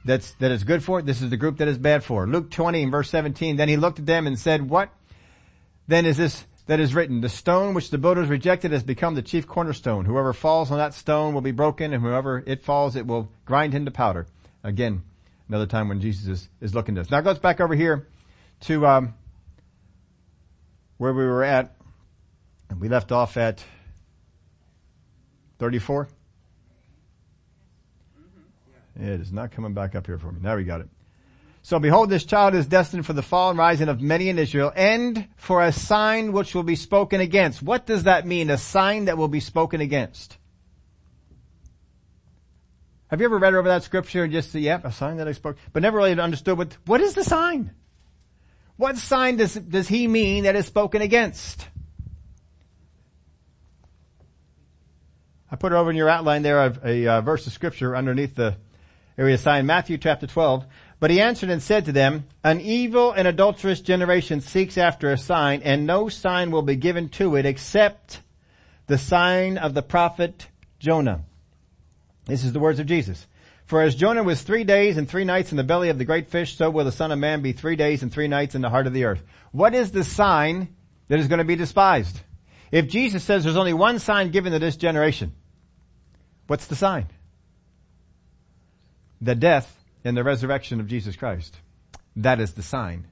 that's, 0.05 0.33
that 0.35 0.51
is 0.51 0.63
good 0.63 0.83
for. 0.83 0.99
it. 0.99 1.05
This 1.05 1.21
is 1.21 1.29
the 1.29 1.37
group 1.37 1.57
that 1.57 1.67
is 1.67 1.77
bad 1.77 2.03
for. 2.03 2.27
Luke 2.27 2.51
20 2.51 2.83
and 2.83 2.91
verse 2.91 3.09
17. 3.09 3.57
Then 3.57 3.67
he 3.67 3.75
looked 3.75 3.99
at 3.99 4.05
them 4.05 4.27
and 4.27 4.39
said, 4.39 4.69
what 4.69 4.89
then 5.87 6.05
is 6.05 6.17
this 6.17 6.45
that 6.67 6.79
is 6.79 6.95
written? 6.95 7.21
The 7.21 7.29
stone 7.29 7.73
which 7.73 7.89
the 7.89 7.97
builders 7.97 8.27
rejected 8.27 8.71
has 8.71 8.83
become 8.83 9.15
the 9.15 9.21
chief 9.21 9.47
cornerstone. 9.47 10.05
Whoever 10.05 10.33
falls 10.33 10.71
on 10.71 10.77
that 10.77 10.93
stone 10.93 11.33
will 11.33 11.41
be 11.41 11.51
broken 11.51 11.93
and 11.93 12.01
whoever 12.01 12.43
it 12.45 12.63
falls, 12.63 12.95
it 12.95 13.05
will 13.05 13.29
grind 13.45 13.73
him 13.73 13.85
to 13.85 13.91
powder. 13.91 14.25
Again, 14.63 15.03
another 15.47 15.67
time 15.67 15.89
when 15.89 16.01
Jesus 16.01 16.27
is, 16.27 16.49
is 16.59 16.73
looking 16.73 16.97
at 16.97 17.03
this. 17.03 17.11
Now 17.11 17.19
it 17.19 17.23
goes 17.23 17.37
back 17.37 17.61
over 17.61 17.75
here 17.75 18.07
to 18.61 18.87
um, 18.87 19.13
where 20.97 21.13
we 21.13 21.23
were 21.25 21.43
at, 21.43 21.75
and 22.69 22.79
we 22.79 22.89
left 22.89 23.11
off 23.11 23.37
at 23.37 23.63
34. 25.59 26.07
It 28.97 29.03
is 29.03 29.31
not 29.31 29.51
coming 29.51 29.73
back 29.73 29.93
up 29.93 30.07
here 30.07 30.17
for 30.17 30.31
me. 30.31 30.39
Now 30.41 30.55
we 30.55 30.63
got 30.63 30.81
it. 30.81 30.87
So 31.65 31.79
behold, 31.79 32.11
this 32.11 32.25
child 32.25 32.53
is 32.53 32.67
destined 32.67 33.07
for 33.07 33.13
the 33.13 33.23
fall 33.23 33.49
and 33.49 33.57
rising 33.57 33.89
of 33.89 33.99
many 33.99 34.29
in 34.29 34.37
Israel 34.37 34.71
and 34.75 35.27
for 35.35 35.63
a 35.63 35.71
sign 35.71 36.31
which 36.31 36.53
will 36.53 36.61
be 36.61 36.75
spoken 36.75 37.21
against. 37.21 37.63
What 37.63 37.87
does 37.87 38.03
that 38.03 38.27
mean? 38.27 38.51
A 38.51 38.57
sign 38.59 39.05
that 39.05 39.17
will 39.17 39.29
be 39.29 39.39
spoken 39.39 39.81
against. 39.81 40.37
Have 43.07 43.19
you 43.19 43.25
ever 43.25 43.39
read 43.39 43.55
over 43.55 43.67
that 43.69 43.81
scripture 43.81 44.23
and 44.23 44.31
just 44.31 44.51
said, 44.51 44.61
yep, 44.61 44.85
a 44.85 44.91
sign 44.91 45.17
that 45.17 45.27
I 45.27 45.31
spoke, 45.31 45.57
but 45.73 45.81
never 45.81 45.97
really 45.97 46.11
understood 46.19 46.55
what, 46.55 46.77
what 46.85 47.01
is 47.01 47.15
the 47.15 47.23
sign? 47.23 47.71
What 48.77 48.97
sign 48.97 49.37
does, 49.37 49.55
does 49.55 49.87
he 49.87 50.07
mean 50.07 50.43
that 50.43 50.55
is 50.55 50.67
spoken 50.67 51.01
against? 51.01 51.67
I 55.49 55.55
put 55.55 55.71
it 55.71 55.75
over 55.75 55.89
in 55.89 55.95
your 55.95 56.09
outline 56.09 56.43
there 56.43 56.59
a, 56.59 56.79
a, 56.85 57.05
a 57.05 57.21
verse 57.23 57.47
of 57.47 57.53
scripture 57.53 57.95
underneath 57.95 58.35
the 58.35 58.55
area 59.17 59.37
sign, 59.39 59.65
Matthew 59.65 59.97
chapter 59.97 60.27
12. 60.27 60.65
But 60.99 61.11
he 61.11 61.19
answered 61.21 61.49
and 61.49 61.61
said 61.61 61.85
to 61.85 61.91
them, 61.91 62.25
an 62.43 62.61
evil 62.61 63.11
and 63.11 63.27
adulterous 63.27 63.81
generation 63.81 64.41
seeks 64.41 64.77
after 64.77 65.11
a 65.11 65.17
sign 65.17 65.61
and 65.63 65.85
no 65.85 66.09
sign 66.09 66.51
will 66.51 66.61
be 66.61 66.77
given 66.77 67.09
to 67.09 67.35
it 67.35 67.45
except 67.45 68.21
the 68.87 68.97
sign 68.97 69.57
of 69.57 69.73
the 69.73 69.81
prophet 69.81 70.47
Jonah. 70.79 71.21
This 72.25 72.43
is 72.43 72.53
the 72.53 72.59
words 72.59 72.79
of 72.79 72.87
Jesus. 72.87 73.27
For 73.65 73.81
as 73.81 73.95
Jonah 73.95 74.23
was 74.23 74.41
three 74.41 74.63
days 74.63 74.97
and 74.97 75.09
three 75.09 75.25
nights 75.25 75.51
in 75.51 75.57
the 75.57 75.63
belly 75.63 75.89
of 75.89 75.97
the 75.97 76.05
great 76.05 76.29
fish, 76.29 76.55
so 76.55 76.69
will 76.69 76.85
the 76.85 76.91
son 76.91 77.11
of 77.11 77.19
man 77.19 77.41
be 77.41 77.51
three 77.51 77.75
days 77.75 78.03
and 78.03 78.11
three 78.11 78.27
nights 78.27 78.55
in 78.55 78.61
the 78.61 78.69
heart 78.69 78.87
of 78.87 78.93
the 78.93 79.05
earth. 79.05 79.23
What 79.51 79.73
is 79.73 79.91
the 79.91 80.03
sign 80.03 80.69
that 81.07 81.19
is 81.19 81.27
going 81.27 81.39
to 81.39 81.45
be 81.45 81.55
despised? 81.55 82.19
If 82.71 82.87
Jesus 82.87 83.23
says 83.23 83.43
there's 83.43 83.57
only 83.57 83.73
one 83.73 83.99
sign 83.99 84.29
given 84.29 84.53
to 84.53 84.59
this 84.59 84.77
generation, 84.77 85.33
what's 86.47 86.67
the 86.67 86.75
sign? 86.75 87.07
The 89.21 89.35
death 89.35 89.74
and 90.05 90.15
the 90.15 90.23
resurrection 90.23 90.79
of 90.79 90.87
Jesus 90.87 91.15
Christ. 91.15 91.57
That 92.15 92.39
is 92.39 92.53
the 92.53 92.63
sign. 92.63 93.07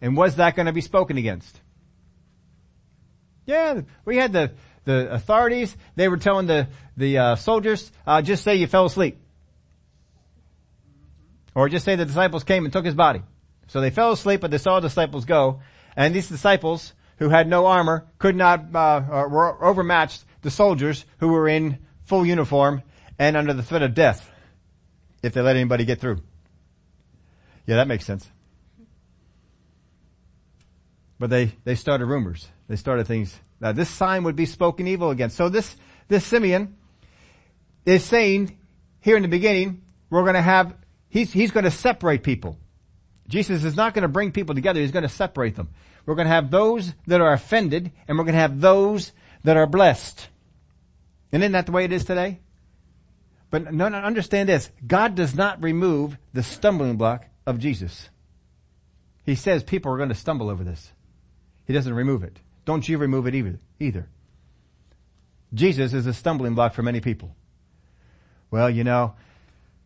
And 0.00 0.16
was 0.16 0.36
that 0.36 0.56
going 0.56 0.66
to 0.66 0.72
be 0.72 0.80
spoken 0.80 1.18
against? 1.18 1.60
Yeah, 3.44 3.82
we 4.04 4.16
had 4.16 4.32
the 4.32 4.52
the 4.84 5.12
authorities, 5.12 5.76
they 5.96 6.08
were 6.08 6.16
telling 6.16 6.46
the, 6.46 6.68
the 6.96 7.18
uh, 7.18 7.34
soldiers, 7.34 7.90
uh, 8.06 8.22
just 8.22 8.44
say 8.44 8.54
you 8.54 8.68
fell 8.68 8.86
asleep. 8.86 9.18
Or 11.56 11.68
just 11.68 11.84
say 11.84 11.96
the 11.96 12.04
disciples 12.04 12.44
came 12.44 12.64
and 12.64 12.72
took 12.72 12.84
his 12.84 12.94
body. 12.94 13.22
So 13.66 13.80
they 13.80 13.90
fell 13.90 14.12
asleep, 14.12 14.40
but 14.40 14.52
they 14.52 14.58
saw 14.58 14.78
the 14.78 14.86
disciples 14.86 15.24
go. 15.24 15.60
And 15.96 16.14
these 16.14 16.28
disciples, 16.28 16.92
who 17.18 17.30
had 17.30 17.48
no 17.48 17.66
armor, 17.66 18.06
could 18.18 18.36
not, 18.36 18.72
uh, 18.72 19.02
were 19.28 19.64
overmatched 19.64 20.24
the 20.42 20.52
soldiers 20.52 21.04
who 21.18 21.28
were 21.28 21.48
in 21.48 21.78
full 22.04 22.24
uniform 22.24 22.82
and 23.18 23.36
under 23.36 23.54
the 23.54 23.64
threat 23.64 23.82
of 23.82 23.92
death 23.92 24.30
if 25.26 25.34
they 25.34 25.42
let 25.42 25.56
anybody 25.56 25.84
get 25.84 26.00
through. 26.00 26.20
Yeah, 27.66 27.76
that 27.76 27.88
makes 27.88 28.04
sense. 28.04 28.28
But 31.18 31.30
they, 31.30 31.52
they 31.64 31.74
started 31.74 32.06
rumors. 32.06 32.48
They 32.68 32.76
started 32.76 33.06
things. 33.06 33.38
Now 33.60 33.72
this 33.72 33.88
sign 33.88 34.24
would 34.24 34.36
be 34.36 34.46
spoken 34.46 34.86
evil 34.86 35.10
against. 35.10 35.36
So 35.36 35.48
this, 35.48 35.76
this 36.08 36.24
Simeon 36.24 36.76
is 37.84 38.04
saying 38.04 38.56
here 39.00 39.16
in 39.16 39.22
the 39.22 39.28
beginning, 39.28 39.82
we're 40.10 40.22
going 40.22 40.34
to 40.34 40.42
have, 40.42 40.74
he's, 41.08 41.32
he's 41.32 41.50
going 41.50 41.64
to 41.64 41.70
separate 41.70 42.22
people. 42.22 42.58
Jesus 43.28 43.64
is 43.64 43.76
not 43.76 43.94
going 43.94 44.02
to 44.02 44.08
bring 44.08 44.30
people 44.30 44.54
together. 44.54 44.80
He's 44.80 44.92
going 44.92 45.02
to 45.02 45.08
separate 45.08 45.56
them. 45.56 45.70
We're 46.04 46.14
going 46.14 46.28
to 46.28 46.34
have 46.34 46.50
those 46.50 46.92
that 47.08 47.20
are 47.20 47.32
offended 47.32 47.90
and 48.06 48.16
we're 48.16 48.24
going 48.24 48.34
to 48.34 48.40
have 48.40 48.60
those 48.60 49.12
that 49.42 49.56
are 49.56 49.66
blessed. 49.66 50.28
And 51.32 51.42
isn't 51.42 51.52
that 51.52 51.66
the 51.66 51.72
way 51.72 51.84
it 51.84 51.92
is 51.92 52.04
today? 52.04 52.40
But 53.50 53.72
no, 53.72 53.88
no, 53.88 53.98
understand 53.98 54.48
this. 54.48 54.70
God 54.86 55.14
does 55.14 55.34
not 55.34 55.62
remove 55.62 56.18
the 56.32 56.42
stumbling 56.42 56.96
block 56.96 57.26
of 57.46 57.58
Jesus. 57.58 58.10
He 59.24 59.34
says 59.34 59.62
people 59.62 59.92
are 59.92 59.96
going 59.96 60.08
to 60.08 60.14
stumble 60.14 60.50
over 60.50 60.64
this. 60.64 60.92
He 61.66 61.72
doesn't 61.72 61.94
remove 61.94 62.22
it. 62.22 62.38
Don't 62.64 62.88
you 62.88 62.98
remove 62.98 63.26
it 63.26 63.34
either. 63.34 63.58
either. 63.78 64.08
Jesus 65.54 65.92
is 65.92 66.06
a 66.06 66.12
stumbling 66.12 66.54
block 66.54 66.74
for 66.74 66.82
many 66.82 67.00
people. 67.00 67.34
Well, 68.50 68.68
you 68.68 68.84
know, 68.84 69.14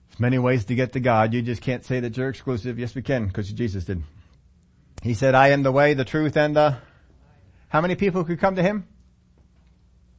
there's 0.09 0.21
many 0.21 0.39
ways 0.39 0.65
to 0.67 0.75
get 0.75 0.93
to 0.95 1.01
God. 1.01 1.33
You 1.33 1.43
just 1.43 1.63
can't 1.63 1.85
say 1.85 2.01
that 2.01 2.17
you're 2.17 2.29
exclusive. 2.29 2.79
Yes, 2.79 2.95
we 2.95 3.03
can, 3.03 3.27
because 3.27 3.51
Jesus 3.53 3.85
did. 3.85 4.03
He 5.03 5.15
said, 5.15 5.35
I 5.35 5.49
am 5.49 5.63
the 5.63 5.73
way, 5.73 5.95
the 5.95 6.05
truth, 6.05 6.37
and 6.37 6.57
the... 6.57 6.77
How 7.69 7.81
many 7.81 7.95
people 7.95 8.25
could 8.25 8.41
come 8.41 8.57
to 8.57 8.63
Him? 8.63 8.87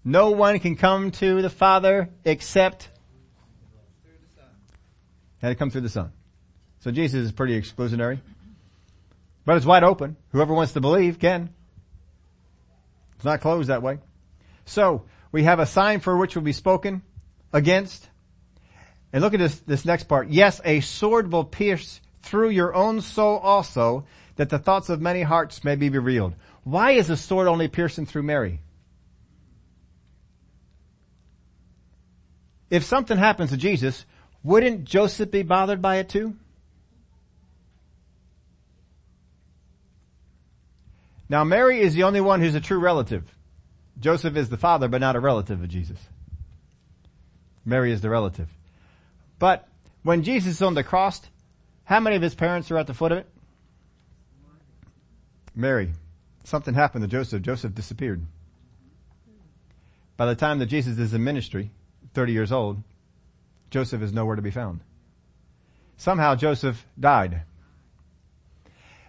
No 0.04 0.32
one 0.32 0.60
can 0.60 0.76
come 0.76 1.12
to 1.12 1.42
the 1.42 1.50
Father 1.50 2.10
except 2.24 2.90
had 5.42 5.50
to 5.50 5.56
come 5.56 5.70
through 5.70 5.82
the 5.82 5.90
Son. 5.90 6.12
So 6.80 6.92
Jesus 6.92 7.26
is 7.26 7.32
pretty 7.32 7.60
exclusionary. 7.60 8.20
But 9.46 9.58
it's 9.58 9.66
wide 9.66 9.84
open. 9.84 10.18
Whoever 10.32 10.54
wants 10.54 10.74
to 10.74 10.82
believe 10.82 11.20
can. 11.20 11.50
It's 13.16 13.26
not 13.26 13.42
closed 13.42 13.70
that 13.70 13.82
way. 13.82 14.00
So, 14.66 15.04
we 15.32 15.44
have 15.44 15.60
a 15.60 15.66
sign 15.66 16.00
for 16.00 16.18
which 16.18 16.36
will 16.36 16.44
be 16.44 16.54
spoken 16.54 17.02
against. 17.54 18.10
And 19.14 19.22
look 19.22 19.34
at 19.34 19.40
this, 19.40 19.60
this 19.60 19.86
next 19.86 20.04
part. 20.04 20.30
Yes, 20.30 20.62
a 20.64 20.80
sword 20.82 21.32
will 21.32 21.44
pierce 21.44 22.02
through 22.22 22.50
your 22.50 22.74
own 22.74 23.02
soul 23.02 23.38
also, 23.38 24.06
that 24.36 24.50
the 24.50 24.60
thoughts 24.60 24.90
of 24.90 25.02
many 25.02 25.24
hearts 25.24 25.64
may 25.64 25.76
be 25.76 25.90
revealed. 25.90 26.36
Why 26.64 26.92
is 26.92 27.08
the 27.08 27.18
sword 27.18 27.48
only 27.48 27.68
piercing 27.68 28.06
through 28.06 28.24
Mary? 28.24 28.62
If 32.70 32.84
something 32.84 33.18
happens 33.18 33.50
to 33.50 33.58
Jesus, 33.58 34.06
wouldn't 34.44 34.86
Joseph 34.86 35.32
be 35.32 35.44
bothered 35.44 35.82
by 35.82 35.98
it 35.98 36.10
too? 36.10 36.36
Now 41.30 41.44
Mary 41.44 41.80
is 41.80 41.94
the 41.94 42.04
only 42.04 42.22
one 42.22 42.42
who's 42.42 42.56
a 42.56 42.62
true 42.62 42.80
relative. 42.80 43.24
Joseph 44.00 44.36
is 44.36 44.50
the 44.50 44.58
father, 44.58 44.88
but 44.88 45.00
not 45.00 45.16
a 45.16 45.20
relative 45.20 45.62
of 45.62 45.70
Jesus. 45.70 46.00
Mary 47.64 47.92
is 47.92 48.02
the 48.02 48.10
relative. 48.10 48.50
But 49.40 49.68
when 50.04 50.24
Jesus 50.24 50.56
is 50.56 50.62
on 50.62 50.74
the 50.74 50.84
cross, 50.84 51.22
how 51.84 52.00
many 52.00 52.16
of 52.16 52.22
his 52.22 52.36
parents 52.36 52.72
are 52.72 52.78
at 52.78 52.88
the 52.88 52.94
foot 52.94 53.12
of 53.12 53.20
it? 53.20 53.28
Mary. 55.56 55.94
Something 56.44 56.74
happened 56.74 57.04
to 57.04 57.08
Joseph. 57.08 57.44
Joseph 57.44 57.76
disappeared. 57.76 58.26
By 60.18 60.26
the 60.26 60.36
time 60.36 60.60
that 60.60 60.66
Jesus 60.68 60.98
is 60.98 61.14
in 61.14 61.24
ministry, 61.24 61.72
30 62.14 62.34
years 62.34 62.52
old, 62.52 62.84
Joseph 63.72 64.02
is 64.02 64.14
nowhere 64.14 64.36
to 64.36 64.42
be 64.42 64.52
found. 64.52 64.82
Somehow 65.98 66.36
Joseph 66.36 66.86
died. 67.00 67.44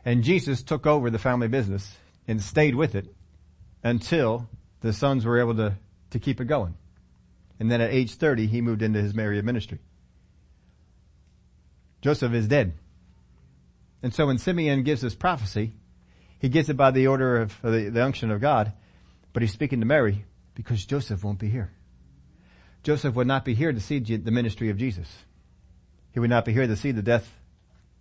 And 0.05 0.25
Jesus 0.25 0.63
took 0.63 0.87
over 0.87 1.11
the 1.11 1.19
family 1.19 1.49
business 1.49 1.97
and 2.27 2.41
stayed 2.41 2.75
with 2.75 2.95
it 2.95 3.13
until 3.83 4.49
the 4.81 4.93
sons 4.93 5.25
were 5.25 5.41
able 5.41 5.57
to, 5.57 5.75
to 6.11 6.19
keep 6.19 6.41
it 6.41 6.47
going. 6.47 6.75
And 7.59 7.71
then 7.71 7.81
at 7.81 7.93
age 7.93 8.15
30, 8.15 8.47
he 8.47 8.61
moved 8.61 8.83
into 8.83 9.01
his 9.01 9.15
Mary 9.15 9.41
ministry. 9.43 9.79
Joseph 12.01 12.33
is 12.33 12.49
dead. 12.49 12.75
And 14.03 14.13
so 14.13 14.27
when 14.27 14.39
Simeon 14.39 14.83
gives 14.83 15.01
this 15.01 15.15
prophecy, 15.15 15.73
he 16.41 16.49
gets 16.49 16.69
it 16.69 16.77
by 16.77 16.91
the 16.91 17.07
order 17.07 17.37
of 17.37 17.57
the, 17.63 17.89
the 17.89 18.05
unction 18.05 18.33
of 18.33 18.41
God, 18.41 18.73
but 19.33 19.43
he's 19.43 19.53
speaking 19.53 19.81
to 19.81 19.87
Mary 19.87 20.25
because 20.55 20.85
Joseph 20.85 21.23
won't 21.23 21.39
be 21.39 21.49
here. 21.49 21.71
Joseph 22.83 23.15
would 23.15 23.27
not 23.27 23.45
be 23.45 23.55
here 23.55 23.73
to 23.73 23.81
see 23.81 23.99
the 23.99 24.31
ministry 24.31 24.71
of 24.71 24.77
Jesus. 24.77 25.09
He 26.13 26.21
would 26.21 26.31
not 26.31 26.45
be 26.45 26.53
here 26.53 26.67
to 26.67 26.77
see 26.77 26.91
the 26.93 27.03
death 27.03 27.39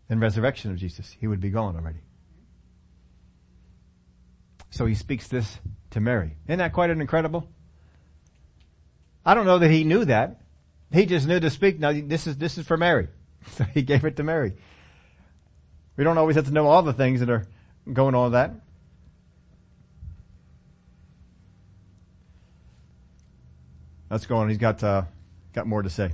and 0.09 0.19
resurrection 0.19 0.71
of 0.71 0.77
Jesus. 0.77 1.15
He 1.19 1.27
would 1.27 1.39
be 1.39 1.49
gone 1.49 1.75
already. 1.75 1.99
So 4.69 4.85
he 4.85 4.95
speaks 4.95 5.27
this 5.27 5.59
to 5.91 5.99
Mary. 5.99 6.35
Isn't 6.47 6.59
that 6.59 6.73
quite 6.73 6.89
an 6.89 7.01
incredible? 7.01 7.47
I 9.25 9.33
don't 9.33 9.45
know 9.45 9.59
that 9.59 9.69
he 9.69 9.83
knew 9.83 10.05
that. 10.05 10.41
He 10.91 11.05
just 11.05 11.27
knew 11.27 11.39
to 11.39 11.49
speak. 11.49 11.79
Now 11.79 11.93
this 11.93 12.27
is, 12.27 12.37
this 12.37 12.57
is 12.57 12.65
for 12.65 12.77
Mary. 12.77 13.07
So 13.53 13.63
he 13.63 13.81
gave 13.81 14.05
it 14.05 14.17
to 14.17 14.23
Mary. 14.23 14.53
We 15.97 16.03
don't 16.03 16.19
always 16.19 16.35
have 16.35 16.45
to 16.45 16.51
know 16.51 16.67
all 16.67 16.83
the 16.83 16.93
things 16.93 17.21
that 17.21 17.29
are 17.31 17.47
going 17.91 18.13
on 18.13 18.33
that. 18.33 18.53
Let's 24.11 24.25
go 24.25 24.35
on. 24.35 24.49
He's 24.49 24.57
got, 24.57 24.83
uh, 24.83 25.03
got 25.53 25.67
more 25.67 25.81
to 25.81 25.89
say. 25.89 26.11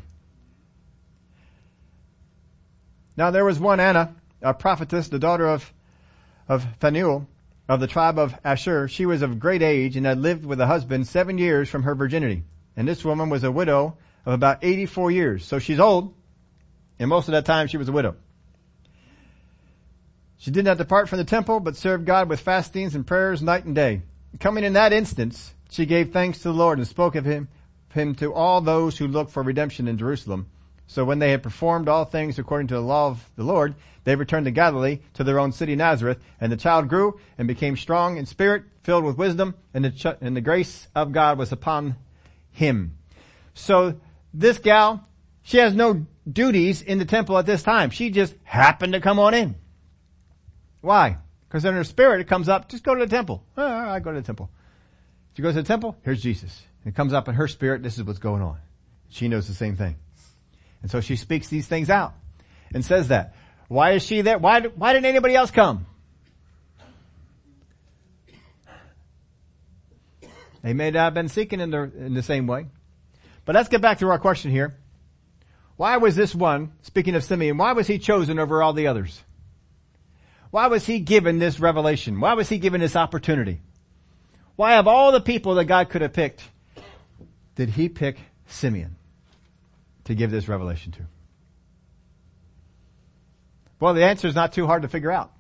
Now 3.18 3.32
there 3.32 3.44
was 3.44 3.60
one 3.60 3.80
Anna, 3.80 4.14
a 4.40 4.54
prophetess, 4.54 5.08
the 5.08 5.18
daughter 5.18 5.48
of, 5.48 5.74
of 6.48 6.64
Phanuel, 6.80 7.28
of 7.68 7.80
the 7.80 7.88
tribe 7.88 8.20
of 8.20 8.36
Asher. 8.44 8.88
She 8.88 9.08
was 9.08 9.24
of 9.24 9.40
great 9.40 9.64
age 9.64 9.98
and 9.98 10.06
had 10.06 10.20
lived 10.20 10.46
with 10.46 10.62
a 10.62 10.68
husband 10.68 11.08
seven 11.08 11.40
years 11.40 11.70
from 11.70 11.84
her 11.84 11.96
virginity. 11.96 12.44
And 12.76 12.88
this 12.88 13.04
woman 13.04 13.32
was 13.32 13.44
a 13.44 13.52
widow 13.52 13.98
of 14.28 14.34
about 14.34 14.60
84 14.62 15.10
years. 15.10 15.44
So 15.44 15.58
she's 15.58 15.80
old, 15.80 16.14
and 17.00 17.10
most 17.10 17.28
of 17.28 17.32
that 17.32 17.46
time 17.46 17.66
she 17.66 17.78
was 17.78 17.90
a 17.90 17.92
widow. 17.92 18.16
She 20.38 20.52
did 20.52 20.66
not 20.66 20.78
depart 20.78 21.10
from 21.10 21.18
the 21.18 21.24
temple, 21.24 21.62
but 21.62 21.76
served 21.76 22.06
God 22.06 22.30
with 22.30 22.42
fastings 22.42 22.94
and 22.94 23.08
prayers 23.08 23.42
night 23.42 23.66
and 23.66 23.74
day. 23.74 24.04
Coming 24.40 24.64
in 24.64 24.74
that 24.74 24.94
instance, 24.94 25.56
she 25.72 25.88
gave 25.88 26.12
thanks 26.12 26.38
to 26.40 26.50
the 26.50 26.54
Lord 26.54 26.78
and 26.78 26.88
spoke 26.88 27.16
of 27.16 27.26
him 27.26 27.48
him 27.90 28.16
to 28.16 28.34
all 28.34 28.62
those 28.62 28.98
who 28.98 29.08
look 29.08 29.30
for 29.30 29.44
redemption 29.44 29.88
in 29.88 29.98
Jerusalem. 29.98 30.48
So 30.88 31.04
when 31.04 31.20
they 31.20 31.32
had 31.32 31.44
performed 31.44 31.90
all 31.90 32.06
things 32.06 32.40
according 32.40 32.68
to 32.68 32.76
the 32.76 32.82
law 32.82 33.08
of 33.08 33.30
the 33.36 33.44
Lord, 33.44 33.76
they 34.06 34.16
returned 34.16 34.46
to 34.46 34.52
Galilee, 34.52 35.00
to 35.16 35.24
their 35.24 35.40
own 35.40 35.52
city 35.52 35.76
Nazareth, 35.76 36.20
and 36.40 36.50
the 36.50 36.58
child 36.58 36.88
grew 36.88 37.20
and 37.38 37.48
became 37.48 37.76
strong 37.76 38.18
in 38.18 38.26
spirit, 38.26 38.64
filled 38.84 39.04
with 39.04 39.18
wisdom, 39.18 39.56
and 39.74 39.84
the, 39.84 39.92
ch- 39.92 40.18
and 40.22 40.36
the 40.36 40.42
grace 40.42 40.88
of 40.96 41.12
God 41.12 41.38
was 41.38 41.52
upon 41.52 41.98
him. 42.52 42.98
So 43.54 44.00
this 44.34 44.60
gal, 44.60 45.06
she 45.44 45.58
has 45.58 45.74
no 45.74 46.06
duties 46.32 46.82
in 46.82 47.00
the 47.00 47.06
temple 47.06 47.38
at 47.38 47.46
this 47.46 47.64
time. 47.64 47.90
She 47.90 48.10
just 48.10 48.34
happened 48.44 48.94
to 48.94 49.02
come 49.02 49.20
on 49.20 49.34
in. 49.34 49.56
Why? 50.80 51.18
Because 51.50 51.66
in 51.66 51.74
her 51.74 51.84
spirit 51.84 52.22
it 52.22 52.28
comes 52.28 52.48
up, 52.48 52.70
just 52.70 52.84
go 52.84 52.96
to 52.96 53.06
the 53.06 53.14
temple. 53.14 53.44
Oh, 53.58 53.66
I 53.66 54.00
go 54.00 54.14
to 54.14 54.22
the 54.22 54.26
temple. 54.26 54.50
She 55.34 55.42
goes 55.42 55.56
to 55.56 55.62
the 55.64 55.68
temple, 55.68 55.98
here's 56.04 56.22
Jesus. 56.22 56.64
It 56.88 56.96
comes 56.96 57.12
up 57.12 57.28
in 57.28 57.36
her 57.36 57.50
spirit, 57.50 57.84
this 57.84 57.98
is 57.98 58.06
what's 58.06 58.20
going 58.20 58.42
on. 58.42 58.58
She 59.10 59.28
knows 59.28 59.48
the 59.48 59.54
same 59.54 59.76
thing. 59.76 59.98
And 60.82 60.90
so 60.90 61.02
she 61.02 61.18
speaks 61.18 61.50
these 61.50 61.68
things 61.68 61.90
out 61.90 62.14
and 62.74 62.84
says 62.84 63.10
that. 63.10 63.36
Why 63.68 63.92
is 63.92 64.04
she 64.04 64.22
there? 64.22 64.38
Why, 64.38 64.62
why 64.62 64.94
didn't 64.94 65.08
anybody 65.08 65.36
else 65.36 65.52
come? 65.52 65.86
They 70.64 70.74
may 70.74 70.92
not 70.92 71.00
have 71.00 71.14
been 71.14 71.28
seeking 71.28 71.60
in 71.60 71.72
the, 71.72 71.84
in 71.84 72.14
the 72.14 72.24
same 72.24 72.48
way. 72.48 72.68
But 73.44 73.56
let's 73.56 73.70
get 73.70 73.82
back 73.82 74.00
to 74.00 74.10
our 74.10 74.20
question 74.20 74.52
here. 74.52 74.78
Why 75.76 75.98
was 75.98 76.16
this 76.16 76.34
one, 76.34 76.72
speaking 76.84 77.16
of 77.16 77.24
Simeon, 77.24 77.58
why 77.58 77.74
was 77.74 77.88
he 77.88 78.00
chosen 78.00 78.40
over 78.40 78.64
all 78.64 78.74
the 78.74 78.88
others? 78.88 79.22
Why 80.52 80.68
was 80.68 80.86
he 80.86 81.00
given 81.00 81.38
this 81.38 81.60
revelation? 81.60 82.22
Why 82.22 82.34
was 82.34 82.48
he 82.48 82.58
given 82.58 82.80
this 82.80 82.96
opportunity? 82.96 83.60
Why 84.56 84.78
of 84.78 84.88
all 84.88 85.12
the 85.12 85.22
people 85.22 85.56
that 85.56 85.66
God 85.66 85.90
could 85.90 86.02
have 86.02 86.14
picked, 86.14 86.44
did 87.58 87.70
he 87.70 87.90
pick 87.90 88.18
Simeon 88.46 88.96
to 90.06 90.16
give 90.16 90.32
this 90.32 90.48
revelation 90.48 90.94
to? 90.94 91.02
Well, 93.80 93.94
the 93.94 94.06
answer 94.06 94.28
is 94.28 94.36
not 94.36 94.54
too 94.54 94.66
hard 94.66 94.84
to 94.84 94.88
figure 94.88 95.12
out. 95.12 95.32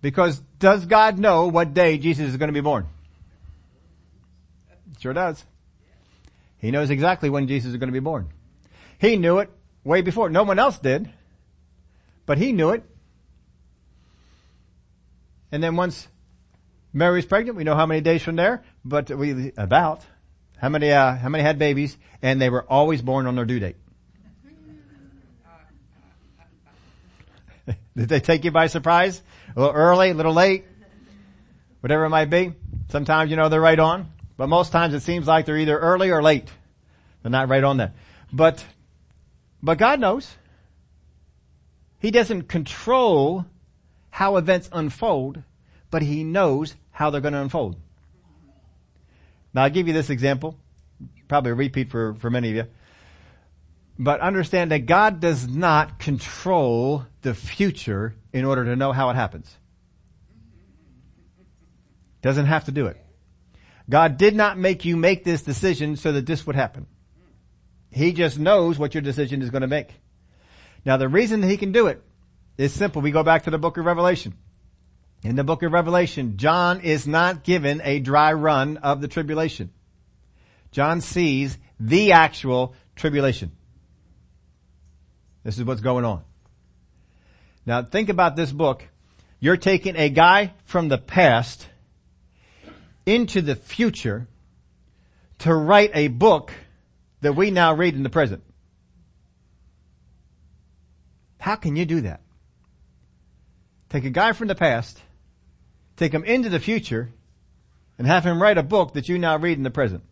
Because 0.00 0.40
does 0.58 0.86
God 0.86 1.18
know 1.18 1.48
what 1.48 1.74
day 1.74 1.98
Jesus 1.98 2.30
is 2.30 2.36
going 2.36 2.48
to 2.48 2.54
be 2.54 2.60
born? 2.60 2.86
Sure 5.00 5.12
does. 5.12 5.44
He 6.58 6.70
knows 6.70 6.90
exactly 6.90 7.28
when 7.28 7.48
Jesus 7.48 7.72
is 7.72 7.76
going 7.76 7.88
to 7.88 7.92
be 7.92 8.00
born. 8.00 8.28
He 8.98 9.16
knew 9.16 9.38
it 9.38 9.50
way 9.82 10.02
before. 10.02 10.30
No 10.30 10.44
one 10.44 10.60
else 10.60 10.78
did. 10.78 11.10
But 12.26 12.38
he 12.38 12.52
knew 12.52 12.70
it. 12.70 12.84
And 15.50 15.62
then 15.62 15.74
once 15.74 16.06
Mary's 16.92 17.26
pregnant, 17.26 17.56
we 17.56 17.64
know 17.64 17.74
how 17.74 17.86
many 17.86 18.00
days 18.00 18.22
from 18.22 18.36
there, 18.36 18.62
but 18.84 19.10
we, 19.10 19.52
about. 19.56 20.04
How 20.62 20.68
many, 20.68 20.92
uh, 20.92 21.16
how 21.16 21.28
many 21.28 21.42
had 21.42 21.58
babies 21.58 21.98
and 22.22 22.40
they 22.40 22.48
were 22.48 22.62
always 22.62 23.02
born 23.02 23.26
on 23.26 23.34
their 23.34 23.44
due 23.44 23.58
date? 23.58 23.74
Did 27.96 28.08
they 28.08 28.20
take 28.20 28.44
you 28.44 28.52
by 28.52 28.68
surprise? 28.68 29.20
A 29.56 29.60
little 29.60 29.74
early, 29.74 30.10
a 30.10 30.14
little 30.14 30.32
late? 30.32 30.64
Whatever 31.80 32.04
it 32.04 32.10
might 32.10 32.30
be. 32.30 32.52
Sometimes 32.90 33.28
you 33.28 33.36
know 33.36 33.48
they're 33.48 33.60
right 33.60 33.78
on, 33.78 34.12
but 34.36 34.46
most 34.46 34.70
times 34.70 34.94
it 34.94 35.00
seems 35.00 35.26
like 35.26 35.46
they're 35.46 35.58
either 35.58 35.76
early 35.76 36.10
or 36.10 36.22
late. 36.22 36.48
They're 37.22 37.32
not 37.32 37.48
right 37.48 37.64
on 37.64 37.78
that. 37.78 37.94
But, 38.32 38.64
but 39.64 39.78
God 39.78 39.98
knows. 39.98 40.32
He 41.98 42.12
doesn't 42.12 42.42
control 42.44 43.46
how 44.10 44.36
events 44.36 44.68
unfold, 44.70 45.42
but 45.90 46.02
He 46.02 46.22
knows 46.22 46.76
how 46.92 47.10
they're 47.10 47.20
going 47.20 47.34
to 47.34 47.40
unfold. 47.40 47.74
Now 49.54 49.64
I'll 49.64 49.70
give 49.70 49.86
you 49.86 49.92
this 49.92 50.10
example. 50.10 50.58
Probably 51.28 51.52
a 51.52 51.54
repeat 51.54 51.90
for, 51.90 52.14
for 52.14 52.30
many 52.30 52.50
of 52.50 52.56
you. 52.56 52.66
But 53.98 54.20
understand 54.20 54.72
that 54.72 54.86
God 54.86 55.20
does 55.20 55.46
not 55.46 55.98
control 55.98 57.06
the 57.20 57.34
future 57.34 58.14
in 58.32 58.44
order 58.44 58.64
to 58.64 58.76
know 58.76 58.92
how 58.92 59.10
it 59.10 59.14
happens. 59.14 59.54
Doesn't 62.22 62.46
have 62.46 62.64
to 62.64 62.72
do 62.72 62.86
it. 62.86 62.96
God 63.90 64.16
did 64.16 64.34
not 64.34 64.58
make 64.58 64.84
you 64.84 64.96
make 64.96 65.24
this 65.24 65.42
decision 65.42 65.96
so 65.96 66.12
that 66.12 66.26
this 66.26 66.46
would 66.46 66.56
happen. 66.56 66.86
He 67.90 68.12
just 68.12 68.38
knows 68.38 68.78
what 68.78 68.94
your 68.94 69.02
decision 69.02 69.42
is 69.42 69.50
going 69.50 69.62
to 69.62 69.68
make. 69.68 69.90
Now 70.84 70.96
the 70.96 71.08
reason 71.08 71.40
that 71.42 71.48
he 71.48 71.56
can 71.56 71.72
do 71.72 71.88
it 71.88 72.02
is 72.56 72.72
simple. 72.72 73.02
We 73.02 73.10
go 73.10 73.22
back 73.22 73.44
to 73.44 73.50
the 73.50 73.58
book 73.58 73.76
of 73.76 73.84
Revelation. 73.84 74.34
In 75.22 75.36
the 75.36 75.44
book 75.44 75.62
of 75.62 75.72
Revelation, 75.72 76.36
John 76.36 76.80
is 76.80 77.06
not 77.06 77.44
given 77.44 77.80
a 77.84 78.00
dry 78.00 78.32
run 78.32 78.78
of 78.78 79.00
the 79.00 79.08
tribulation. 79.08 79.70
John 80.72 81.00
sees 81.00 81.56
the 81.78 82.12
actual 82.12 82.74
tribulation. 82.96 83.52
This 85.44 85.58
is 85.58 85.64
what's 85.64 85.80
going 85.80 86.04
on. 86.04 86.22
Now 87.64 87.82
think 87.82 88.08
about 88.08 88.34
this 88.34 88.50
book. 88.50 88.84
You're 89.38 89.56
taking 89.56 89.96
a 89.96 90.08
guy 90.08 90.54
from 90.64 90.88
the 90.88 90.98
past 90.98 91.68
into 93.06 93.42
the 93.42 93.54
future 93.54 94.26
to 95.40 95.54
write 95.54 95.90
a 95.94 96.08
book 96.08 96.52
that 97.20 97.34
we 97.34 97.50
now 97.50 97.74
read 97.74 97.94
in 97.94 98.02
the 98.02 98.10
present. 98.10 98.42
How 101.38 101.56
can 101.56 101.74
you 101.74 101.84
do 101.84 102.02
that? 102.02 102.20
Take 103.88 104.04
a 104.04 104.10
guy 104.10 104.32
from 104.32 104.48
the 104.48 104.54
past, 104.54 105.00
take 106.02 106.12
him 106.12 106.24
into 106.24 106.48
the 106.48 106.58
future, 106.58 107.10
and 107.96 108.06
have 108.06 108.24
him 108.24 108.42
write 108.42 108.58
a 108.58 108.62
book 108.62 108.94
that 108.94 109.08
you 109.08 109.18
now 109.18 109.36
read 109.36 109.56
in 109.56 109.62
the 109.62 109.70
present. 109.70 110.02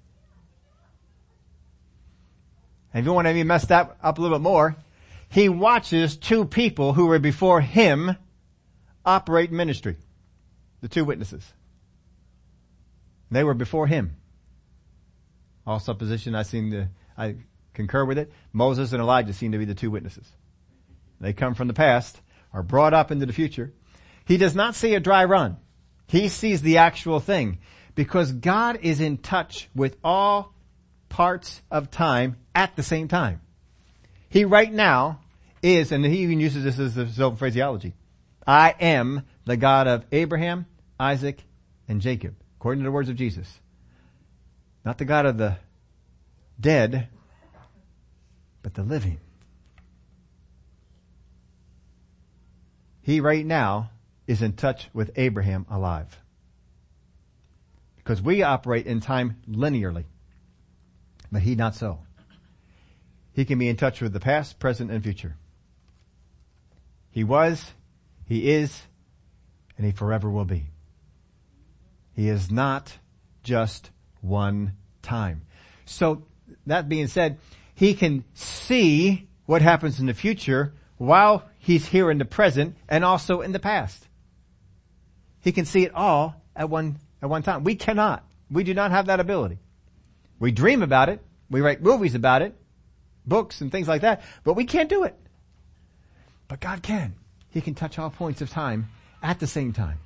And 2.94 3.00
if 3.00 3.06
you 3.06 3.12
want 3.12 3.26
to 3.26 3.44
mess 3.44 3.64
that 3.66 3.96
up 4.00 4.18
a 4.18 4.20
little 4.20 4.38
bit 4.38 4.42
more, 4.42 4.76
he 5.28 5.48
watches 5.48 6.16
two 6.16 6.44
people 6.44 6.92
who 6.92 7.06
were 7.06 7.18
before 7.18 7.60
him 7.60 8.16
operate 9.04 9.50
ministry. 9.50 9.96
The 10.80 10.88
two 10.88 11.04
witnesses. 11.04 11.52
They 13.30 13.44
were 13.44 13.54
before 13.54 13.86
him. 13.86 14.16
All 15.66 15.78
supposition, 15.78 16.34
I 16.34 16.42
seem 16.42 16.70
to, 16.70 16.88
I 17.18 17.36
concur 17.74 18.04
with 18.04 18.18
it. 18.18 18.32
Moses 18.52 18.92
and 18.92 19.00
Elijah 19.00 19.32
seem 19.32 19.52
to 19.52 19.58
be 19.58 19.64
the 19.64 19.74
two 19.74 19.90
witnesses. 19.90 20.28
They 21.20 21.32
come 21.32 21.54
from 21.54 21.68
the 21.68 21.74
past, 21.74 22.20
are 22.52 22.62
brought 22.62 22.94
up 22.94 23.10
into 23.10 23.26
the 23.26 23.32
future. 23.32 23.72
He 24.24 24.36
does 24.36 24.54
not 24.54 24.74
see 24.74 24.94
a 24.94 25.00
dry 25.00 25.24
run. 25.24 25.58
He 26.10 26.28
sees 26.28 26.60
the 26.60 26.78
actual 26.78 27.20
thing 27.20 27.58
because 27.94 28.32
God 28.32 28.80
is 28.82 29.00
in 29.00 29.16
touch 29.16 29.68
with 29.76 29.96
all 30.02 30.52
parts 31.08 31.62
of 31.70 31.92
time 31.92 32.36
at 32.52 32.74
the 32.74 32.82
same 32.82 33.06
time. 33.06 33.40
He 34.28 34.44
right 34.44 34.72
now 34.72 35.20
is, 35.62 35.92
and 35.92 36.04
he 36.04 36.22
even 36.22 36.40
uses 36.40 36.64
this 36.64 36.80
as 36.80 36.96
his 36.96 37.20
own 37.20 37.36
phraseology. 37.36 37.94
I 38.44 38.74
am 38.80 39.24
the 39.44 39.56
God 39.56 39.86
of 39.86 40.04
Abraham, 40.10 40.66
Isaac, 40.98 41.44
and 41.86 42.00
Jacob, 42.00 42.34
according 42.58 42.82
to 42.82 42.88
the 42.88 42.92
words 42.92 43.08
of 43.08 43.14
Jesus. 43.14 43.48
Not 44.84 44.98
the 44.98 45.04
God 45.04 45.26
of 45.26 45.38
the 45.38 45.58
dead, 46.58 47.06
but 48.64 48.74
the 48.74 48.82
living. 48.82 49.20
He 53.02 53.20
right 53.20 53.46
now 53.46 53.90
is 54.30 54.42
in 54.42 54.52
touch 54.52 54.88
with 54.92 55.10
Abraham 55.16 55.66
alive. 55.68 56.16
Because 57.96 58.22
we 58.22 58.44
operate 58.44 58.86
in 58.86 59.00
time 59.00 59.38
linearly. 59.50 60.04
But 61.32 61.42
he 61.42 61.56
not 61.56 61.74
so. 61.74 61.98
He 63.32 63.44
can 63.44 63.58
be 63.58 63.68
in 63.68 63.76
touch 63.76 64.00
with 64.00 64.12
the 64.12 64.20
past, 64.20 64.60
present, 64.60 64.92
and 64.92 65.02
future. 65.02 65.34
He 67.10 67.24
was, 67.24 67.72
he 68.24 68.52
is, 68.52 68.82
and 69.76 69.84
he 69.84 69.90
forever 69.90 70.30
will 70.30 70.44
be. 70.44 70.66
He 72.14 72.28
is 72.28 72.52
not 72.52 72.98
just 73.42 73.90
one 74.20 74.74
time. 75.02 75.42
So 75.86 76.22
that 76.66 76.88
being 76.88 77.08
said, 77.08 77.38
he 77.74 77.94
can 77.94 78.22
see 78.34 79.26
what 79.46 79.60
happens 79.60 79.98
in 79.98 80.06
the 80.06 80.14
future 80.14 80.72
while 80.98 81.48
he's 81.58 81.86
here 81.86 82.12
in 82.12 82.18
the 82.18 82.24
present 82.24 82.76
and 82.88 83.04
also 83.04 83.40
in 83.40 83.50
the 83.50 83.58
past. 83.58 84.06
He 85.40 85.52
can 85.52 85.64
see 85.64 85.84
it 85.84 85.94
all 85.94 86.34
at 86.54 86.68
one, 86.68 86.98
at 87.22 87.28
one 87.28 87.42
time. 87.42 87.64
We 87.64 87.74
cannot. 87.74 88.24
We 88.50 88.64
do 88.64 88.74
not 88.74 88.90
have 88.90 89.06
that 89.06 89.20
ability. 89.20 89.58
We 90.38 90.52
dream 90.52 90.82
about 90.82 91.08
it. 91.08 91.20
We 91.50 91.60
write 91.60 91.82
movies 91.82 92.14
about 92.14 92.42
it, 92.42 92.54
books 93.26 93.60
and 93.60 93.72
things 93.72 93.88
like 93.88 94.02
that, 94.02 94.22
but 94.44 94.54
we 94.54 94.64
can't 94.64 94.88
do 94.88 95.04
it. 95.04 95.16
But 96.48 96.60
God 96.60 96.82
can. 96.82 97.14
He 97.50 97.60
can 97.60 97.74
touch 97.74 97.98
all 97.98 98.10
points 98.10 98.40
of 98.40 98.50
time 98.50 98.88
at 99.22 99.40
the 99.40 99.46
same 99.46 99.72
time 99.72 99.98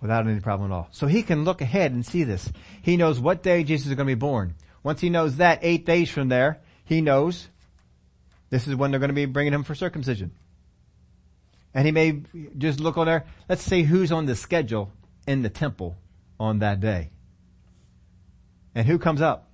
without 0.00 0.26
any 0.26 0.40
problem 0.40 0.72
at 0.72 0.74
all. 0.74 0.88
So 0.92 1.06
he 1.06 1.22
can 1.22 1.44
look 1.44 1.60
ahead 1.60 1.92
and 1.92 2.04
see 2.04 2.24
this. 2.24 2.50
He 2.82 2.96
knows 2.96 3.20
what 3.20 3.42
day 3.42 3.64
Jesus 3.64 3.88
is 3.88 3.94
going 3.94 4.06
to 4.06 4.14
be 4.14 4.18
born. 4.18 4.54
Once 4.82 5.00
he 5.00 5.10
knows 5.10 5.36
that, 5.36 5.58
eight 5.62 5.84
days 5.84 6.10
from 6.10 6.28
there, 6.28 6.60
he 6.84 7.02
knows 7.02 7.48
this 8.48 8.66
is 8.66 8.74
when 8.74 8.90
they're 8.90 9.00
going 9.00 9.08
to 9.08 9.14
be 9.14 9.26
bringing 9.26 9.52
him 9.52 9.62
for 9.62 9.74
circumcision. 9.74 10.32
And 11.72 11.86
he 11.86 11.92
may 11.92 12.22
just 12.58 12.80
look 12.80 12.98
on 12.98 13.06
there. 13.06 13.26
Let's 13.48 13.62
see 13.62 13.82
who's 13.82 14.10
on 14.10 14.26
the 14.26 14.34
schedule 14.34 14.92
in 15.26 15.42
the 15.42 15.48
temple 15.48 15.96
on 16.38 16.58
that 16.60 16.80
day. 16.80 17.10
And 18.74 18.86
who 18.86 18.98
comes 18.98 19.20
up? 19.20 19.50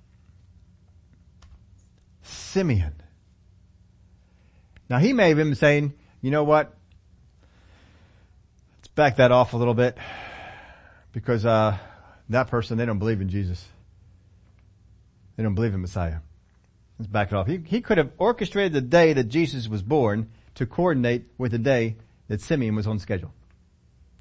Simeon. 2.23 2.95
Now 4.89 4.99
he 4.99 5.13
may 5.13 5.29
have 5.29 5.37
been 5.37 5.55
saying, 5.55 5.93
you 6.21 6.31
know 6.31 6.43
what? 6.43 6.73
Let's 8.77 8.87
back 8.89 9.17
that 9.17 9.31
off 9.31 9.53
a 9.53 9.57
little 9.57 9.73
bit 9.73 9.97
because, 11.11 11.45
uh, 11.45 11.77
that 12.29 12.47
person, 12.47 12.77
they 12.77 12.85
don't 12.85 12.99
believe 12.99 13.21
in 13.21 13.29
Jesus. 13.29 13.65
They 15.35 15.43
don't 15.43 15.55
believe 15.55 15.73
in 15.73 15.81
Messiah. 15.81 16.17
Let's 16.99 17.07
back 17.07 17.31
it 17.31 17.35
off. 17.35 17.47
He, 17.47 17.59
he 17.63 17.81
could 17.81 17.97
have 17.97 18.11
orchestrated 18.17 18.73
the 18.73 18.81
day 18.81 19.13
that 19.13 19.25
Jesus 19.25 19.67
was 19.67 19.81
born 19.81 20.29
to 20.55 20.65
coordinate 20.65 21.25
with 21.37 21.51
the 21.51 21.59
day 21.59 21.95
that 22.27 22.41
Simeon 22.41 22.75
was 22.75 22.87
on 22.87 22.99
schedule. 22.99 23.33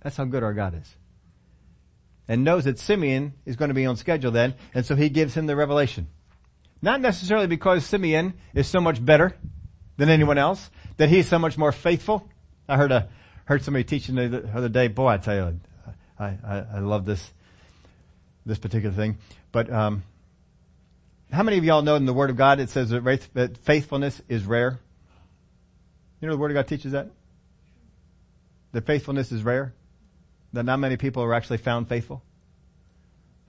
That's 0.02 0.16
how 0.16 0.24
good 0.24 0.42
our 0.42 0.54
God 0.54 0.74
is. 0.80 0.96
And 2.28 2.44
knows 2.44 2.64
that 2.64 2.78
Simeon 2.78 3.34
is 3.44 3.56
going 3.56 3.68
to 3.68 3.74
be 3.74 3.86
on 3.86 3.96
schedule 3.96 4.30
then, 4.30 4.54
and 4.74 4.84
so 4.84 4.96
he 4.96 5.08
gives 5.08 5.34
him 5.34 5.46
the 5.46 5.56
revelation. 5.56 6.08
Not 6.82 7.00
necessarily 7.00 7.46
because 7.46 7.84
Simeon 7.86 8.34
is 8.54 8.66
so 8.66 8.80
much 8.80 9.04
better 9.04 9.36
than 9.96 10.08
anyone 10.08 10.38
else, 10.38 10.70
that 10.96 11.08
he's 11.08 11.28
so 11.28 11.38
much 11.38 11.56
more 11.56 11.72
faithful. 11.72 12.28
I 12.68 12.76
heard 12.76 12.92
a, 12.92 13.08
heard 13.46 13.62
somebody 13.62 13.84
teaching 13.84 14.16
the 14.16 14.50
other 14.54 14.68
day, 14.68 14.88
boy, 14.88 15.08
I 15.08 15.16
tell 15.18 15.34
you, 15.34 15.60
I, 16.18 16.24
I, 16.24 16.64
I 16.74 16.78
love 16.80 17.04
this, 17.04 17.32
this 18.44 18.58
particular 18.58 18.94
thing. 18.94 19.18
But, 19.52 19.72
um, 19.72 20.02
how 21.32 21.42
many 21.42 21.58
of 21.58 21.64
y'all 21.64 21.82
know 21.82 21.96
in 21.96 22.06
the 22.06 22.12
Word 22.12 22.30
of 22.30 22.36
God 22.36 22.60
it 22.60 22.70
says 22.70 22.90
that 22.90 23.58
faithfulness 23.62 24.22
is 24.28 24.44
rare? 24.44 24.78
You 26.20 26.28
know 26.28 26.34
the 26.34 26.38
Word 26.38 26.52
of 26.52 26.54
God 26.54 26.68
teaches 26.68 26.92
that? 26.92 27.10
That 28.72 28.86
faithfulness 28.86 29.32
is 29.32 29.42
rare? 29.42 29.74
That 30.52 30.64
not 30.64 30.78
many 30.78 30.96
people 30.96 31.22
are 31.22 31.34
actually 31.34 31.58
found 31.58 31.88
faithful? 31.88 32.22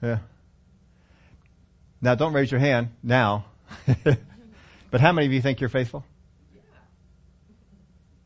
Yeah. 0.02 0.20
Now 2.02 2.16
don't 2.16 2.34
raise 2.34 2.52
your 2.52 2.60
hand 2.60 2.90
now. 3.02 3.46
but 4.92 5.02
how 5.02 5.12
many 5.12 5.28
of 5.28 5.34
you 5.34 5.42
think 5.42 5.60
you're 5.60 5.70
faithful? 5.70 6.06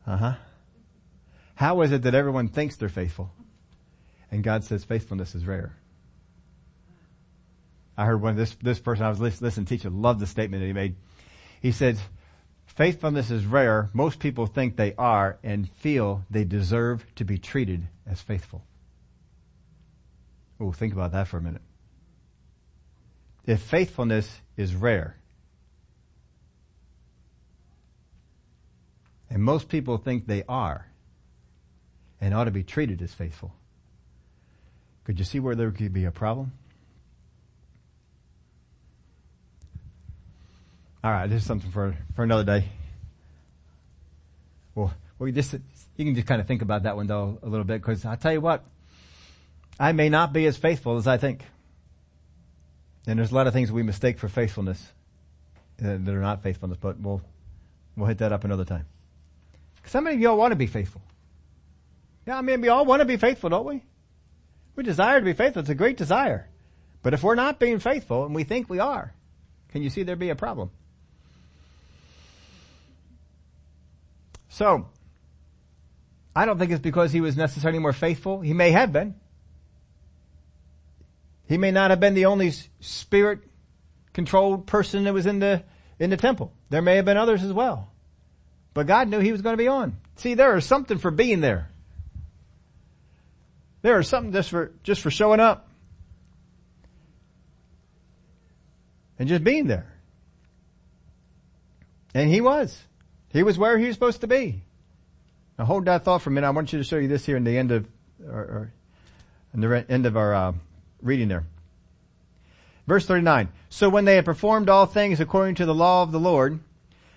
Uh 0.06 0.16
huh. 0.16 0.34
How 1.54 1.80
is 1.82 1.92
it 1.92 2.02
that 2.02 2.14
everyone 2.14 2.48
thinks 2.48 2.76
they're 2.76 2.88
faithful? 2.88 3.30
And 4.30 4.42
God 4.42 4.64
says 4.64 4.84
faithfulness 4.84 5.34
is 5.34 5.46
rare. 5.46 5.76
I 7.96 8.06
heard 8.06 8.20
one 8.20 8.36
this 8.36 8.54
this 8.62 8.78
person 8.78 9.04
I 9.04 9.10
was 9.10 9.20
listening 9.20 9.66
teacher 9.66 9.90
loved 9.90 10.20
the 10.20 10.26
statement 10.26 10.62
that 10.62 10.66
he 10.66 10.72
made. 10.72 10.96
He 11.60 11.72
said, 11.72 11.98
"Faithfulness 12.74 13.30
is 13.30 13.44
rare. 13.44 13.90
Most 13.92 14.18
people 14.18 14.46
think 14.46 14.76
they 14.76 14.94
are 14.96 15.38
and 15.42 15.68
feel 15.68 16.24
they 16.30 16.44
deserve 16.44 17.06
to 17.16 17.24
be 17.24 17.38
treated 17.38 17.88
as 18.06 18.20
faithful." 18.20 18.64
Oh, 20.58 20.72
think 20.72 20.92
about 20.92 21.12
that 21.12 21.28
for 21.28 21.38
a 21.38 21.42
minute. 21.42 21.62
If 23.44 23.60
faithfulness 23.60 24.40
is 24.56 24.74
rare, 24.74 25.16
And 29.32 29.42
most 29.42 29.70
people 29.70 29.96
think 29.96 30.26
they 30.26 30.44
are 30.46 30.88
and 32.20 32.34
ought 32.34 32.44
to 32.44 32.50
be 32.50 32.62
treated 32.62 33.00
as 33.00 33.14
faithful. 33.14 33.54
Could 35.04 35.18
you 35.18 35.24
see 35.24 35.40
where 35.40 35.54
there 35.54 35.70
could 35.70 35.94
be 35.94 36.04
a 36.04 36.10
problem? 36.10 36.52
All 41.04 41.10
right, 41.10 41.28
this 41.28 41.42
is 41.42 41.46
something 41.46 41.70
for, 41.72 41.96
for 42.14 42.22
another 42.22 42.44
day. 42.44 42.68
Well, 44.76 44.94
we 45.18 45.32
just, 45.32 45.52
you 45.96 46.04
can 46.04 46.14
just 46.14 46.28
kind 46.28 46.40
of 46.40 46.46
think 46.46 46.62
about 46.62 46.84
that 46.84 46.94
one 46.94 47.08
though 47.08 47.38
a 47.42 47.48
little 47.48 47.64
bit 47.64 47.80
because 47.80 48.04
I 48.04 48.14
tell 48.14 48.32
you 48.32 48.40
what, 48.40 48.64
I 49.80 49.90
may 49.92 50.08
not 50.08 50.32
be 50.32 50.46
as 50.46 50.56
faithful 50.56 50.96
as 50.96 51.08
I 51.08 51.16
think. 51.16 51.44
And 53.06 53.18
there's 53.18 53.32
a 53.32 53.34
lot 53.34 53.48
of 53.48 53.52
things 53.52 53.72
we 53.72 53.82
mistake 53.82 54.18
for 54.18 54.28
faithfulness 54.28 54.80
uh, 55.84 55.98
that 55.98 56.08
are 56.08 56.20
not 56.20 56.44
faithfulness, 56.44 56.78
but 56.80 57.00
we'll, 57.00 57.20
we'll 57.96 58.06
hit 58.06 58.18
that 58.18 58.32
up 58.32 58.44
another 58.44 58.64
time. 58.64 58.86
Because 59.76 59.92
how 59.92 60.00
many 60.00 60.14
of 60.16 60.22
y'all 60.22 60.36
want 60.36 60.52
to 60.52 60.56
be 60.56 60.68
faithful? 60.68 61.02
Yeah, 62.28 62.38
I 62.38 62.42
mean, 62.42 62.60
we 62.60 62.68
all 62.68 62.84
want 62.84 63.00
to 63.00 63.06
be 63.06 63.16
faithful, 63.16 63.50
don't 63.50 63.66
we? 63.66 63.82
We 64.76 64.84
desire 64.84 65.18
to 65.18 65.24
be 65.24 65.32
faithful. 65.32 65.60
It's 65.60 65.68
a 65.68 65.74
great 65.74 65.96
desire. 65.96 66.48
But 67.02 67.12
if 67.12 67.24
we're 67.24 67.34
not 67.34 67.58
being 67.58 67.80
faithful 67.80 68.24
and 68.24 68.36
we 68.36 68.44
think 68.44 68.70
we 68.70 68.78
are, 68.78 69.12
can 69.70 69.82
you 69.82 69.90
see 69.90 70.04
there 70.04 70.14
be 70.14 70.30
a 70.30 70.36
problem? 70.36 70.70
So, 74.52 74.86
I 76.36 76.44
don't 76.44 76.58
think 76.58 76.72
it's 76.72 76.82
because 76.82 77.10
he 77.10 77.22
was 77.22 77.38
necessarily 77.38 77.78
more 77.78 77.94
faithful. 77.94 78.42
He 78.42 78.52
may 78.52 78.70
have 78.70 78.92
been. 78.92 79.14
He 81.48 81.56
may 81.56 81.70
not 81.70 81.88
have 81.88 82.00
been 82.00 82.12
the 82.12 82.26
only 82.26 82.52
spirit 82.80 83.40
controlled 84.12 84.66
person 84.66 85.04
that 85.04 85.14
was 85.14 85.24
in 85.24 85.38
the, 85.38 85.62
in 85.98 86.10
the 86.10 86.18
temple. 86.18 86.52
There 86.68 86.82
may 86.82 86.96
have 86.96 87.06
been 87.06 87.16
others 87.16 87.42
as 87.42 87.50
well. 87.50 87.90
But 88.74 88.86
God 88.86 89.08
knew 89.08 89.20
he 89.20 89.32
was 89.32 89.40
going 89.40 89.54
to 89.54 89.62
be 89.62 89.68
on. 89.68 89.96
See, 90.16 90.34
there 90.34 90.54
is 90.58 90.66
something 90.66 90.98
for 90.98 91.10
being 91.10 91.40
there. 91.40 91.70
There 93.80 93.98
is 93.98 94.06
something 94.06 94.34
just 94.34 94.50
for, 94.50 94.72
just 94.82 95.00
for 95.00 95.10
showing 95.10 95.40
up. 95.40 95.66
And 99.18 99.30
just 99.30 99.44
being 99.44 99.66
there. 99.66 99.90
And 102.12 102.28
he 102.28 102.42
was. 102.42 102.78
He 103.32 103.42
was 103.42 103.58
where 103.58 103.78
he 103.78 103.86
was 103.86 103.94
supposed 103.94 104.20
to 104.20 104.26
be. 104.26 104.62
Now 105.58 105.64
hold 105.64 105.86
that 105.86 106.04
thought 106.04 106.22
for 106.22 106.30
a 106.30 106.32
minute. 106.32 106.46
I 106.46 106.50
want 106.50 106.72
you 106.72 106.78
to 106.78 106.84
show 106.84 106.96
you 106.96 107.08
this 107.08 107.24
here 107.24 107.36
in 107.36 107.44
the 107.44 107.56
end 107.56 107.70
of, 107.70 107.86
or, 108.26 108.40
or 108.40 108.72
in 109.54 109.60
the 109.60 109.84
end 109.88 110.06
of 110.06 110.16
our 110.16 110.34
uh, 110.34 110.52
reading 111.00 111.28
there. 111.28 111.44
Verse 112.86 113.06
39. 113.06 113.48
So 113.68 113.88
when 113.88 114.04
they 114.04 114.16
had 114.16 114.24
performed 114.24 114.68
all 114.68 114.86
things 114.86 115.20
according 115.20 115.54
to 115.56 115.66
the 115.66 115.74
law 115.74 116.02
of 116.02 116.12
the 116.12 116.20
Lord, 116.20 116.60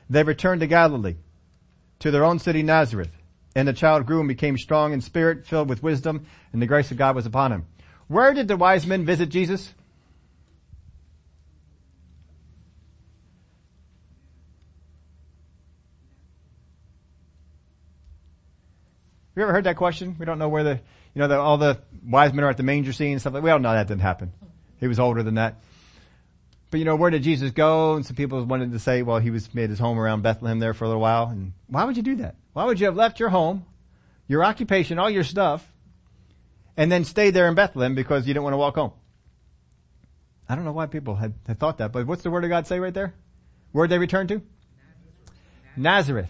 they 0.09 0.23
returned 0.23 0.61
to 0.61 0.67
Galilee, 0.67 1.15
to 1.99 2.11
their 2.11 2.23
own 2.23 2.39
city 2.39 2.63
Nazareth. 2.63 3.11
And 3.55 3.67
the 3.67 3.73
child 3.73 4.05
grew 4.05 4.19
and 4.19 4.27
became 4.27 4.57
strong 4.57 4.93
in 4.93 5.01
spirit, 5.01 5.45
filled 5.45 5.69
with 5.69 5.81
wisdom, 5.81 6.25
and 6.51 6.61
the 6.61 6.67
grace 6.67 6.91
of 6.91 6.97
God 6.97 7.15
was 7.15 7.25
upon 7.25 7.51
him. 7.51 7.65
Where 8.07 8.33
did 8.33 8.47
the 8.47 8.57
wise 8.57 8.85
men 8.85 9.05
visit 9.05 9.29
Jesus? 9.29 9.73
You 19.35 19.43
ever 19.43 19.51
heard 19.51 19.65
that 19.65 19.75
question? 19.75 20.15
We 20.17 20.25
don't 20.25 20.39
know 20.39 20.49
where 20.49 20.63
the, 20.63 20.79
you 21.13 21.21
know, 21.21 21.27
the, 21.27 21.37
all 21.37 21.57
the 21.57 21.79
wise 22.07 22.33
men 22.33 22.45
are 22.45 22.49
at 22.49 22.57
the 22.57 22.63
manger 22.63 22.93
scene 22.93 23.13
and 23.13 23.21
stuff 23.21 23.33
like, 23.33 23.43
we 23.43 23.49
all 23.49 23.59
know 23.59 23.73
that 23.73 23.87
didn't 23.87 24.01
happen. 24.01 24.31
He 24.79 24.87
was 24.87 24.99
older 24.99 25.23
than 25.23 25.35
that. 25.35 25.55
But 26.71 26.79
you 26.79 26.85
know, 26.85 26.95
where 26.95 27.11
did 27.11 27.23
Jesus 27.23 27.51
go? 27.51 27.95
And 27.95 28.05
some 28.05 28.15
people 28.15 28.43
wanted 28.43 28.71
to 28.71 28.79
say, 28.79 29.01
well, 29.01 29.19
he 29.19 29.31
was 29.31 29.53
made 29.53 29.69
his 29.69 29.79
home 29.79 29.99
around 29.99 30.23
Bethlehem 30.23 30.59
there 30.59 30.73
for 30.73 30.85
a 30.85 30.87
little 30.87 31.01
while. 31.01 31.27
And 31.27 31.53
why 31.67 31.83
would 31.83 31.95
you 31.95 32.03
do 32.03 32.15
that? 32.17 32.35
Why 32.53 32.65
would 32.65 32.79
you 32.79 32.85
have 32.87 32.95
left 32.95 33.19
your 33.19 33.29
home, 33.29 33.65
your 34.27 34.43
occupation, 34.43 34.99
all 34.99 35.09
your 35.09 35.23
stuff, 35.23 35.65
and 36.75 36.91
then 36.91 37.05
stay 37.05 37.29
there 37.29 37.47
in 37.47 37.55
Bethlehem 37.55 37.95
because 37.95 38.27
you 38.27 38.33
didn't 38.33 38.43
want 38.43 38.53
to 38.53 38.57
walk 38.57 38.75
home? 38.75 38.91
I 40.47 40.55
don't 40.55 40.65
know 40.65 40.73
why 40.73 40.87
people 40.87 41.15
had, 41.15 41.33
had 41.47 41.59
thought 41.59 41.77
that, 41.79 41.91
but 41.91 42.05
what's 42.05 42.23
the 42.23 42.29
word 42.29 42.43
of 42.43 42.49
God 42.49 42.67
say 42.67 42.79
right 42.79 42.93
there? 42.93 43.13
Where'd 43.71 43.89
they 43.89 43.97
return 43.97 44.27
to? 44.27 44.41
Nazareth. 45.75 46.29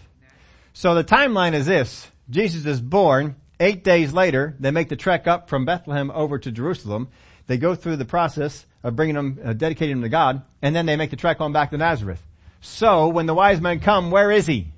So 0.72 0.94
the 0.94 1.04
timeline 1.04 1.54
is 1.54 1.66
this. 1.66 2.10
Jesus 2.28 2.66
is 2.66 2.80
born. 2.80 3.36
Eight 3.58 3.84
days 3.84 4.12
later, 4.12 4.54
they 4.60 4.70
make 4.70 4.88
the 4.88 4.96
trek 4.96 5.26
up 5.26 5.48
from 5.48 5.64
Bethlehem 5.64 6.10
over 6.10 6.38
to 6.38 6.52
Jerusalem. 6.52 7.08
They 7.46 7.56
go 7.56 7.74
through 7.74 7.96
the 7.96 8.04
process 8.04 8.66
of 8.82 8.96
bringing 8.96 9.14
them, 9.14 9.38
uh, 9.42 9.52
dedicating 9.54 9.96
them 9.96 10.02
to 10.02 10.08
God, 10.08 10.42
and 10.60 10.76
then 10.76 10.84
they 10.84 10.96
make 10.96 11.10
the 11.10 11.16
trek 11.16 11.40
on 11.40 11.52
back 11.52 11.70
to 11.70 11.78
Nazareth. 11.78 12.22
So, 12.60 13.08
when 13.08 13.26
the 13.26 13.34
wise 13.34 13.60
men 13.60 13.80
come, 13.80 14.10
where 14.10 14.30
is 14.30 14.46
he? 14.46 14.68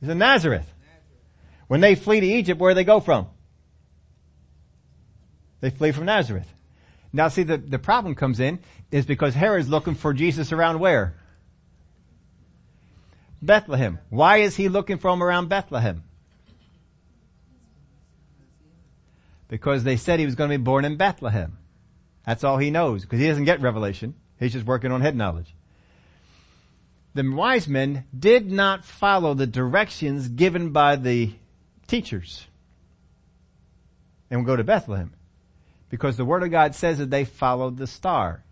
He's 0.00 0.08
in 0.08 0.18
Nazareth. 0.18 0.68
When 1.68 1.80
they 1.80 1.94
flee 1.94 2.20
to 2.20 2.26
Egypt, 2.26 2.60
where 2.60 2.72
do 2.72 2.74
they 2.74 2.84
go 2.84 3.00
from? 3.00 3.28
They 5.60 5.70
flee 5.70 5.92
from 5.92 6.06
Nazareth. 6.06 6.52
Now 7.12 7.28
see, 7.28 7.44
the, 7.44 7.56
the 7.56 7.78
problem 7.78 8.14
comes 8.14 8.40
in 8.40 8.58
is 8.90 9.06
because 9.06 9.34
Herod's 9.34 9.68
looking 9.68 9.94
for 9.94 10.12
Jesus 10.12 10.52
around 10.52 10.80
where? 10.80 11.14
Bethlehem. 13.42 13.98
Why 14.08 14.38
is 14.38 14.56
he 14.56 14.68
looking 14.68 14.98
for 14.98 15.10
him 15.10 15.22
around 15.22 15.48
Bethlehem? 15.48 16.04
Because 19.48 19.84
they 19.84 19.96
said 19.96 20.18
he 20.18 20.24
was 20.24 20.36
going 20.36 20.48
to 20.48 20.56
be 20.56 20.62
born 20.62 20.84
in 20.84 20.96
Bethlehem. 20.96 21.58
That's 22.24 22.44
all 22.44 22.58
he 22.58 22.70
knows, 22.70 23.02
because 23.02 23.18
he 23.18 23.26
doesn't 23.26 23.44
get 23.44 23.60
revelation. 23.60 24.14
He's 24.38 24.52
just 24.52 24.64
working 24.64 24.92
on 24.92 25.00
head 25.00 25.16
knowledge. 25.16 25.54
The 27.14 27.28
wise 27.28 27.68
men 27.68 28.04
did 28.16 28.50
not 28.50 28.84
follow 28.84 29.34
the 29.34 29.46
directions 29.46 30.28
given 30.28 30.70
by 30.70 30.96
the 30.96 31.32
teachers 31.86 32.46
and 34.30 34.46
go 34.46 34.56
to 34.56 34.64
Bethlehem. 34.64 35.12
Because 35.90 36.16
the 36.16 36.24
Word 36.24 36.42
of 36.42 36.50
God 36.50 36.74
says 36.74 36.96
that 36.98 37.10
they 37.10 37.26
followed 37.26 37.76
the 37.76 37.86
star. 37.86 38.44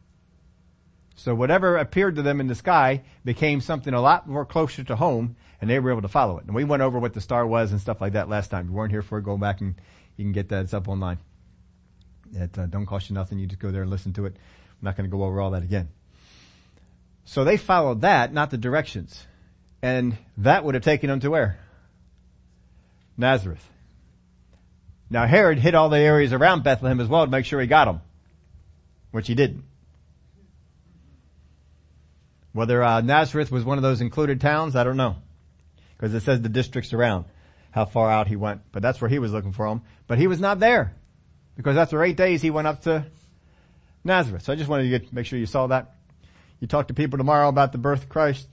So 1.20 1.34
whatever 1.34 1.76
appeared 1.76 2.16
to 2.16 2.22
them 2.22 2.40
in 2.40 2.46
the 2.46 2.54
sky 2.54 3.02
became 3.26 3.60
something 3.60 3.92
a 3.92 4.00
lot 4.00 4.26
more 4.26 4.46
closer 4.46 4.82
to 4.84 4.96
home 4.96 5.36
and 5.60 5.68
they 5.68 5.78
were 5.78 5.90
able 5.90 6.00
to 6.00 6.08
follow 6.08 6.38
it. 6.38 6.46
And 6.46 6.54
we 6.54 6.64
went 6.64 6.82
over 6.82 6.98
what 6.98 7.12
the 7.12 7.20
star 7.20 7.46
was 7.46 7.72
and 7.72 7.80
stuff 7.80 8.00
like 8.00 8.14
that 8.14 8.30
last 8.30 8.48
time. 8.48 8.64
If 8.64 8.70
you 8.70 8.72
weren't 8.72 8.90
here 8.90 9.02
for 9.02 9.18
it, 9.18 9.24
go 9.24 9.36
back 9.36 9.60
and 9.60 9.74
you 10.16 10.24
can 10.24 10.32
get 10.32 10.48
that. 10.48 10.62
It's 10.62 10.72
up 10.72 10.88
online. 10.88 11.18
It 12.32 12.56
uh, 12.58 12.64
don't 12.64 12.86
cost 12.86 13.10
you 13.10 13.14
nothing. 13.14 13.38
You 13.38 13.46
just 13.46 13.60
go 13.60 13.70
there 13.70 13.82
and 13.82 13.90
listen 13.90 14.14
to 14.14 14.24
it. 14.24 14.34
I'm 14.34 14.78
not 14.80 14.96
going 14.96 15.10
to 15.10 15.14
go 15.14 15.22
over 15.22 15.42
all 15.42 15.50
that 15.50 15.62
again. 15.62 15.90
So 17.26 17.44
they 17.44 17.58
followed 17.58 18.00
that, 18.00 18.32
not 18.32 18.50
the 18.50 18.56
directions. 18.56 19.26
And 19.82 20.16
that 20.38 20.64
would 20.64 20.74
have 20.74 20.84
taken 20.84 21.10
them 21.10 21.20
to 21.20 21.28
where? 21.28 21.58
Nazareth. 23.18 23.68
Now 25.10 25.26
Herod 25.26 25.58
hit 25.58 25.74
all 25.74 25.90
the 25.90 25.98
areas 25.98 26.32
around 26.32 26.64
Bethlehem 26.64 26.98
as 26.98 27.08
well 27.08 27.26
to 27.26 27.30
make 27.30 27.44
sure 27.44 27.60
he 27.60 27.66
got 27.66 27.84
them, 27.84 28.00
which 29.10 29.26
he 29.26 29.34
didn't. 29.34 29.64
Whether 32.52 32.82
uh, 32.82 33.00
Nazareth 33.00 33.50
was 33.50 33.64
one 33.64 33.78
of 33.78 33.82
those 33.82 34.00
included 34.00 34.40
towns, 34.40 34.74
I 34.74 34.84
don't 34.84 34.96
know. 34.96 35.16
Because 35.96 36.14
it 36.14 36.22
says 36.22 36.40
the 36.40 36.48
districts 36.48 36.92
around, 36.92 37.26
how 37.70 37.84
far 37.84 38.10
out 38.10 38.26
he 38.26 38.36
went. 38.36 38.62
But 38.72 38.82
that's 38.82 39.00
where 39.00 39.10
he 39.10 39.18
was 39.18 39.32
looking 39.32 39.52
for 39.52 39.66
him. 39.66 39.82
But 40.06 40.18
he 40.18 40.26
was 40.26 40.40
not 40.40 40.58
there. 40.58 40.96
Because 41.56 41.76
after 41.76 42.02
eight 42.02 42.16
days 42.16 42.42
he 42.42 42.50
went 42.50 42.66
up 42.66 42.82
to 42.82 43.06
Nazareth. 44.02 44.42
So 44.42 44.52
I 44.52 44.56
just 44.56 44.68
wanted 44.68 44.84
to 44.84 44.88
get, 44.88 45.12
make 45.12 45.26
sure 45.26 45.38
you 45.38 45.46
saw 45.46 45.66
that. 45.68 45.94
You 46.58 46.66
talk 46.66 46.88
to 46.88 46.94
people 46.94 47.18
tomorrow 47.18 47.48
about 47.48 47.72
the 47.72 47.78
birth 47.78 48.04
of 48.04 48.08
Christ. 48.08 48.48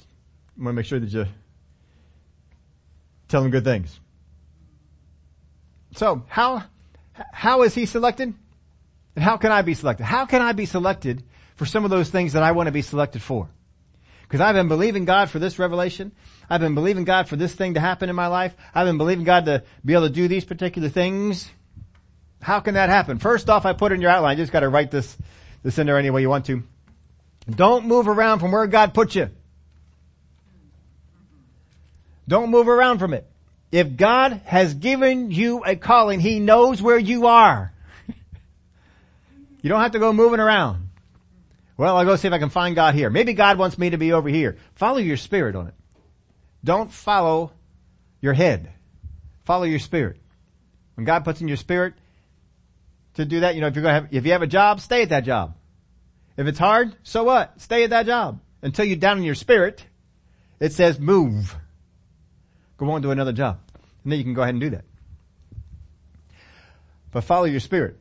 I 0.57 0.63
want 0.63 0.73
to 0.73 0.73
make 0.73 0.85
sure 0.85 0.99
that 0.99 1.09
you 1.09 1.25
tell 3.27 3.41
them 3.41 3.51
good 3.51 3.63
things. 3.63 3.99
So 5.95 6.23
how, 6.27 6.63
how 7.13 7.63
is 7.63 7.73
he 7.73 7.85
selected? 7.85 8.33
And 9.15 9.23
how 9.23 9.37
can 9.37 9.51
I 9.51 9.61
be 9.63 9.73
selected? 9.73 10.03
How 10.03 10.25
can 10.25 10.41
I 10.41 10.51
be 10.51 10.65
selected 10.65 11.23
for 11.55 11.65
some 11.65 11.83
of 11.85 11.89
those 11.89 12.09
things 12.09 12.33
that 12.33 12.43
I 12.43 12.51
want 12.51 12.67
to 12.67 12.71
be 12.71 12.83
selected 12.83 13.21
for? 13.21 13.49
Because 14.27 14.41
I've 14.41 14.55
been 14.55 14.67
believing 14.67 15.05
God 15.05 15.29
for 15.29 15.39
this 15.39 15.57
revelation. 15.57 16.11
I've 16.49 16.59
been 16.59 16.75
believing 16.75 17.05
God 17.05 17.29
for 17.29 17.37
this 17.37 17.53
thing 17.53 17.75
to 17.75 17.79
happen 17.79 18.09
in 18.09 18.15
my 18.15 18.27
life. 18.27 18.53
I've 18.75 18.85
been 18.85 18.97
believing 18.97 19.23
God 19.23 19.45
to 19.45 19.63
be 19.85 19.93
able 19.93 20.07
to 20.07 20.13
do 20.13 20.27
these 20.27 20.43
particular 20.43 20.89
things. 20.89 21.49
How 22.41 22.59
can 22.59 22.73
that 22.73 22.89
happen? 22.89 23.19
First 23.19 23.49
off, 23.49 23.65
I 23.65 23.73
put 23.73 23.91
in 23.91 24.01
your 24.01 24.11
outline. 24.11 24.37
You 24.37 24.43
just 24.43 24.51
got 24.51 24.61
to 24.61 24.69
write 24.69 24.91
this, 24.91 25.17
this 25.63 25.77
in 25.79 25.87
there 25.87 25.97
any 25.97 26.09
way 26.09 26.21
you 26.21 26.29
want 26.29 26.45
to. 26.47 26.63
Don't 27.49 27.85
move 27.85 28.07
around 28.07 28.39
from 28.39 28.51
where 28.51 28.67
God 28.67 28.93
put 28.93 29.15
you. 29.15 29.29
Don't 32.27 32.49
move 32.49 32.67
around 32.67 32.99
from 32.99 33.13
it. 33.13 33.25
If 33.71 33.95
God 33.95 34.41
has 34.45 34.73
given 34.73 35.31
you 35.31 35.63
a 35.63 35.77
calling, 35.77 36.19
He 36.19 36.39
knows 36.39 36.81
where 36.81 36.97
you 36.97 37.27
are. 37.27 37.71
you 39.61 39.69
don't 39.69 39.79
have 39.81 39.93
to 39.93 39.99
go 39.99 40.11
moving 40.11 40.41
around. 40.41 40.86
Well, 41.77 41.95
I'll 41.95 42.05
go 42.05 42.15
see 42.15 42.27
if 42.27 42.33
I 42.33 42.39
can 42.39 42.49
find 42.49 42.75
God 42.75 42.95
here. 42.95 43.09
Maybe 43.11 43.33
God 43.33 43.59
wants 43.59 43.77
me 43.77 43.91
to 43.91 43.97
be 43.97 44.11
over 44.11 44.27
here. 44.27 44.57
Follow 44.75 44.97
your 44.97 45.17
spirit 45.17 45.55
on 45.55 45.67
it. 45.67 45.73
Don't 46.63 46.91
follow 46.91 47.51
your 48.19 48.33
head. 48.33 48.71
Follow 49.45 49.63
your 49.63 49.79
spirit. 49.79 50.19
When 50.95 51.05
God 51.05 51.23
puts 51.23 51.39
in 51.39 51.47
your 51.47 51.57
spirit 51.57 51.93
to 53.13 53.25
do 53.25 53.41
that, 53.41 53.53
you 53.53 53.61
know, 53.61 53.67
if 53.67 53.75
you're 53.75 53.83
going 53.83 53.95
to 53.95 54.01
have, 54.01 54.13
if 54.13 54.25
you 54.25 54.31
have 54.31 54.41
a 54.41 54.47
job, 54.47 54.81
stay 54.81 55.03
at 55.03 55.09
that 55.09 55.23
job. 55.23 55.55
If 56.35 56.47
it's 56.47 56.59
hard, 56.59 56.95
so 57.03 57.23
what? 57.23 57.61
Stay 57.61 57.83
at 57.83 57.91
that 57.91 58.07
job. 58.07 58.39
Until 58.63 58.85
you're 58.85 58.97
down 58.97 59.19
in 59.19 59.23
your 59.23 59.35
spirit, 59.35 59.85
it 60.59 60.73
says 60.73 60.99
move. 60.99 61.55
Go 62.77 62.89
on 62.89 63.03
to 63.03 63.11
another 63.11 63.33
job. 63.33 63.59
And 64.03 64.11
then 64.11 64.17
you 64.19 64.25
can 64.25 64.33
go 64.33 64.41
ahead 64.41 64.55
and 64.55 64.61
do 64.61 64.71
that. 64.71 64.85
But 67.11 67.23
follow 67.23 67.45
your 67.45 67.59
spirit. 67.59 67.97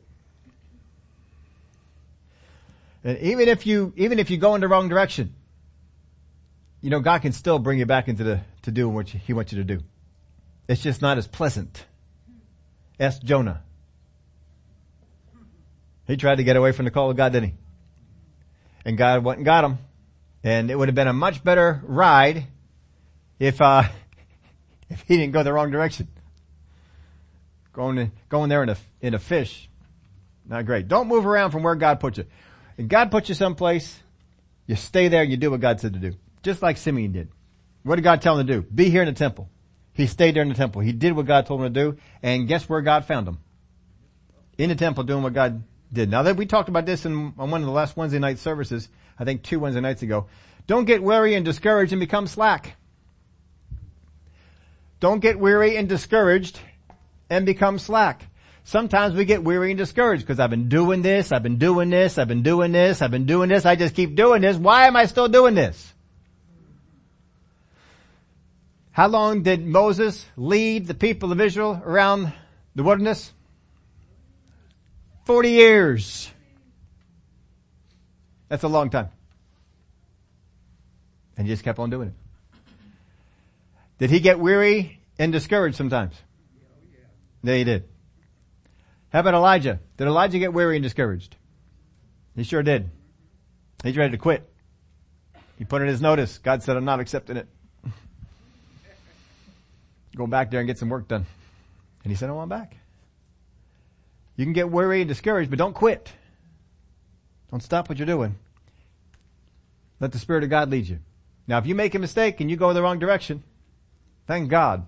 And 3.07 3.17
even 3.19 3.47
if 3.47 3.65
you, 3.65 3.93
even 3.95 4.19
if 4.19 4.29
you 4.29 4.35
go 4.35 4.53
in 4.55 4.59
the 4.59 4.67
wrong 4.67 4.89
direction, 4.89 5.33
you 6.81 6.89
know, 6.89 6.99
God 6.99 7.21
can 7.21 7.31
still 7.31 7.57
bring 7.57 7.79
you 7.79 7.85
back 7.85 8.09
into 8.09 8.25
the, 8.25 8.41
to 8.63 8.71
doing 8.71 8.93
what 8.93 9.07
He 9.07 9.31
wants 9.31 9.53
you 9.53 9.59
to 9.59 9.63
do. 9.63 9.81
It's 10.67 10.81
just 10.81 11.01
not 11.01 11.17
as 11.17 11.25
pleasant. 11.25 11.85
Ask 12.99 13.23
Jonah. 13.23 13.61
He 16.05 16.17
tried 16.17 16.35
to 16.35 16.43
get 16.43 16.57
away 16.57 16.73
from 16.73 16.83
the 16.83 16.91
call 16.91 17.09
of 17.09 17.15
God, 17.15 17.31
didn't 17.31 17.51
he? 17.51 17.55
And 18.83 18.97
God 18.97 19.23
went 19.23 19.37
and 19.37 19.45
got 19.45 19.63
him. 19.63 19.77
And 20.43 20.69
it 20.69 20.77
would 20.77 20.89
have 20.89 20.95
been 20.95 21.07
a 21.07 21.13
much 21.13 21.41
better 21.41 21.81
ride 21.85 22.43
if, 23.39 23.61
uh, 23.61 23.83
if 24.89 25.01
he 25.03 25.15
didn't 25.15 25.31
go 25.31 25.43
the 25.43 25.53
wrong 25.53 25.71
direction. 25.71 26.09
Going, 27.71 28.11
going 28.27 28.49
there 28.49 28.63
in 28.63 28.69
a, 28.69 28.77
in 28.99 29.13
a 29.13 29.19
fish. 29.19 29.69
Not 30.45 30.65
great. 30.65 30.89
Don't 30.89 31.07
move 31.07 31.25
around 31.25 31.51
from 31.51 31.63
where 31.63 31.75
God 31.75 32.01
put 32.01 32.17
you. 32.17 32.25
If 32.77 32.87
God 32.87 33.11
put 33.11 33.29
you 33.29 33.35
someplace, 33.35 33.99
you 34.67 34.75
stay 34.75 35.07
there 35.07 35.23
and 35.23 35.31
you 35.31 35.37
do 35.37 35.51
what 35.51 35.59
God 35.59 35.79
said 35.79 35.93
to 35.93 35.99
do. 35.99 36.13
Just 36.43 36.61
like 36.61 36.77
Simeon 36.77 37.11
did. 37.11 37.29
What 37.83 37.95
did 37.95 38.03
God 38.03 38.21
tell 38.21 38.37
him 38.37 38.45
to 38.45 38.53
do? 38.53 38.61
Be 38.61 38.89
here 38.89 39.01
in 39.01 39.07
the 39.07 39.13
temple. 39.13 39.49
He 39.93 40.05
stayed 40.05 40.35
there 40.35 40.43
in 40.43 40.49
the 40.49 40.55
temple. 40.55 40.81
He 40.81 40.91
did 40.91 41.13
what 41.13 41.25
God 41.25 41.47
told 41.47 41.61
him 41.61 41.73
to 41.73 41.79
do. 41.79 41.97
And 42.21 42.47
guess 42.47 42.69
where 42.69 42.81
God 42.81 43.05
found 43.05 43.27
him? 43.27 43.39
In 44.57 44.69
the 44.69 44.75
temple 44.75 45.03
doing 45.03 45.23
what 45.23 45.33
God 45.33 45.63
did. 45.91 46.09
Now 46.09 46.23
that 46.23 46.35
we 46.35 46.45
talked 46.45 46.69
about 46.69 46.85
this 46.85 47.05
in, 47.05 47.33
on 47.37 47.49
one 47.49 47.61
of 47.61 47.65
the 47.65 47.73
last 47.73 47.97
Wednesday 47.97 48.19
night 48.19 48.39
services, 48.39 48.89
I 49.17 49.23
think 49.23 49.43
two 49.43 49.59
Wednesday 49.59 49.81
nights 49.81 50.03
ago. 50.03 50.27
Don't 50.67 50.85
get 50.85 51.01
weary 51.01 51.33
and 51.33 51.45
discouraged 51.45 51.93
and 51.93 51.99
become 51.99 52.27
slack. 52.27 52.75
Don't 54.99 55.19
get 55.19 55.39
weary 55.39 55.77
and 55.77 55.87
discouraged 55.87 56.59
and 57.29 57.45
become 57.45 57.79
slack. 57.79 58.27
Sometimes 58.67 59.15
we 59.15 59.23
get 59.23 59.45
weary 59.45 59.71
and 59.71 59.77
discouraged 59.77 60.23
because 60.23 60.41
I've 60.41 60.49
been 60.49 60.67
doing 60.67 61.01
this, 61.01 61.31
I've 61.31 61.41
been 61.41 61.57
doing 61.57 61.89
this, 61.89 62.17
I've 62.17 62.27
been 62.27 62.43
doing 62.43 62.73
this, 62.73 63.01
I've 63.01 63.11
been 63.11 63.25
doing 63.25 63.47
this, 63.47 63.65
I 63.65 63.77
just 63.77 63.95
keep 63.95 64.13
doing 64.13 64.41
this. 64.41 64.57
Why 64.57 64.87
am 64.87 64.97
I 64.97 65.05
still 65.05 65.29
doing 65.29 65.55
this? 65.55 65.93
How 68.91 69.07
long 69.07 69.41
did 69.41 69.65
Moses 69.65 70.25
lead 70.35 70.85
the 70.85 70.93
people 70.93 71.31
of 71.31 71.39
Israel 71.39 71.81
around 71.81 72.33
the 72.75 72.83
wilderness? 72.83 73.31
Forty 75.23 75.51
years. 75.51 76.29
That's 78.49 78.63
a 78.63 78.67
long 78.67 78.89
time. 78.89 79.07
And 81.37 81.47
he 81.47 81.53
just 81.53 81.63
kept 81.63 81.79
on 81.79 81.89
doing 81.89 82.09
it. 82.09 82.13
Did 83.97 84.09
he 84.09 84.19
get 84.19 84.39
weary 84.39 84.99
and 85.17 85.31
discouraged 85.31 85.77
sometimes? 85.77 86.15
Yeah, 87.45 87.53
oh, 87.53 87.55
he 87.55 87.63
did. 87.63 87.87
How 89.11 89.19
about 89.21 89.33
Elijah? 89.33 89.79
Did 89.97 90.07
Elijah 90.07 90.39
get 90.39 90.53
weary 90.53 90.75
and 90.75 90.83
discouraged? 90.83 91.35
He 92.35 92.43
sure 92.43 92.63
did. 92.63 92.89
He's 93.83 93.97
ready 93.97 94.11
to 94.11 94.17
quit. 94.17 94.49
He 95.57 95.65
put 95.65 95.81
in 95.81 95.87
his 95.87 96.01
notice. 96.01 96.37
God 96.37 96.61
said, 96.61 96.77
I'm 96.77 96.85
not 96.85 96.99
accepting 96.99 97.37
it. 97.37 97.47
Go 100.15 100.27
back 100.27 100.51
there 100.51 100.59
and 100.59 100.67
get 100.67 100.77
some 100.77 100.89
work 100.89 101.07
done. 101.07 101.25
And 102.03 102.11
he 102.11 102.15
said, 102.15 102.29
I 102.29 102.33
want 102.33 102.49
back. 102.49 102.77
You 104.35 104.45
can 104.45 104.53
get 104.53 104.69
weary 104.69 105.01
and 105.01 105.07
discouraged, 105.07 105.49
but 105.49 105.57
don't 105.57 105.73
quit. 105.73 106.11
Don't 107.49 107.63
stop 107.63 107.89
what 107.89 107.97
you're 107.97 108.05
doing. 108.05 108.35
Let 109.99 110.11
the 110.11 110.19
Spirit 110.19 110.43
of 110.43 110.49
God 110.49 110.69
lead 110.69 110.87
you. 110.87 110.99
Now 111.47 111.57
if 111.57 111.65
you 111.65 111.73
make 111.73 111.95
a 111.95 111.99
mistake 111.99 112.39
and 112.39 112.51
you 112.51 112.57
go 112.57 112.69
in 112.69 112.75
the 112.75 112.83
wrong 112.83 112.99
direction, 112.99 113.43
thank 114.27 114.49
God. 114.49 114.85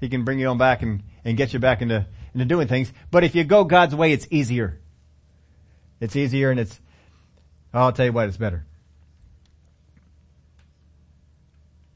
He 0.00 0.08
can 0.08 0.24
bring 0.24 0.38
you 0.38 0.48
on 0.48 0.58
back 0.58 0.82
and, 0.82 1.02
and 1.24 1.36
get 1.36 1.54
you 1.54 1.58
back 1.58 1.80
into, 1.80 2.06
into 2.34 2.44
doing 2.44 2.68
things. 2.68 2.92
But 3.10 3.24
if 3.24 3.34
you 3.34 3.44
go 3.44 3.64
God's 3.64 3.94
way, 3.94 4.12
it's 4.12 4.26
easier. 4.30 4.78
It's 6.00 6.16
easier 6.16 6.50
and 6.50 6.60
it's, 6.60 6.78
I'll 7.72 7.92
tell 7.92 8.06
you 8.06 8.12
what, 8.12 8.28
it's 8.28 8.36
better. 8.36 8.66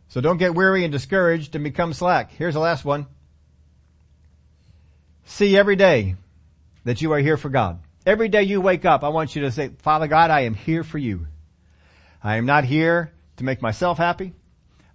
So 0.09 0.21
don't 0.21 0.39
get 0.39 0.55
weary 0.55 0.85
and 0.85 0.93
discouraged 0.93 1.55
and 1.55 1.63
become 1.63 1.93
slack. 1.93 2.33
Here's 2.33 2.55
the 2.55 2.61
last 2.61 2.85
one. 2.85 3.07
See 5.25 5.57
every 5.57 5.77
day 5.77 6.17
that 6.85 7.03
you 7.03 7.13
are 7.13 7.19
here 7.19 7.37
for 7.37 7.51
God. 7.51 7.81
Every 8.07 8.29
day 8.29 8.45
you 8.45 8.63
wake 8.63 8.87
up, 8.87 9.05
I 9.05 9.09
want 9.09 9.37
you 9.37 9.43
to 9.43 9.51
say, 9.51 9.69
Father 9.81 10.07
God, 10.07 10.31
I 10.31 10.41
am 10.41 10.55
here 10.55 10.83
for 10.83 10.97
you. 10.97 11.27
I 12.25 12.37
am 12.37 12.47
not 12.47 12.65
here 12.65 13.13
to 13.37 13.45
make 13.45 13.61
myself 13.61 13.99
happy. 13.99 14.33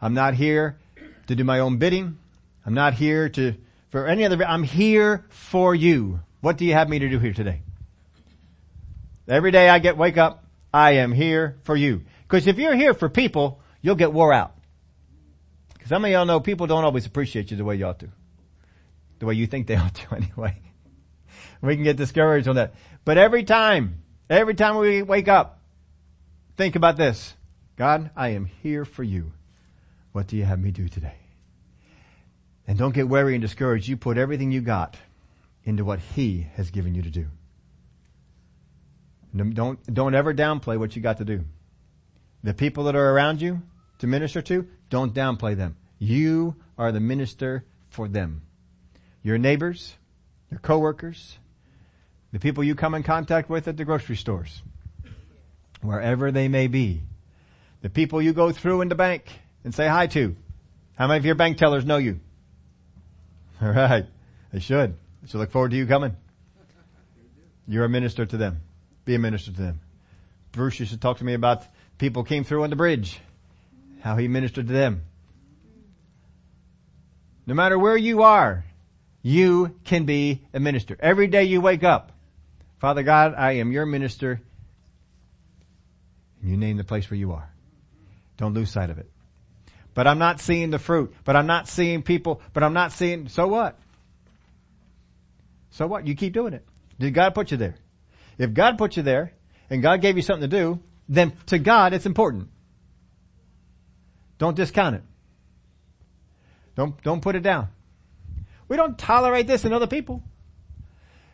I'm 0.01 0.15
not 0.15 0.33
here 0.33 0.79
to 1.27 1.35
do 1.35 1.43
my 1.43 1.59
own 1.59 1.77
bidding. 1.77 2.17
I'm 2.65 2.73
not 2.73 2.95
here 2.95 3.29
to, 3.29 3.53
for 3.93 4.07
any 4.07 4.25
other, 4.25 4.43
I'm 4.43 4.63
here 4.63 5.23
for 5.29 5.75
you. 5.75 6.19
What 6.41 6.57
do 6.57 6.65
you 6.65 6.73
have 6.73 6.89
me 6.89 6.97
to 6.97 7.09
do 7.09 7.19
here 7.19 7.31
today? 7.31 7.61
Every 9.27 9.51
day 9.51 9.69
I 9.69 9.77
get, 9.77 9.97
wake 9.97 10.17
up, 10.17 10.45
I 10.73 10.93
am 10.93 11.11
here 11.11 11.59
for 11.61 11.75
you. 11.75 12.01
Because 12.23 12.47
if 12.47 12.57
you're 12.57 12.73
here 12.73 12.95
for 12.95 13.07
people, 13.07 13.61
you'll 13.83 13.93
get 13.93 14.11
wore 14.11 14.33
out. 14.33 14.55
Because 15.73 15.89
some 15.89 16.03
of 16.03 16.09
y'all 16.09 16.25
know 16.25 16.39
people 16.39 16.65
don't 16.65 16.83
always 16.83 17.05
appreciate 17.05 17.51
you 17.51 17.57
the 17.57 17.63
way 17.63 17.75
you 17.75 17.85
ought 17.85 17.99
to. 17.99 18.09
The 19.19 19.27
way 19.27 19.35
you 19.35 19.45
think 19.45 19.67
they 19.67 19.75
ought 19.77 19.93
to 19.93 20.15
anyway. 20.15 20.57
we 21.61 21.75
can 21.75 21.83
get 21.83 21.95
discouraged 21.95 22.47
on 22.47 22.55
that. 22.55 22.73
But 23.05 23.19
every 23.19 23.43
time, 23.43 24.01
every 24.27 24.55
time 24.55 24.77
we 24.77 25.03
wake 25.03 25.27
up, 25.27 25.59
think 26.57 26.75
about 26.75 26.97
this. 26.97 27.35
God, 27.77 28.09
I 28.15 28.29
am 28.29 28.45
here 28.45 28.85
for 28.85 29.03
you. 29.03 29.33
What 30.13 30.25
do 30.25 30.35
you 30.35 30.45
have 30.45 30.59
me 30.59 30.71
do 30.71 30.89
today? 30.89 31.22
And 32.67 32.77
don't 32.77 32.93
get 32.93 33.09
weary 33.09 33.35
and 33.35 33.41
discouraged. 33.41 33.87
You 33.87 33.97
put 33.97 34.17
everything 34.17 34.51
you 34.51 34.61
got 34.61 34.95
into 35.63 35.83
what 35.83 35.99
He 35.99 36.47
has 36.55 36.71
given 36.71 36.95
you 36.95 37.01
to 37.01 37.09
do. 37.09 37.27
Don't, 39.35 39.93
don't 39.93 40.15
ever 40.15 40.33
downplay 40.33 40.77
what 40.77 40.95
you 40.95 41.01
got 41.01 41.17
to 41.17 41.25
do. 41.25 41.43
The 42.43 42.53
people 42.53 42.85
that 42.85 42.95
are 42.95 43.11
around 43.11 43.41
you 43.41 43.61
to 43.99 44.07
minister 44.07 44.41
to, 44.43 44.67
don't 44.89 45.13
downplay 45.13 45.55
them. 45.55 45.75
You 45.97 46.55
are 46.77 46.91
the 46.91 46.99
minister 46.99 47.65
for 47.89 48.07
them. 48.07 48.41
Your 49.23 49.37
neighbors, 49.37 49.95
your 50.51 50.59
coworkers, 50.59 51.37
the 52.31 52.39
people 52.39 52.63
you 52.63 52.75
come 52.75 52.93
in 52.95 53.03
contact 53.03 53.49
with 53.49 53.67
at 53.67 53.77
the 53.77 53.85
grocery 53.85 54.17
stores, 54.17 54.61
wherever 55.81 56.31
they 56.31 56.47
may 56.47 56.67
be, 56.67 57.01
the 57.81 57.89
people 57.89 58.21
you 58.21 58.33
go 58.33 58.51
through 58.51 58.81
in 58.81 58.89
the 58.89 58.95
bank 58.95 59.25
and 59.63 59.73
say 59.73 59.87
hi 59.87 60.07
to. 60.07 60.35
How 60.95 61.07
many 61.07 61.17
of 61.17 61.25
your 61.25 61.35
bank 61.35 61.57
tellers 61.57 61.85
know 61.85 61.97
you? 61.97 62.19
All 63.63 63.71
right. 63.71 64.05
They 64.51 64.59
should. 64.59 64.95
They 65.21 65.27
should 65.29 65.37
look 65.37 65.51
forward 65.51 65.71
to 65.71 65.77
you 65.77 65.87
coming. 65.87 66.17
You're 67.65 67.85
a 67.85 67.89
minister 67.89 68.25
to 68.25 68.35
them. 68.35 68.59
Be 69.05 69.15
a 69.15 69.19
minister 69.19 69.53
to 69.53 69.61
them. 69.61 69.79
Bruce 70.51 70.81
used 70.81 70.91
to 70.91 70.97
talk 70.99 71.19
to 71.19 71.23
me 71.23 71.33
about 71.33 71.63
people 71.97 72.25
came 72.25 72.43
through 72.43 72.63
on 72.63 72.69
the 72.69 72.75
bridge, 72.75 73.19
how 74.01 74.17
he 74.17 74.27
ministered 74.27 74.67
to 74.67 74.73
them. 74.73 75.03
No 77.47 77.53
matter 77.53 77.79
where 77.79 77.95
you 77.95 78.23
are, 78.23 78.65
you 79.21 79.79
can 79.85 80.03
be 80.03 80.41
a 80.53 80.59
minister. 80.59 80.97
Every 80.99 81.27
day 81.27 81.45
you 81.45 81.61
wake 81.61 81.83
up, 81.83 82.11
Father 82.79 83.03
God, 83.03 83.33
I 83.37 83.53
am 83.53 83.71
your 83.71 83.85
minister. 83.85 84.41
And 86.41 86.51
you 86.51 86.57
name 86.57 86.75
the 86.75 86.83
place 86.83 87.09
where 87.09 87.17
you 87.17 87.31
are. 87.31 87.49
Don't 88.35 88.53
lose 88.53 88.71
sight 88.71 88.89
of 88.89 88.97
it. 88.97 89.09
But 89.93 90.07
I'm 90.07 90.19
not 90.19 90.39
seeing 90.39 90.71
the 90.71 90.79
fruit. 90.79 91.13
But 91.23 91.35
I'm 91.35 91.47
not 91.47 91.67
seeing 91.67 92.03
people. 92.03 92.41
But 92.53 92.63
I'm 92.63 92.73
not 92.73 92.91
seeing, 92.91 93.27
so 93.27 93.47
what? 93.47 93.79
So 95.71 95.87
what? 95.87 96.07
You 96.07 96.15
keep 96.15 96.33
doing 96.33 96.53
it. 96.53 96.65
Did 96.99 97.13
God 97.13 97.35
put 97.35 97.51
you 97.51 97.57
there? 97.57 97.75
If 98.37 98.53
God 98.53 98.77
put 98.77 98.97
you 98.97 99.03
there 99.03 99.33
and 99.69 99.81
God 99.81 100.01
gave 100.01 100.15
you 100.15 100.21
something 100.23 100.49
to 100.49 100.57
do, 100.57 100.79
then 101.07 101.33
to 101.47 101.59
God 101.59 101.93
it's 101.93 102.05
important. 102.05 102.49
Don't 104.37 104.55
discount 104.55 104.95
it. 104.95 105.03
Don't, 106.75 107.01
don't 107.03 107.21
put 107.21 107.35
it 107.35 107.43
down. 107.43 107.67
We 108.67 108.77
don't 108.77 108.97
tolerate 108.97 109.47
this 109.47 109.65
in 109.65 109.73
other 109.73 109.87
people. 109.87 110.23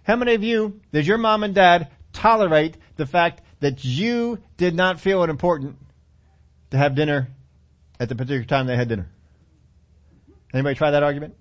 How 0.03 0.15
many 0.15 0.33
of 0.33 0.43
you, 0.43 0.81
does 0.91 1.07
your 1.07 1.17
mom 1.17 1.43
and 1.43 1.55
dad 1.55 1.89
tolerate 2.13 2.75
the 2.97 3.05
fact 3.05 3.41
that 3.59 3.85
you 3.85 4.39
did 4.57 4.75
not 4.75 4.99
feel 4.99 5.23
it 5.23 5.29
important 5.29 5.77
to 6.71 6.77
have 6.77 6.95
dinner 6.95 7.29
at 7.99 8.09
the 8.09 8.15
particular 8.15 8.45
time 8.45 8.67
they 8.67 8.75
had 8.75 8.87
dinner? 8.87 9.09
Anybody 10.53 10.75
try 10.75 10.91
that 10.91 11.03
argument? 11.03 11.35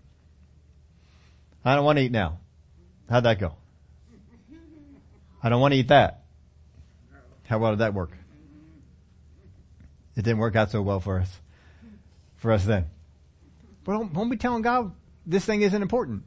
I 1.65 1.75
don't 1.75 1.85
want 1.85 1.99
to 1.99 2.05
eat 2.05 2.13
now. 2.13 2.39
How'd 3.09 3.25
that 3.25 3.39
go? 3.39 3.55
I 5.43 5.49
don't 5.49 5.61
want 5.61 5.73
to 5.73 5.79
eat 5.79 5.89
that. 5.89 6.25
How 7.47 7.59
well 7.59 7.73
did 7.73 7.79
that 7.79 7.95
work? 7.95 8.11
It 10.17 10.23
didn't 10.23 10.39
work 10.39 10.57
out 10.57 10.71
so 10.71 10.83
well 10.83 11.01
for 11.01 11.21
us. 11.21 11.41
For 12.37 12.53
us 12.53 12.65
then. 12.65 12.87
But 13.85 13.93
don't, 13.93 14.13
don't 14.13 14.29
be 14.29 14.37
telling 14.37 14.63
God 14.63 14.93
this 15.25 15.45
thing 15.45 15.63
isn't 15.63 15.81
important. 15.81 16.25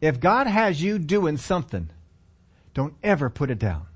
If 0.00 0.20
God 0.20 0.46
has 0.46 0.82
you 0.82 0.98
doing 0.98 1.36
something, 1.36 1.88
don't 2.74 2.94
ever 3.02 3.30
put 3.30 3.50
it 3.50 3.58
down. 3.58 3.86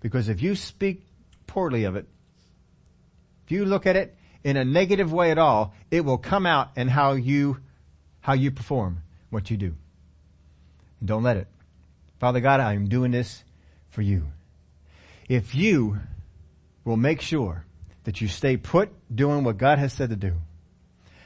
Because 0.00 0.28
if 0.28 0.42
you 0.42 0.56
speak 0.56 1.06
poorly 1.46 1.84
of 1.84 1.96
it, 1.96 2.06
if 3.44 3.52
you 3.52 3.64
look 3.64 3.86
at 3.86 3.96
it 3.96 4.15
in 4.46 4.56
a 4.56 4.64
negative 4.64 5.12
way 5.12 5.32
at 5.32 5.38
all, 5.38 5.74
it 5.90 6.04
will 6.04 6.18
come 6.18 6.46
out 6.46 6.70
in 6.76 6.86
how 6.86 7.14
you, 7.14 7.58
how 8.20 8.32
you 8.32 8.52
perform 8.52 9.02
what 9.28 9.50
you 9.50 9.56
do. 9.56 9.74
And 11.00 11.08
don't 11.08 11.24
let 11.24 11.36
it. 11.36 11.48
Father 12.20 12.38
God, 12.38 12.60
I 12.60 12.74
am 12.74 12.88
doing 12.88 13.10
this 13.10 13.42
for 13.88 14.02
you. 14.02 14.28
If 15.28 15.56
you 15.56 15.98
will 16.84 16.96
make 16.96 17.20
sure 17.22 17.64
that 18.04 18.20
you 18.20 18.28
stay 18.28 18.56
put 18.56 18.90
doing 19.12 19.42
what 19.42 19.58
God 19.58 19.80
has 19.80 19.92
said 19.92 20.10
to 20.10 20.16
do, 20.16 20.34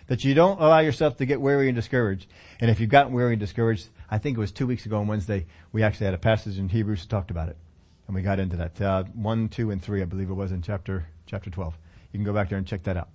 that 0.06 0.24
you 0.24 0.32
don't 0.32 0.58
allow 0.58 0.78
yourself 0.78 1.18
to 1.18 1.26
get 1.26 1.42
weary 1.42 1.68
and 1.68 1.76
discouraged. 1.76 2.26
And 2.58 2.70
if 2.70 2.80
you've 2.80 2.88
gotten 2.88 3.12
weary 3.12 3.34
and 3.34 3.40
discouraged, 3.40 3.90
I 4.10 4.16
think 4.16 4.38
it 4.38 4.40
was 4.40 4.50
two 4.50 4.66
weeks 4.66 4.86
ago 4.86 4.96
on 4.96 5.08
Wednesday, 5.08 5.44
we 5.72 5.82
actually 5.82 6.06
had 6.06 6.14
a 6.14 6.18
passage 6.18 6.58
in 6.58 6.70
Hebrews 6.70 7.02
that 7.02 7.10
talked 7.10 7.30
about 7.30 7.50
it. 7.50 7.58
And 8.06 8.16
we 8.16 8.22
got 8.22 8.40
into 8.40 8.56
that. 8.56 8.80
Uh, 8.80 9.04
one, 9.12 9.50
two, 9.50 9.70
and 9.70 9.82
three, 9.82 10.00
I 10.00 10.06
believe 10.06 10.30
it 10.30 10.34
was 10.34 10.52
in 10.52 10.62
chapter, 10.62 11.06
chapter 11.26 11.50
12. 11.50 11.76
You 12.12 12.18
can 12.18 12.24
go 12.24 12.32
back 12.32 12.48
there 12.48 12.58
and 12.58 12.66
check 12.66 12.84
that 12.84 12.96
out. 12.96 13.08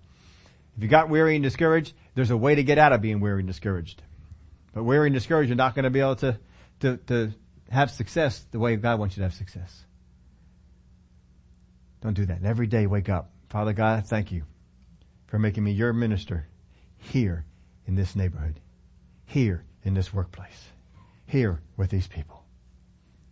If 0.78 0.84
you 0.84 0.90
got 0.90 1.10
weary 1.10 1.36
and 1.36 1.44
discouraged, 1.44 1.94
there's 2.16 2.32
a 2.32 2.38
way 2.38 2.56
to 2.56 2.64
get 2.64 2.78
out 2.78 2.94
of 2.94 3.02
being 3.02 3.20
weary 3.20 3.40
and 3.40 3.48
discouraged. 3.48 4.02
But 4.74 4.84
weary 4.84 5.08
and 5.08 5.14
discouraged, 5.14 5.50
you're 5.50 5.56
not 5.56 5.74
going 5.74 5.84
to 5.84 5.90
be 5.90 6.02
able 6.02 6.18
to, 6.18 6.38
to, 6.82 6.98
to 6.98 7.32
have 7.70 7.92
success 7.92 8.46
the 8.52 8.60
way 8.60 8.76
God 8.76 9.00
wants 9.00 9.16
you 9.16 9.22
to 9.22 9.26
have 9.26 9.34
success. 9.34 9.86
Don't 12.02 12.14
do 12.14 12.26
that. 12.26 12.44
Every 12.44 12.68
day 12.68 12.88
wake 12.88 13.10
up. 13.10 13.32
Father 13.50 13.74
God, 13.74 14.06
thank 14.06 14.32
you 14.32 14.44
for 15.28 15.40
making 15.40 15.64
me 15.64 15.72
your 15.72 15.94
minister 15.94 16.48
here 16.98 17.46
in 17.88 17.96
this 17.96 18.16
neighborhood, 18.16 18.60
here 19.26 19.64
in 19.84 19.94
this 19.94 20.14
workplace, 20.14 20.70
here 21.26 21.62
with 21.78 21.90
these 21.90 22.08
people. 22.08 22.44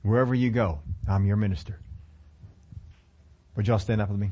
Wherever 0.01 0.33
you 0.33 0.49
go, 0.49 0.79
I'm 1.07 1.25
your 1.25 1.37
minister. 1.37 1.79
Would 3.55 3.67
y'all 3.67 3.79
stand 3.79 4.01
up 4.01 4.09
with 4.09 4.19
me? 4.19 4.31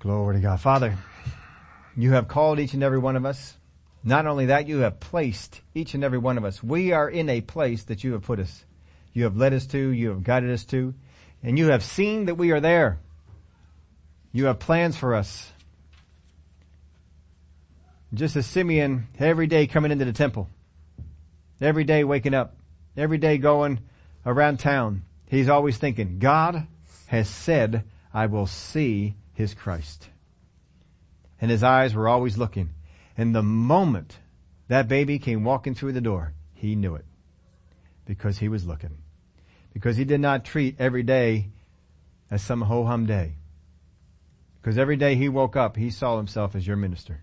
Glory 0.00 0.36
to 0.36 0.40
God. 0.40 0.60
Father, 0.60 0.96
you 1.96 2.12
have 2.12 2.28
called 2.28 2.60
each 2.60 2.72
and 2.72 2.84
every 2.84 3.00
one 3.00 3.16
of 3.16 3.26
us. 3.26 3.56
Not 4.04 4.26
only 4.26 4.46
that, 4.46 4.68
you 4.68 4.78
have 4.78 5.00
placed 5.00 5.60
each 5.74 5.94
and 5.94 6.04
every 6.04 6.18
one 6.18 6.38
of 6.38 6.44
us. 6.44 6.62
We 6.62 6.92
are 6.92 7.08
in 7.08 7.28
a 7.28 7.40
place 7.40 7.82
that 7.84 8.04
you 8.04 8.12
have 8.12 8.22
put 8.22 8.38
us. 8.38 8.64
You 9.12 9.24
have 9.24 9.36
led 9.36 9.52
us 9.52 9.66
to, 9.66 9.78
you 9.78 10.10
have 10.10 10.22
guided 10.22 10.50
us 10.50 10.62
to, 10.66 10.94
and 11.42 11.58
you 11.58 11.70
have 11.70 11.82
seen 11.82 12.26
that 12.26 12.36
we 12.36 12.52
are 12.52 12.60
there. 12.60 13.00
You 14.32 14.44
have 14.44 14.60
plans 14.60 14.96
for 14.96 15.16
us. 15.16 15.50
Just 18.14 18.36
as 18.36 18.46
Simeon, 18.46 19.08
every 19.18 19.48
day 19.48 19.66
coming 19.66 19.90
into 19.90 20.04
the 20.04 20.12
temple, 20.12 20.48
every 21.60 21.82
day 21.82 22.04
waking 22.04 22.34
up, 22.34 22.54
every 22.96 23.18
day 23.18 23.36
going 23.36 23.80
around 24.24 24.60
town, 24.60 25.02
he's 25.26 25.48
always 25.48 25.76
thinking, 25.76 26.20
God 26.20 26.68
has 27.08 27.28
said, 27.28 27.82
I 28.14 28.26
will 28.26 28.46
see 28.46 29.16
his 29.38 29.54
Christ. 29.54 30.08
And 31.40 31.48
his 31.48 31.62
eyes 31.62 31.94
were 31.94 32.08
always 32.08 32.36
looking. 32.36 32.70
And 33.16 33.32
the 33.32 33.42
moment 33.42 34.18
that 34.66 34.88
baby 34.88 35.20
came 35.20 35.44
walking 35.44 35.76
through 35.76 35.92
the 35.92 36.00
door, 36.00 36.34
he 36.54 36.74
knew 36.74 36.96
it. 36.96 37.04
Because 38.04 38.38
he 38.38 38.48
was 38.48 38.66
looking. 38.66 38.98
Because 39.72 39.96
he 39.96 40.04
did 40.04 40.20
not 40.20 40.44
treat 40.44 40.74
every 40.80 41.04
day 41.04 41.50
as 42.28 42.42
some 42.42 42.62
ho-hum 42.62 43.06
day. 43.06 43.36
Because 44.60 44.76
every 44.76 44.96
day 44.96 45.14
he 45.14 45.28
woke 45.28 45.54
up, 45.54 45.76
he 45.76 45.90
saw 45.90 46.16
himself 46.16 46.56
as 46.56 46.66
your 46.66 46.76
minister. 46.76 47.20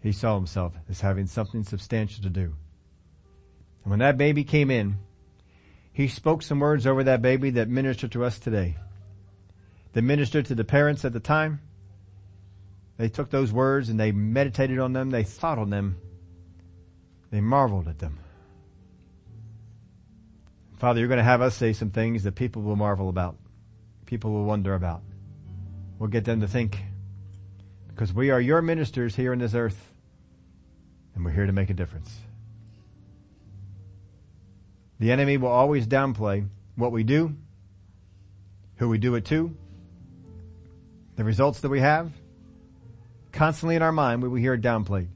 He 0.00 0.10
saw 0.10 0.34
himself 0.34 0.74
as 0.88 1.02
having 1.02 1.28
something 1.28 1.62
substantial 1.62 2.24
to 2.24 2.30
do. 2.30 2.56
And 3.84 3.90
when 3.90 4.00
that 4.00 4.18
baby 4.18 4.42
came 4.42 4.72
in, 4.72 4.96
he 5.92 6.08
spoke 6.08 6.42
some 6.42 6.58
words 6.58 6.84
over 6.84 7.04
that 7.04 7.22
baby 7.22 7.50
that 7.50 7.68
minister 7.68 8.08
to 8.08 8.24
us 8.24 8.40
today. 8.40 8.76
That 9.94 10.02
ministered 10.02 10.46
to 10.46 10.54
the 10.56 10.64
parents 10.64 11.04
at 11.04 11.12
the 11.12 11.20
time. 11.20 11.60
They 12.96 13.08
took 13.08 13.30
those 13.30 13.52
words 13.52 13.88
and 13.88 13.98
they 13.98 14.12
meditated 14.12 14.78
on 14.78 14.92
them. 14.92 15.10
They 15.10 15.22
thought 15.22 15.58
on 15.58 15.70
them. 15.70 15.96
They 17.30 17.40
marveled 17.40 17.88
at 17.88 18.00
them. 18.00 18.18
Father, 20.78 20.98
you're 20.98 21.08
going 21.08 21.18
to 21.18 21.24
have 21.24 21.40
us 21.40 21.54
say 21.56 21.72
some 21.72 21.90
things 21.90 22.24
that 22.24 22.34
people 22.34 22.62
will 22.62 22.76
marvel 22.76 23.08
about. 23.08 23.36
People 24.06 24.32
will 24.32 24.44
wonder 24.44 24.74
about. 24.74 25.02
We'll 25.98 26.10
get 26.10 26.24
them 26.24 26.40
to 26.40 26.48
think. 26.48 26.78
Because 27.88 28.12
we 28.12 28.30
are 28.30 28.40
your 28.40 28.62
ministers 28.62 29.14
here 29.14 29.32
on 29.32 29.38
this 29.38 29.54
earth. 29.54 29.92
And 31.14 31.24
we're 31.24 31.30
here 31.30 31.46
to 31.46 31.52
make 31.52 31.70
a 31.70 31.74
difference. 31.74 32.12
The 34.98 35.12
enemy 35.12 35.36
will 35.36 35.48
always 35.48 35.86
downplay 35.86 36.48
what 36.74 36.90
we 36.90 37.04
do, 37.04 37.36
who 38.76 38.88
we 38.88 38.98
do 38.98 39.14
it 39.14 39.24
to, 39.26 39.56
the 41.16 41.24
results 41.24 41.60
that 41.60 41.68
we 41.68 41.80
have. 41.80 42.10
Constantly 43.32 43.76
in 43.76 43.82
our 43.82 43.92
mind, 43.92 44.22
we 44.22 44.28
will 44.28 44.36
hear 44.36 44.54
it 44.54 44.60
downplayed. 44.60 45.08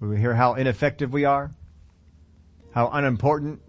We 0.00 0.08
will 0.08 0.16
hear 0.16 0.34
how 0.34 0.54
ineffective 0.54 1.12
we 1.12 1.24
are, 1.24 1.52
how 2.72 2.88
unimportant 2.88 3.60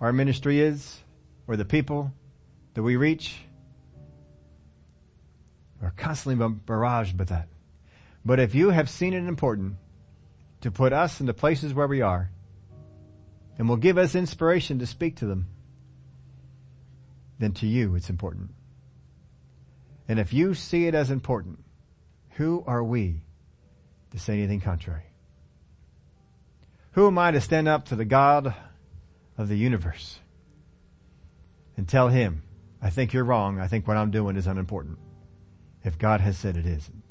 our 0.00 0.12
ministry 0.12 0.60
is, 0.60 1.00
or 1.46 1.56
the 1.56 1.64
people 1.64 2.12
that 2.74 2.82
we 2.82 2.96
reach. 2.96 3.36
We're 5.80 5.90
constantly 5.90 6.46
barraged 6.66 7.16
by 7.16 7.24
that. 7.24 7.48
But 8.24 8.38
if 8.38 8.54
you 8.54 8.70
have 8.70 8.88
seen 8.88 9.14
it 9.14 9.24
important 9.24 9.76
to 10.60 10.70
put 10.70 10.92
us 10.92 11.20
in 11.20 11.26
the 11.26 11.34
places 11.34 11.74
where 11.74 11.88
we 11.88 12.02
are, 12.02 12.30
and 13.58 13.68
will 13.68 13.76
give 13.76 13.98
us 13.98 14.14
inspiration 14.14 14.78
to 14.78 14.86
speak 14.86 15.16
to 15.16 15.26
them, 15.26 15.46
then 17.38 17.52
to 17.52 17.66
you 17.66 17.94
it's 17.96 18.10
important. 18.10 18.50
And 20.08 20.18
if 20.18 20.32
you 20.32 20.54
see 20.54 20.86
it 20.86 20.94
as 20.94 21.10
important, 21.10 21.64
who 22.32 22.64
are 22.66 22.82
we 22.82 23.22
to 24.10 24.18
say 24.18 24.34
anything 24.34 24.60
contrary? 24.60 25.04
Who 26.92 27.06
am 27.06 27.18
I 27.18 27.30
to 27.30 27.40
stand 27.40 27.68
up 27.68 27.86
to 27.86 27.96
the 27.96 28.04
God 28.04 28.54
of 29.38 29.48
the 29.48 29.56
universe 29.56 30.18
and 31.76 31.88
tell 31.88 32.08
him, 32.08 32.42
I 32.80 32.90
think 32.90 33.12
you're 33.12 33.24
wrong. 33.24 33.58
I 33.58 33.68
think 33.68 33.86
what 33.86 33.96
I'm 33.96 34.10
doing 34.10 34.36
is 34.36 34.46
unimportant. 34.46 34.98
If 35.84 35.98
God 35.98 36.20
has 36.20 36.36
said 36.36 36.56
it 36.56 36.66
isn't. 36.66 37.02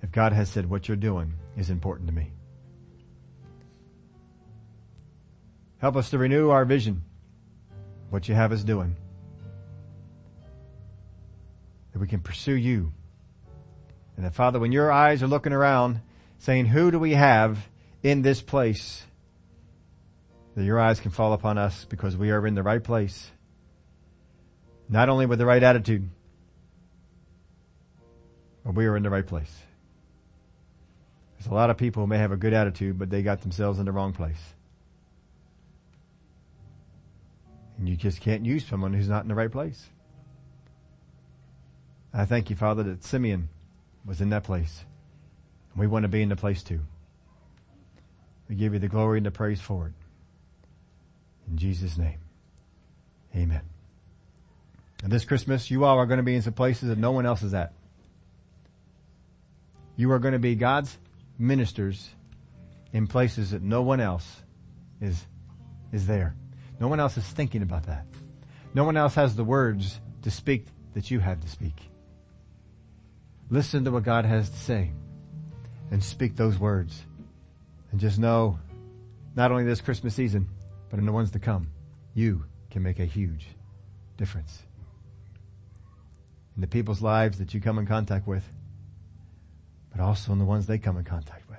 If 0.00 0.10
God 0.10 0.32
has 0.32 0.48
said 0.48 0.68
what 0.68 0.88
you're 0.88 0.96
doing 0.96 1.34
is 1.56 1.70
important 1.70 2.08
to 2.08 2.14
me. 2.14 2.32
Help 5.78 5.96
us 5.96 6.10
to 6.10 6.18
renew 6.18 6.50
our 6.50 6.64
vision, 6.64 7.02
what 8.10 8.28
you 8.28 8.34
have 8.34 8.52
us 8.52 8.62
doing. 8.62 8.96
That 11.92 11.98
we 11.98 12.06
can 12.06 12.20
pursue 12.20 12.54
you. 12.54 12.92
And 14.16 14.24
that 14.24 14.34
Father, 14.34 14.58
when 14.58 14.72
your 14.72 14.90
eyes 14.90 15.22
are 15.22 15.26
looking 15.26 15.52
around 15.52 16.00
saying, 16.38 16.66
who 16.66 16.90
do 16.90 16.98
we 16.98 17.12
have 17.12 17.58
in 18.02 18.22
this 18.22 18.42
place? 18.42 19.04
That 20.54 20.64
your 20.64 20.78
eyes 20.78 21.00
can 21.00 21.10
fall 21.10 21.32
upon 21.32 21.58
us 21.58 21.84
because 21.84 22.16
we 22.16 22.30
are 22.30 22.46
in 22.46 22.54
the 22.54 22.62
right 22.62 22.82
place. 22.82 23.30
Not 24.88 25.08
only 25.08 25.26
with 25.26 25.38
the 25.38 25.46
right 25.46 25.62
attitude, 25.62 26.08
but 28.64 28.74
we 28.74 28.86
are 28.86 28.96
in 28.96 29.02
the 29.02 29.10
right 29.10 29.26
place. 29.26 29.52
There's 31.38 31.50
a 31.50 31.54
lot 31.54 31.70
of 31.70 31.76
people 31.76 32.02
who 32.02 32.06
may 32.06 32.18
have 32.18 32.32
a 32.32 32.36
good 32.36 32.52
attitude, 32.52 32.98
but 32.98 33.10
they 33.10 33.22
got 33.22 33.40
themselves 33.40 33.78
in 33.78 33.86
the 33.86 33.92
wrong 33.92 34.12
place. 34.12 34.40
And 37.78 37.88
you 37.88 37.96
just 37.96 38.20
can't 38.20 38.44
use 38.46 38.64
someone 38.66 38.92
who's 38.92 39.08
not 39.08 39.22
in 39.22 39.28
the 39.28 39.34
right 39.34 39.50
place. 39.50 39.88
I 42.14 42.24
thank 42.24 42.50
you, 42.50 42.56
Father, 42.56 42.82
that 42.82 43.04
Simeon 43.04 43.48
was 44.04 44.20
in 44.20 44.30
that 44.30 44.44
place. 44.44 44.84
We 45.74 45.86
want 45.86 46.02
to 46.02 46.08
be 46.08 46.22
in 46.22 46.28
the 46.28 46.36
place 46.36 46.62
too. 46.62 46.80
We 48.48 48.56
give 48.56 48.74
you 48.74 48.78
the 48.78 48.88
glory 48.88 49.18
and 49.18 49.26
the 49.26 49.30
praise 49.30 49.60
for 49.60 49.86
it. 49.86 49.94
In 51.48 51.56
Jesus' 51.56 51.96
name. 51.96 52.18
Amen. 53.34 53.62
And 55.02 55.10
this 55.10 55.24
Christmas, 55.24 55.70
you 55.70 55.84
all 55.84 55.98
are 55.98 56.06
going 56.06 56.18
to 56.18 56.22
be 56.22 56.34
in 56.34 56.42
some 56.42 56.52
places 56.52 56.88
that 56.88 56.98
no 56.98 57.12
one 57.12 57.24
else 57.24 57.42
is 57.42 57.54
at. 57.54 57.72
You 59.96 60.12
are 60.12 60.18
going 60.18 60.32
to 60.32 60.38
be 60.38 60.54
God's 60.54 60.98
ministers 61.38 62.10
in 62.92 63.06
places 63.06 63.50
that 63.50 63.62
no 63.62 63.82
one 63.82 64.00
else 64.00 64.42
is, 65.00 65.26
is 65.92 66.06
there. 66.06 66.34
No 66.78 66.88
one 66.88 67.00
else 67.00 67.16
is 67.16 67.24
thinking 67.24 67.62
about 67.62 67.86
that. 67.86 68.06
No 68.74 68.84
one 68.84 68.96
else 68.96 69.14
has 69.14 69.34
the 69.34 69.44
words 69.44 70.00
to 70.22 70.30
speak 70.30 70.66
that 70.94 71.10
you 71.10 71.20
have 71.20 71.40
to 71.40 71.48
speak. 71.48 71.91
Listen 73.52 73.84
to 73.84 73.90
what 73.90 74.02
God 74.02 74.24
has 74.24 74.48
to 74.48 74.56
say 74.56 74.92
and 75.90 76.02
speak 76.02 76.36
those 76.36 76.58
words. 76.58 77.04
And 77.90 78.00
just 78.00 78.18
know, 78.18 78.58
not 79.36 79.50
only 79.50 79.64
this 79.64 79.82
Christmas 79.82 80.14
season, 80.14 80.48
but 80.88 80.98
in 80.98 81.04
the 81.04 81.12
ones 81.12 81.32
to 81.32 81.38
come, 81.38 81.68
you 82.14 82.46
can 82.70 82.82
make 82.82 82.98
a 82.98 83.04
huge 83.04 83.46
difference 84.16 84.62
in 86.54 86.62
the 86.62 86.66
people's 86.66 87.02
lives 87.02 87.40
that 87.40 87.52
you 87.52 87.60
come 87.60 87.78
in 87.78 87.86
contact 87.86 88.26
with, 88.26 88.42
but 89.90 90.00
also 90.00 90.32
in 90.32 90.38
the 90.38 90.46
ones 90.46 90.64
they 90.64 90.78
come 90.78 90.96
in 90.96 91.04
contact 91.04 91.46
with. 91.50 91.58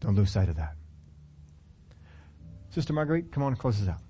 Don't 0.00 0.14
lose 0.14 0.30
sight 0.30 0.50
of 0.50 0.56
that. 0.56 0.74
Sister 2.68 2.92
Marguerite, 2.92 3.32
come 3.32 3.44
on 3.44 3.52
and 3.52 3.58
close 3.58 3.80
us 3.80 3.88
out. 3.88 4.00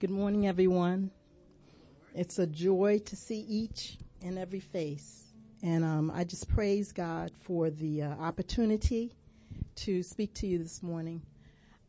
Good 0.00 0.08
morning, 0.08 0.46
everyone. 0.46 1.10
It's 2.14 2.38
a 2.38 2.46
joy 2.46 3.00
to 3.04 3.16
see 3.16 3.40
each 3.40 3.98
and 4.22 4.38
every 4.38 4.58
face. 4.58 5.24
And 5.62 5.84
um, 5.84 6.10
I 6.10 6.24
just 6.24 6.48
praise 6.48 6.90
God 6.90 7.32
for 7.38 7.68
the 7.68 8.04
uh, 8.04 8.08
opportunity 8.12 9.14
to 9.74 10.02
speak 10.02 10.32
to 10.36 10.46
you 10.46 10.56
this 10.56 10.82
morning. 10.82 11.20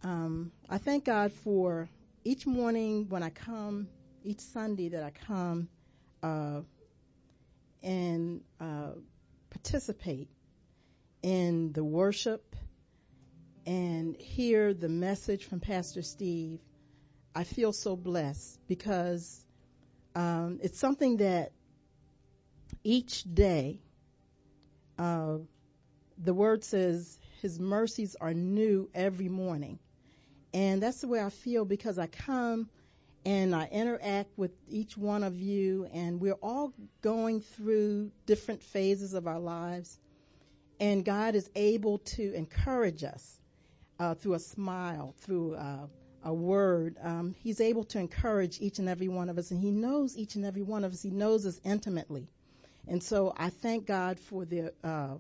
Um, 0.03 0.51
I 0.69 0.77
thank 0.77 1.05
God 1.05 1.31
for 1.31 1.87
each 2.25 2.45
morning 2.45 3.07
when 3.07 3.23
I 3.23 3.29
come, 3.29 3.87
each 4.25 4.41
Sunday 4.41 4.89
that 4.89 5.03
I 5.05 5.11
come 5.11 5.69
uh, 6.21 6.63
and 7.81 8.41
uh, 8.59 8.89
participate 9.49 10.27
in 11.23 11.71
the 11.71 11.85
worship 11.85 12.57
and 13.65 14.17
hear 14.17 14.73
the 14.73 14.89
message 14.89 15.45
from 15.45 15.61
Pastor 15.61 16.01
Steve. 16.01 16.59
I 17.33 17.43
feel 17.43 17.71
so 17.71 17.95
blessed 17.95 18.59
because 18.67 19.45
um, 20.15 20.59
it's 20.61 20.77
something 20.77 21.17
that 21.17 21.51
each 22.83 23.23
day, 23.33 23.79
uh, 24.97 25.37
the 26.17 26.33
word 26.33 26.63
says 26.63 27.19
his 27.41 27.59
mercies 27.59 28.15
are 28.19 28.33
new 28.33 28.89
every 28.93 29.29
morning. 29.29 29.79
And 30.53 30.83
that's 30.83 31.01
the 31.01 31.07
way 31.07 31.23
I 31.23 31.29
feel 31.29 31.63
because 31.63 31.97
I 31.97 32.07
come 32.07 32.69
and 33.25 33.55
I 33.55 33.67
interact 33.71 34.37
with 34.37 34.51
each 34.67 34.97
one 34.97 35.23
of 35.23 35.39
you 35.39 35.87
and 35.93 36.19
we're 36.19 36.33
all 36.41 36.73
going 37.01 37.39
through 37.39 38.11
different 38.25 38.61
phases 38.61 39.13
of 39.13 39.27
our 39.27 39.39
lives. 39.39 39.99
And 40.79 41.05
God 41.05 41.35
is 41.35 41.49
able 41.55 41.99
to 41.99 42.33
encourage 42.33 43.03
us 43.03 43.39
uh, 43.99 44.15
through 44.15 44.33
a 44.33 44.39
smile, 44.39 45.13
through 45.19 45.55
uh, 45.55 45.87
a 46.23 46.33
word. 46.33 46.97
Um, 47.01 47.35
he's 47.39 47.61
able 47.61 47.83
to 47.85 47.99
encourage 47.99 48.61
each 48.61 48.79
and 48.79 48.87
every 48.87 49.07
one 49.07 49.29
of 49.29 49.37
us, 49.37 49.51
and 49.51 49.59
He 49.59 49.71
knows 49.71 50.17
each 50.17 50.35
and 50.35 50.45
every 50.45 50.61
one 50.61 50.83
of 50.83 50.93
us. 50.93 51.01
He 51.01 51.09
knows 51.09 51.45
us 51.45 51.59
intimately, 51.63 52.27
and 52.87 53.01
so 53.01 53.33
I 53.37 53.49
thank 53.49 53.85
God 53.85 54.19
for 54.19 54.45
the 54.45 54.73
uh, 54.83 55.15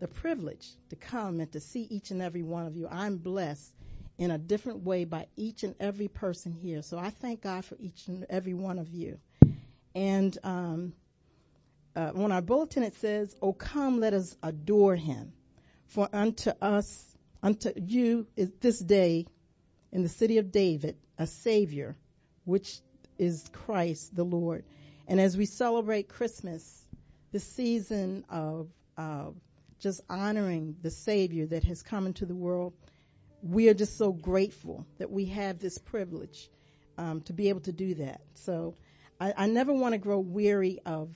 the 0.00 0.08
privilege 0.08 0.70
to 0.90 0.96
come 0.96 1.40
and 1.40 1.50
to 1.52 1.60
see 1.60 1.82
each 1.90 2.10
and 2.10 2.20
every 2.20 2.42
one 2.42 2.66
of 2.66 2.76
you. 2.76 2.88
I'm 2.90 3.18
blessed 3.18 3.72
in 4.18 4.30
a 4.30 4.38
different 4.38 4.84
way 4.84 5.04
by 5.04 5.26
each 5.36 5.62
and 5.62 5.74
every 5.80 6.08
person 6.08 6.52
here. 6.52 6.82
So 6.82 6.98
I 6.98 7.10
thank 7.10 7.42
God 7.42 7.64
for 7.64 7.76
each 7.78 8.08
and 8.08 8.26
every 8.28 8.54
one 8.54 8.78
of 8.78 8.88
you. 8.92 9.18
And 9.94 10.36
um, 10.42 10.92
uh, 11.96 12.12
on 12.14 12.32
our 12.32 12.42
bulletin 12.42 12.82
it 12.82 12.94
says, 12.94 13.36
"Oh, 13.40 13.52
come, 13.52 14.00
let 14.00 14.12
us 14.14 14.36
adore 14.42 14.96
Him, 14.96 15.32
for 15.86 16.08
unto 16.12 16.50
us." 16.60 17.08
Unto 17.44 17.72
you 17.74 18.28
is 18.36 18.52
this 18.60 18.78
day 18.78 19.26
in 19.92 20.02
the 20.02 20.08
city 20.08 20.38
of 20.38 20.50
David 20.50 20.96
a 21.18 21.26
Savior, 21.26 21.96
which 22.44 22.80
is 23.18 23.48
Christ 23.52 24.16
the 24.16 24.24
Lord. 24.24 24.64
And 25.06 25.20
as 25.20 25.36
we 25.36 25.46
celebrate 25.46 26.08
Christmas, 26.08 26.86
the 27.32 27.40
season 27.40 28.24
of 28.28 28.68
uh, 28.96 29.26
just 29.78 30.00
honoring 30.08 30.76
the 30.82 30.90
Savior 30.90 31.46
that 31.46 31.64
has 31.64 31.82
come 31.82 32.06
into 32.06 32.26
the 32.26 32.34
world, 32.34 32.72
we 33.42 33.68
are 33.68 33.74
just 33.74 33.98
so 33.98 34.12
grateful 34.12 34.86
that 34.98 35.10
we 35.10 35.24
have 35.26 35.58
this 35.58 35.78
privilege 35.78 36.50
um, 36.98 37.20
to 37.22 37.32
be 37.32 37.48
able 37.48 37.60
to 37.60 37.72
do 37.72 37.94
that. 37.94 38.20
So 38.34 38.74
I, 39.20 39.34
I 39.36 39.46
never 39.46 39.72
want 39.72 39.92
to 39.92 39.98
grow 39.98 40.18
weary 40.18 40.80
of 40.86 41.14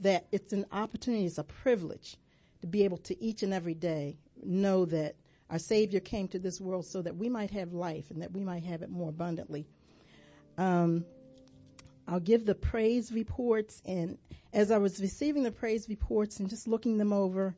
that. 0.00 0.26
It's 0.32 0.52
an 0.52 0.66
opportunity, 0.72 1.26
it's 1.26 1.38
a 1.38 1.44
privilege 1.44 2.16
to 2.60 2.66
be 2.66 2.84
able 2.84 2.98
to 2.98 3.22
each 3.22 3.42
and 3.42 3.52
every 3.52 3.74
day 3.74 4.16
know 4.42 4.84
that 4.86 5.14
our 5.50 5.58
Savior 5.58 6.00
came 6.00 6.28
to 6.28 6.38
this 6.38 6.60
world 6.60 6.86
so 6.86 7.02
that 7.02 7.16
we 7.16 7.28
might 7.28 7.50
have 7.50 7.72
life 7.72 8.10
and 8.10 8.22
that 8.22 8.32
we 8.32 8.40
might 8.40 8.62
have 8.62 8.82
it 8.82 8.90
more 8.90 9.08
abundantly. 9.08 9.66
Um, 10.56 11.04
I'll 12.06 12.20
give 12.20 12.46
the 12.46 12.54
praise 12.54 13.12
reports, 13.12 13.82
and 13.84 14.18
as 14.52 14.70
I 14.70 14.78
was 14.78 15.00
receiving 15.00 15.42
the 15.42 15.52
praise 15.52 15.88
reports 15.88 16.40
and 16.40 16.48
just 16.48 16.66
looking 16.66 16.98
them 16.98 17.12
over, 17.12 17.56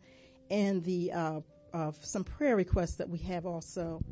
and 0.51 0.83
the 0.85 1.13
uh, 1.13 1.41
uh, 1.73 1.93
some 2.01 2.25
prayer 2.25 2.57
requests 2.57 2.97
that 2.97 3.09
we 3.09 3.19
have 3.19 3.47
also, 3.47 4.03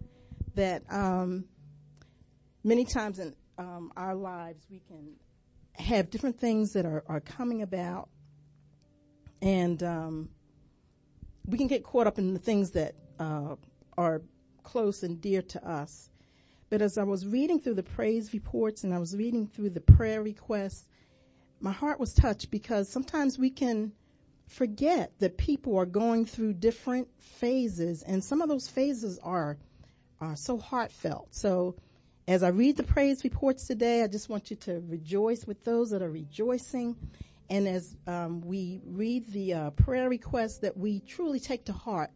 that 0.54 0.82
um, 0.90 1.44
many 2.64 2.84
times 2.84 3.18
in 3.18 3.34
um, 3.58 3.92
our 3.96 4.14
lives 4.14 4.66
we 4.70 4.80
can 4.88 5.12
have 5.74 6.10
different 6.10 6.38
things 6.38 6.72
that 6.72 6.86
are, 6.86 7.04
are 7.06 7.20
coming 7.20 7.60
about, 7.62 8.08
and 9.42 9.82
um, 9.82 10.28
we 11.46 11.58
can 11.58 11.66
get 11.66 11.82
caught 11.82 12.06
up 12.06 12.18
in 12.18 12.32
the 12.32 12.40
things 12.40 12.70
that 12.70 12.94
uh, 13.18 13.56
are 14.01 14.22
close 14.62 15.03
and 15.03 15.20
dear 15.20 15.42
to 15.42 15.68
us. 15.68 16.11
But 16.70 16.80
as 16.80 16.96
I 16.96 17.03
was 17.03 17.26
reading 17.26 17.61
through 17.61 17.74
the 17.74 17.82
praise 17.82 18.32
reports 18.32 18.84
and 18.84 18.94
I 18.94 18.98
was 18.98 19.14
reading 19.14 19.46
through 19.46 19.70
the 19.70 19.80
prayer 19.80 20.22
requests, 20.22 20.88
my 21.61 21.72
heart 21.72 22.01
was 22.01 22.14
touched 22.14 22.51
because 22.51 22.88
sometimes 22.88 23.38
we 23.38 23.51
can 23.51 23.92
forget 24.46 25.12
that 25.18 25.36
people 25.36 25.76
are 25.76 25.86
going 25.86 26.24
through 26.24 26.55
different 26.55 27.09
phases 27.18 28.03
and 28.03 28.24
some 28.24 28.40
of 28.40 28.48
those 28.48 28.68
phases 28.68 29.18
are, 29.22 29.59
are 30.20 30.36
so 30.36 30.57
heartfelt. 30.57 31.28
So 31.32 31.76
as 32.26 32.42
I 32.42 32.48
read 32.48 32.76
the 32.76 32.84
praise 32.84 33.22
reports 33.22 33.66
today, 33.66 34.03
I 34.03 34.07
just 34.07 34.28
want 34.28 34.51
you 34.51 34.57
to 34.59 34.82
rejoice 34.88 35.46
with 35.46 35.62
those 35.64 35.90
that 35.90 36.01
are 36.01 36.11
rejoicing. 36.11 36.96
And 37.51 37.66
as 37.68 37.96
um, 38.07 38.40
we 38.40 38.80
read 38.86 39.30
the 39.32 39.55
uh, 39.55 39.70
prayer 39.70 40.09
requests, 40.09 40.59
that 40.59 40.76
we 40.76 41.01
truly 41.01 41.40
take 41.40 41.64
to 41.66 41.72
heart 41.72 42.11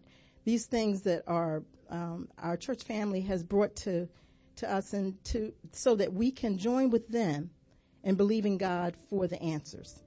these 0.44 0.66
things 0.66 1.02
that 1.02 1.24
are 1.26 1.64
um, 1.90 2.28
our 2.38 2.56
church 2.56 2.82
family 2.84 3.20
has 3.22 3.42
brought 3.42 3.76
to 3.76 4.08
to 4.56 4.72
us 4.72 4.92
and 4.92 5.22
to 5.24 5.52
so 5.72 5.96
that 5.96 6.12
we 6.12 6.30
can 6.30 6.58
join 6.58 6.90
with 6.90 7.08
them 7.08 7.50
and 8.04 8.16
believe 8.16 8.46
in 8.46 8.58
God 8.58 8.94
for 9.08 9.26
the 9.26 9.40
answers. 9.42 10.02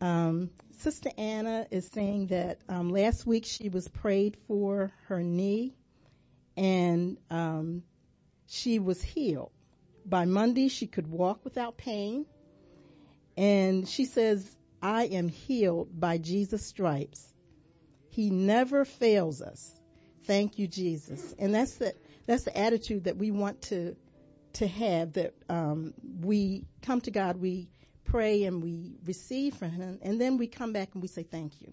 Um, 0.00 0.50
Sister 0.70 1.10
Anna 1.18 1.66
is 1.70 1.86
saying 1.86 2.28
that 2.28 2.60
um, 2.68 2.88
last 2.90 3.26
week 3.26 3.44
she 3.44 3.68
was 3.68 3.88
prayed 3.88 4.38
for 4.46 4.92
her 5.08 5.22
knee, 5.22 5.74
and 6.56 7.18
um, 7.30 7.82
she 8.46 8.78
was 8.78 9.02
healed. 9.02 9.50
By 10.06 10.24
Monday, 10.24 10.68
she 10.68 10.86
could 10.86 11.06
walk 11.06 11.44
without 11.44 11.76
pain, 11.76 12.24
and 13.36 13.86
she 13.86 14.06
says, 14.06 14.56
"I 14.80 15.04
am 15.04 15.28
healed 15.28 16.00
by 16.00 16.16
Jesus' 16.16 16.64
stripes." 16.64 17.34
He 18.08 18.30
never 18.30 18.84
fails 18.84 19.42
us. 19.42 19.79
Thank 20.30 20.60
you, 20.60 20.68
Jesus. 20.68 21.34
And 21.40 21.52
that's 21.52 21.74
the, 21.74 21.92
that's 22.24 22.44
the 22.44 22.56
attitude 22.56 23.02
that 23.02 23.16
we 23.16 23.32
want 23.32 23.60
to, 23.62 23.96
to 24.52 24.68
have 24.68 25.14
that, 25.14 25.34
um, 25.48 25.92
we 26.20 26.66
come 26.82 27.00
to 27.00 27.10
God, 27.10 27.38
we 27.38 27.68
pray 28.04 28.44
and 28.44 28.62
we 28.62 28.92
receive 29.04 29.54
from 29.54 29.72
Him, 29.72 29.98
and 30.02 30.20
then 30.20 30.38
we 30.38 30.46
come 30.46 30.72
back 30.72 30.90
and 30.92 31.02
we 31.02 31.08
say 31.08 31.24
thank 31.24 31.60
you. 31.60 31.72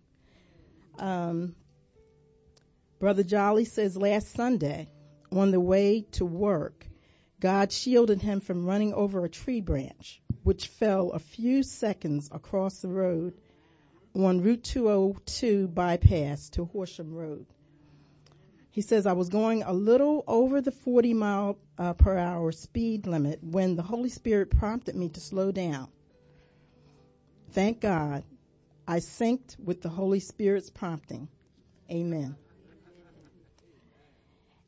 Um, 0.98 1.56
Brother 2.98 3.22
Jolly 3.22 3.64
says 3.64 3.96
last 3.96 4.32
Sunday, 4.32 4.90
on 5.32 5.52
the 5.52 5.60
way 5.60 6.08
to 6.14 6.26
work, 6.26 6.88
God 7.40 7.72
shielded 7.72 8.24
him 8.24 8.40
from 8.40 8.66
running 8.66 8.92
over 8.96 9.24
a 9.24 9.30
tree 9.30 9.62
branch, 9.62 10.24
which 10.42 10.68
fell 10.68 11.12
a 11.12 11.20
few 11.20 11.62
seconds 11.62 12.28
across 12.32 12.80
the 12.80 12.88
road 12.88 13.36
on 14.16 14.42
Route 14.42 14.64
202 14.64 15.68
bypass 15.68 16.50
to 16.50 16.66
Horsham 16.66 17.14
Road. 17.14 17.46
He 18.78 18.84
says, 18.84 19.08
I 19.08 19.14
was 19.14 19.28
going 19.28 19.64
a 19.64 19.74
little 19.74 20.24
over 20.28 20.62
the 20.62 20.72
40 20.72 21.12
mile 21.16 21.58
uh, 21.80 21.94
per 21.94 22.16
hour 22.16 22.52
speed 22.52 23.08
limit 23.08 23.40
when 23.42 23.76
the 23.76 23.82
Holy 23.82 24.08
Spirit 24.08 24.52
prompted 24.52 24.96
me 24.96 25.10
to 25.10 25.20
slow 25.20 25.52
down. 25.52 25.88
Thank 27.54 27.82
God 27.82 28.24
I 28.88 28.98
synced 28.98 29.60
with 29.60 29.82
the 29.82 29.90
Holy 29.90 30.20
Spirit's 30.20 30.70
prompting. 30.70 31.28
Amen. 31.90 32.36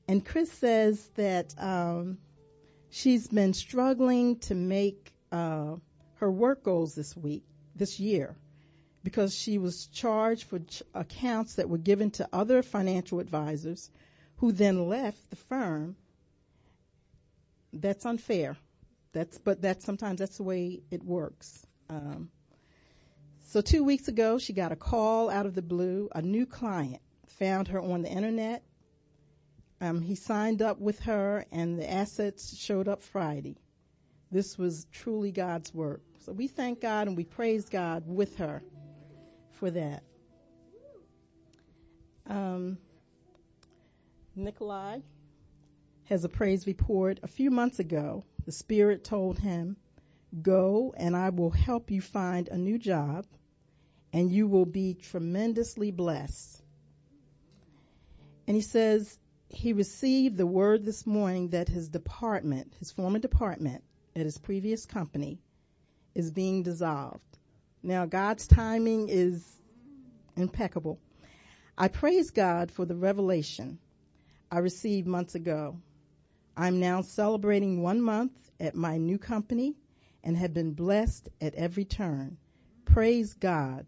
And 0.07 0.25
Chris 0.25 0.51
says 0.51 1.11
that 1.13 1.53
um, 1.59 2.17
she's 2.89 3.27
been 3.27 3.53
struggling 3.53 4.39
to 4.39 4.55
make 4.55 5.13
uh, 5.31 5.75
her 6.15 6.31
work 6.31 6.63
goals 6.63 6.95
this 6.95 7.15
week, 7.15 7.43
this 7.75 7.99
year 7.99 8.35
because 9.09 9.33
she 9.33 9.57
was 9.57 9.87
charged 9.87 10.43
for 10.43 10.59
ch- 10.59 10.83
accounts 10.93 11.55
that 11.55 11.67
were 11.67 11.79
given 11.79 12.11
to 12.11 12.29
other 12.31 12.61
financial 12.61 13.19
advisors 13.19 13.89
who 14.37 14.51
then 14.51 14.87
left 14.87 15.31
the 15.31 15.35
firm. 15.35 15.95
That's 17.73 18.05
unfair. 18.05 18.55
That's, 19.11 19.39
but 19.39 19.63
that's 19.63 19.83
sometimes 19.83 20.19
that's 20.19 20.37
the 20.37 20.43
way 20.43 20.81
it 20.91 21.03
works. 21.03 21.65
Um, 21.89 22.29
so 23.43 23.61
two 23.61 23.83
weeks 23.83 24.07
ago, 24.07 24.37
she 24.37 24.53
got 24.53 24.71
a 24.71 24.75
call 24.75 25.31
out 25.31 25.47
of 25.47 25.55
the 25.55 25.63
blue. 25.63 26.07
A 26.13 26.21
new 26.21 26.45
client 26.45 27.01
found 27.25 27.67
her 27.69 27.81
on 27.81 28.03
the 28.03 28.09
internet. 28.09 28.63
Um, 29.81 30.01
he 30.01 30.13
signed 30.13 30.61
up 30.61 30.79
with 30.79 30.99
her, 30.99 31.45
and 31.51 31.79
the 31.79 31.91
assets 31.91 32.55
showed 32.55 32.87
up 32.87 33.01
Friday. 33.01 33.57
This 34.31 34.55
was 34.55 34.85
truly 34.91 35.31
God's 35.31 35.73
work. 35.73 36.01
So 36.19 36.31
we 36.31 36.45
thank 36.45 36.79
God 36.79 37.07
and 37.07 37.17
we 37.17 37.23
praise 37.23 37.69
God 37.69 38.03
with 38.05 38.37
her 38.37 38.61
for 39.59 39.69
that. 39.71 40.03
Um, 42.27 42.77
Nikolai 44.35 44.99
has 46.05 46.23
a 46.23 46.29
praise 46.29 46.65
report. 46.65 47.19
A 47.23 47.27
few 47.27 47.51
months 47.51 47.79
ago, 47.79 48.23
the 48.45 48.51
Spirit 48.51 49.03
told 49.03 49.39
him, 49.39 49.77
Go 50.41 50.93
and 50.95 51.15
I 51.15 51.29
will 51.29 51.49
help 51.49 51.91
you 51.91 52.01
find 52.01 52.47
a 52.47 52.57
new 52.57 52.77
job 52.77 53.25
and 54.13 54.31
you 54.31 54.47
will 54.47 54.65
be 54.65 54.93
tremendously 54.93 55.91
blessed. 55.91 56.61
And 58.47 58.55
he 58.55 58.61
says 58.61 59.19
he 59.49 59.73
received 59.73 60.37
the 60.37 60.47
word 60.47 60.85
this 60.85 61.05
morning 61.05 61.49
that 61.49 61.67
his 61.67 61.89
department, 61.89 62.73
his 62.79 62.91
former 62.91 63.19
department 63.19 63.83
at 64.15 64.25
his 64.25 64.37
previous 64.37 64.85
company 64.85 65.41
is 66.15 66.31
being 66.31 66.63
dissolved. 66.63 67.28
Now 67.81 68.05
God's 68.05 68.47
timing 68.47 69.07
is 69.09 69.59
impeccable. 70.35 70.99
I 71.77 71.87
praise 71.87 72.29
God 72.29 72.71
for 72.71 72.85
the 72.85 72.95
revelation 72.95 73.79
I 74.51 74.59
received 74.59 75.07
months 75.07 75.35
ago. 75.35 75.77
I'm 76.57 76.79
now 76.79 77.01
celebrating 77.01 77.81
one 77.81 78.01
month 78.01 78.51
at 78.59 78.75
my 78.75 78.97
new 78.97 79.17
company 79.17 79.75
and 80.23 80.35
have 80.35 80.53
been 80.53 80.73
blessed 80.73 81.29
at 81.39 81.55
every 81.55 81.85
turn. 81.85 82.37
Praise 82.83 83.33
God 83.33 83.85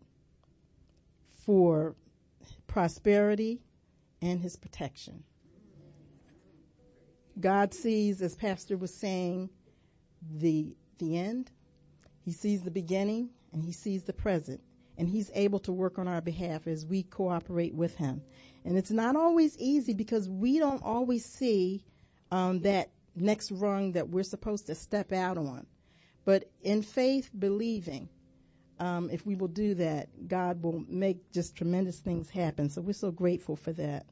for 1.46 1.96
prosperity 2.68 3.60
and 4.22 4.40
his 4.40 4.56
protection. 4.56 5.24
God 7.40 7.74
sees, 7.74 8.22
as 8.22 8.36
Pastor 8.36 8.78
was 8.78 8.94
saying, 8.94 9.50
the, 10.38 10.76
the 11.00 11.18
end. 11.18 11.52
He 12.24 12.32
sees 12.32 12.62
the 12.62 12.72
beginning 12.72 13.32
and 13.54 13.64
he 13.64 13.72
sees 13.72 14.04
the 14.04 14.14
present 14.14 14.62
and 14.98 15.10
he's 15.10 15.32
able 15.34 15.60
to 15.60 15.72
work 15.72 15.98
on 15.98 16.08
our 16.08 16.22
behalf 16.22 16.68
as 16.68 16.86
we 16.86 17.04
cooperate 17.04 17.74
with 17.74 17.96
him. 17.96 18.22
And 18.66 18.78
it's 18.78 18.92
not 18.92 19.16
always 19.16 19.58
easy 19.58 19.94
because 19.94 20.30
we 20.30 20.60
don't 20.60 20.84
always 20.84 21.26
see 21.26 21.84
um, 22.30 22.62
that 22.62 22.92
next 23.16 23.52
rung 23.52 23.94
that 23.94 24.10
we're 24.10 24.24
supposed 24.24 24.68
to 24.68 24.76
step 24.76 25.12
out 25.12 25.38
on. 25.38 25.66
But 26.24 26.50
in 26.62 26.82
faith, 26.82 27.30
believing, 27.38 28.10
um, 28.80 29.10
if 29.10 29.26
we 29.26 29.36
will 29.36 29.48
do 29.48 29.74
that, 29.76 30.28
God 30.28 30.62
will 30.62 30.84
make 30.88 31.32
just 31.32 31.56
tremendous 31.56 32.00
things 32.00 32.30
happen. 32.30 32.70
So 32.70 32.82
we're 32.82 32.94
so 32.94 33.12
grateful 33.12 33.56
for 33.56 33.74
that. 33.74 34.06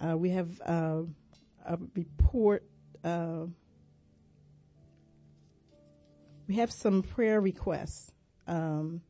Uh, 0.00 0.16
we 0.16 0.30
have 0.30 0.60
uh, 0.66 1.02
a 1.64 1.78
report. 1.94 2.64
Uh, 3.04 3.46
we 6.48 6.56
have 6.56 6.72
some 6.72 7.02
prayer 7.02 7.40
requests 7.40 8.10
um, 8.46 9.00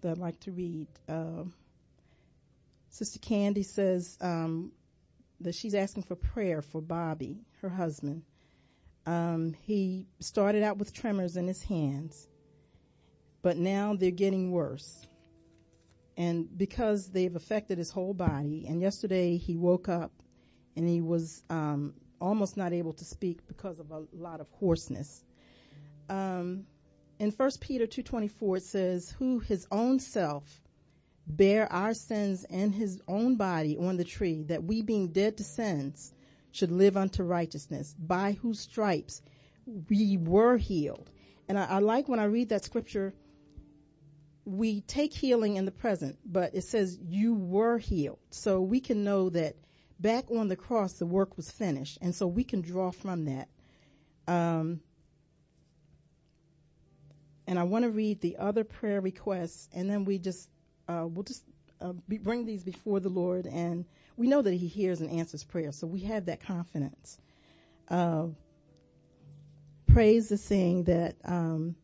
that 0.00 0.12
I'd 0.12 0.18
like 0.18 0.40
to 0.40 0.52
read. 0.52 0.88
Uh, 1.08 1.44
Sister 2.88 3.18
Candy 3.18 3.62
says 3.62 4.18
um, 4.20 4.72
that 5.40 5.54
she's 5.54 5.74
asking 5.74 6.02
for 6.02 6.16
prayer 6.16 6.62
for 6.62 6.80
Bobby, 6.80 7.38
her 7.62 7.68
husband. 7.68 8.22
Um, 9.06 9.54
he 9.62 10.06
started 10.20 10.62
out 10.62 10.78
with 10.78 10.92
tremors 10.92 11.36
in 11.36 11.46
his 11.46 11.62
hands, 11.62 12.28
but 13.42 13.56
now 13.56 13.94
they're 13.94 14.10
getting 14.10 14.50
worse. 14.50 15.06
And 16.16 16.46
because 16.58 17.10
they've 17.10 17.34
affected 17.34 17.78
his 17.78 17.90
whole 17.90 18.12
body, 18.12 18.66
and 18.68 18.82
yesterday 18.82 19.36
he 19.36 19.56
woke 19.56 19.88
up 19.88 20.12
and 20.76 20.86
he 20.86 21.00
was 21.00 21.44
um, 21.48 21.94
almost 22.20 22.56
not 22.56 22.72
able 22.72 22.92
to 22.92 23.04
speak 23.04 23.46
because 23.48 23.78
of 23.78 23.90
a 23.90 24.04
lot 24.12 24.40
of 24.40 24.48
hoarseness. 24.50 25.24
Um, 26.08 26.66
in 27.20 27.30
1 27.30 27.50
Peter 27.60 27.86
2.24 27.86 28.56
it 28.56 28.62
says, 28.62 29.14
who 29.18 29.38
his 29.38 29.66
own 29.70 30.00
self 30.00 30.62
bare 31.26 31.70
our 31.72 31.94
sins 31.94 32.44
in 32.44 32.72
his 32.72 33.00
own 33.06 33.36
body 33.36 33.76
on 33.76 33.96
the 33.96 34.04
tree, 34.04 34.42
that 34.44 34.64
we 34.64 34.82
being 34.82 35.08
dead 35.08 35.36
to 35.36 35.44
sins 35.44 36.12
should 36.50 36.72
live 36.72 36.96
unto 36.96 37.22
righteousness, 37.22 37.94
by 37.98 38.32
whose 38.32 38.58
stripes 38.58 39.22
we 39.88 40.16
were 40.16 40.56
healed. 40.56 41.10
And 41.48 41.58
I, 41.58 41.66
I 41.66 41.78
like 41.78 42.08
when 42.08 42.18
I 42.18 42.24
read 42.24 42.48
that 42.48 42.64
scripture, 42.64 43.14
we 44.44 44.80
take 44.80 45.12
healing 45.12 45.56
in 45.56 45.66
the 45.66 45.70
present, 45.70 46.18
but 46.24 46.54
it 46.54 46.64
says 46.64 46.98
you 47.06 47.34
were 47.34 47.78
healed. 47.78 48.18
So 48.30 48.60
we 48.60 48.80
can 48.80 49.04
know 49.04 49.28
that 49.30 49.54
back 50.00 50.30
on 50.30 50.48
the 50.48 50.56
cross, 50.56 50.94
the 50.94 51.06
work 51.06 51.36
was 51.36 51.50
finished. 51.50 51.98
And 52.00 52.14
so 52.14 52.26
we 52.26 52.42
can 52.42 52.62
draw 52.62 52.90
from 52.90 53.26
that. 53.26 53.48
Um, 54.26 54.80
and 57.50 57.58
I 57.58 57.64
want 57.64 57.82
to 57.82 57.90
read 57.90 58.20
the 58.20 58.36
other 58.36 58.62
prayer 58.62 59.00
requests 59.00 59.68
and 59.72 59.90
then 59.90 60.04
we 60.04 60.18
just, 60.18 60.48
uh, 60.86 61.04
we'll 61.08 61.24
just 61.24 61.42
uh, 61.80 61.94
be, 62.08 62.16
bring 62.16 62.46
these 62.46 62.62
before 62.62 63.00
the 63.00 63.08
Lord 63.08 63.44
and 63.44 63.84
we 64.16 64.28
know 64.28 64.40
that 64.40 64.54
he 64.54 64.68
hears 64.68 65.00
and 65.00 65.10
answers 65.10 65.42
prayer. 65.42 65.72
So 65.72 65.88
we 65.88 65.98
have 66.02 66.26
that 66.26 66.40
confidence. 66.40 67.18
Uh, 67.88 68.28
praise 69.92 70.30
is 70.30 70.44
saying 70.44 70.84
that, 70.84 71.16
um, 71.24 71.74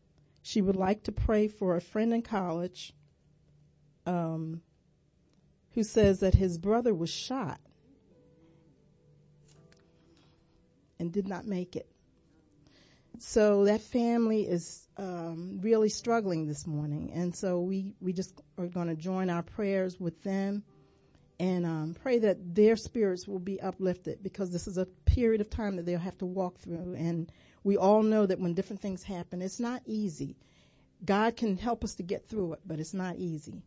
she 0.41 0.61
would 0.61 0.77
like 0.77 1.03
to 1.03 1.11
pray 1.11 1.49
for 1.49 1.75
a 1.75 1.81
friend 1.81 2.13
in 2.13 2.21
college, 2.21 2.93
um, 4.05 4.61
who 5.73 5.83
says 5.83 6.21
that 6.21 6.35
his 6.35 6.57
brother 6.57 6.93
was 6.93 7.09
shot 7.09 7.59
and 10.97 11.11
did 11.11 11.27
not 11.27 11.45
make 11.45 11.75
it. 11.75 11.89
So 13.19 13.65
that 13.65 13.81
family 13.81 14.41
is 14.43 14.87
um, 14.97 15.59
really 15.61 15.89
struggling 15.89 16.47
this 16.47 16.67
morning, 16.67 17.11
and 17.13 17.35
so 17.35 17.61
we 17.61 17.95
we 17.99 18.13
just 18.13 18.41
are 18.57 18.67
going 18.67 18.87
to 18.87 18.95
join 18.95 19.29
our 19.29 19.43
prayers 19.43 19.99
with 19.99 20.21
them 20.23 20.63
and 21.39 21.65
um, 21.65 21.95
pray 22.01 22.19
that 22.19 22.55
their 22.55 22.75
spirits 22.75 23.27
will 23.27 23.39
be 23.39 23.61
uplifted 23.61 24.23
because 24.23 24.51
this 24.51 24.67
is 24.67 24.77
a 24.77 24.85
period 25.05 25.41
of 25.41 25.49
time 25.49 25.75
that 25.75 25.85
they'll 25.85 25.99
have 25.99 26.17
to 26.17 26.25
walk 26.25 26.57
through. 26.57 26.95
And 26.97 27.31
we 27.63 27.77
all 27.77 28.01
know 28.01 28.25
that 28.25 28.39
when 28.39 28.53
different 28.53 28.81
things 28.81 29.03
happen, 29.03 29.41
it's 29.41 29.59
not 29.59 29.81
easy. 29.85 30.35
God 31.05 31.35
can 31.37 31.57
help 31.57 31.83
us 31.83 31.95
to 31.95 32.03
get 32.03 32.27
through 32.27 32.53
it, 32.53 32.59
but 32.65 32.79
it's 32.79 32.93
not 32.93 33.17
easy. 33.17 33.61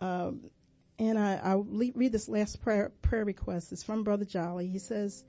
Um, 0.00 0.50
and 0.98 1.18
I, 1.18 1.54
will 1.54 1.64
read 1.64 2.12
this 2.12 2.28
last 2.28 2.60
prayer, 2.60 2.92
prayer 3.00 3.24
request. 3.24 3.72
It's 3.72 3.82
from 3.82 4.04
Brother 4.04 4.26
Jolly. 4.26 4.68
He 4.68 4.78
says, 4.78 5.24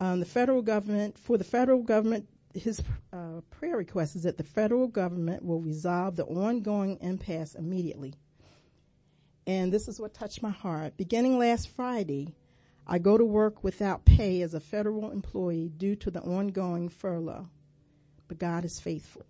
um, 0.00 0.20
the 0.20 0.26
federal 0.26 0.60
government, 0.60 1.18
for 1.18 1.38
the 1.38 1.44
federal 1.44 1.82
government 1.82 2.28
his 2.58 2.82
uh, 3.12 3.40
prayer 3.50 3.76
request 3.76 4.16
is 4.16 4.22
that 4.24 4.36
the 4.36 4.44
federal 4.44 4.88
government 4.88 5.44
will 5.44 5.60
resolve 5.60 6.16
the 6.16 6.24
ongoing 6.24 6.98
impasse 7.00 7.54
immediately. 7.54 8.14
And 9.46 9.72
this 9.72 9.88
is 9.88 9.98
what 9.98 10.14
touched 10.14 10.42
my 10.42 10.50
heart. 10.50 10.96
Beginning 10.96 11.38
last 11.38 11.68
Friday, 11.68 12.34
I 12.86 12.98
go 12.98 13.16
to 13.16 13.24
work 13.24 13.64
without 13.64 14.04
pay 14.04 14.42
as 14.42 14.54
a 14.54 14.60
federal 14.60 15.10
employee 15.10 15.70
due 15.76 15.96
to 15.96 16.10
the 16.10 16.20
ongoing 16.20 16.88
furlough. 16.88 17.48
But 18.28 18.38
God 18.38 18.64
is 18.64 18.78
faithful. 18.78 19.24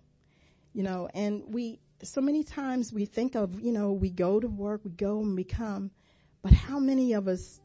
You 0.73 0.83
know, 0.83 1.09
and 1.15 1.43
we, 1.47 1.81
so 2.03 2.21
many 2.21 2.45
times 2.45 2.93
we 2.93 3.05
think 3.05 3.35
of, 3.35 3.61
you 3.61 3.73
know, 3.73 3.93
we 3.93 4.11
go 4.11 4.41
to 4.41 4.49
work, 4.49 4.81
we 4.85 4.91
go 4.91 5.21
and 5.21 5.37
we 5.37 5.45
come, 5.45 5.91
but 6.43 6.53
how 6.53 6.79
many 6.79 7.13
of 7.13 7.27
us 7.27 7.61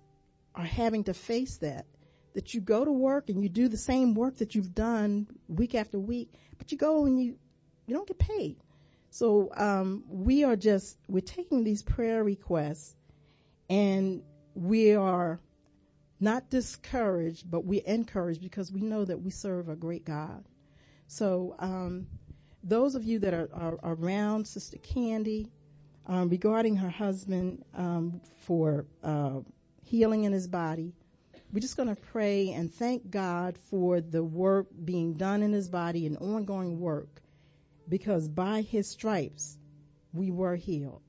are 0.56 0.66
having 0.66 1.04
to 1.06 1.14
face 1.14 1.58
that? 1.58 1.86
That 2.34 2.54
you 2.54 2.62
go 2.62 2.84
to 2.84 2.92
work 2.92 3.30
and 3.30 3.42
you 3.42 3.50
do 3.50 3.68
the 3.68 3.78
same 3.78 4.14
work 4.14 4.38
that 4.38 4.56
you've 4.56 4.74
done 4.76 5.28
week 5.48 5.76
after 5.76 6.00
week, 6.00 6.34
but 6.58 6.72
you 6.72 6.78
go 6.78 7.06
and 7.06 7.22
you, 7.22 7.38
you 7.86 7.96
don't 7.96 8.08
get 8.08 8.20
paid. 8.20 8.58
So, 9.10 9.52
um, 9.56 10.04
we 10.08 10.44
are 10.44 10.56
just, 10.56 10.98
we're 11.08 11.22
taking 11.22 11.64
these 11.64 11.84
prayer 11.84 12.24
requests 12.24 12.96
and 13.70 14.24
we 14.56 14.96
are 14.96 15.40
not 16.20 16.50
discouraged, 16.50 17.50
but 17.50 17.66
we're 17.66 17.86
encouraged 17.86 18.42
because 18.42 18.72
we 18.72 18.82
know 18.82 19.06
that 19.06 19.22
we 19.22 19.30
serve 19.30 19.70
a 19.70 19.76
great 19.76 20.06
God. 20.06 20.44
So, 21.08 21.56
um, 21.60 22.08
those 22.64 22.96
of 22.96 23.04
you 23.04 23.20
that 23.20 23.34
are, 23.34 23.50
are 23.54 23.78
around 23.84 24.48
Sister 24.48 24.78
Candy, 24.78 25.52
um, 26.08 26.30
regarding 26.30 26.78
her 26.78 26.90
husband, 26.90 27.64
um, 27.76 28.22
for, 28.38 28.88
uh, 29.04 29.42
healing 29.84 30.24
in 30.24 30.32
his 30.32 30.48
body, 30.48 30.94
we're 31.54 31.60
just 31.60 31.78
going 31.78 31.96
to 31.96 32.02
pray 32.02 32.50
and 32.50 32.74
thank 32.74 33.12
God 33.12 33.60
for 33.70 34.02
the 34.02 34.24
work 34.24 34.68
being 34.84 35.14
done 35.14 35.44
in 35.44 35.54
his 35.54 35.70
body 35.70 36.08
and 36.08 36.18
ongoing 36.18 36.80
work 36.80 37.22
because 37.88 38.28
by 38.28 38.62
his 38.62 38.90
stripes 38.90 39.60
we 40.14 40.32
were 40.32 40.56
healed. 40.56 41.04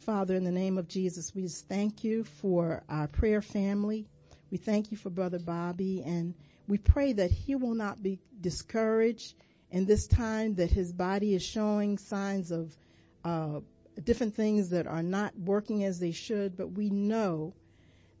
Father, 0.00 0.34
in 0.34 0.42
the 0.42 0.50
name 0.50 0.78
of 0.78 0.88
Jesus, 0.88 1.32
we 1.32 1.42
just 1.42 1.68
thank 1.68 2.02
you 2.02 2.24
for 2.24 2.82
our 2.88 3.06
prayer 3.06 3.40
family. 3.40 4.08
We 4.50 4.58
thank 4.58 4.90
you 4.90 4.96
for 4.96 5.10
Brother 5.10 5.38
Bobby 5.38 6.02
and 6.04 6.34
we 6.66 6.78
pray 6.78 7.12
that 7.12 7.30
he 7.30 7.54
will 7.54 7.74
not 7.74 8.02
be 8.02 8.18
discouraged 8.40 9.34
in 9.70 9.86
this 9.86 10.08
time 10.08 10.56
that 10.56 10.72
his 10.72 10.92
body 10.92 11.36
is 11.36 11.42
showing 11.44 11.98
signs 11.98 12.50
of 12.50 12.76
uh, 13.24 13.60
different 14.02 14.34
things 14.34 14.70
that 14.70 14.88
are 14.88 15.04
not 15.04 15.38
working 15.38 15.84
as 15.84 16.00
they 16.00 16.12
should, 16.12 16.56
but 16.56 16.72
we 16.72 16.90
know 16.90 17.54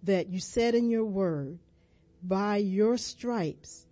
that 0.02 0.28
you 0.28 0.40
said 0.40 0.74
in 0.74 0.90
your 0.90 1.04
word, 1.04 1.58
by 2.22 2.56
your 2.56 2.96
stripes, 2.96 3.86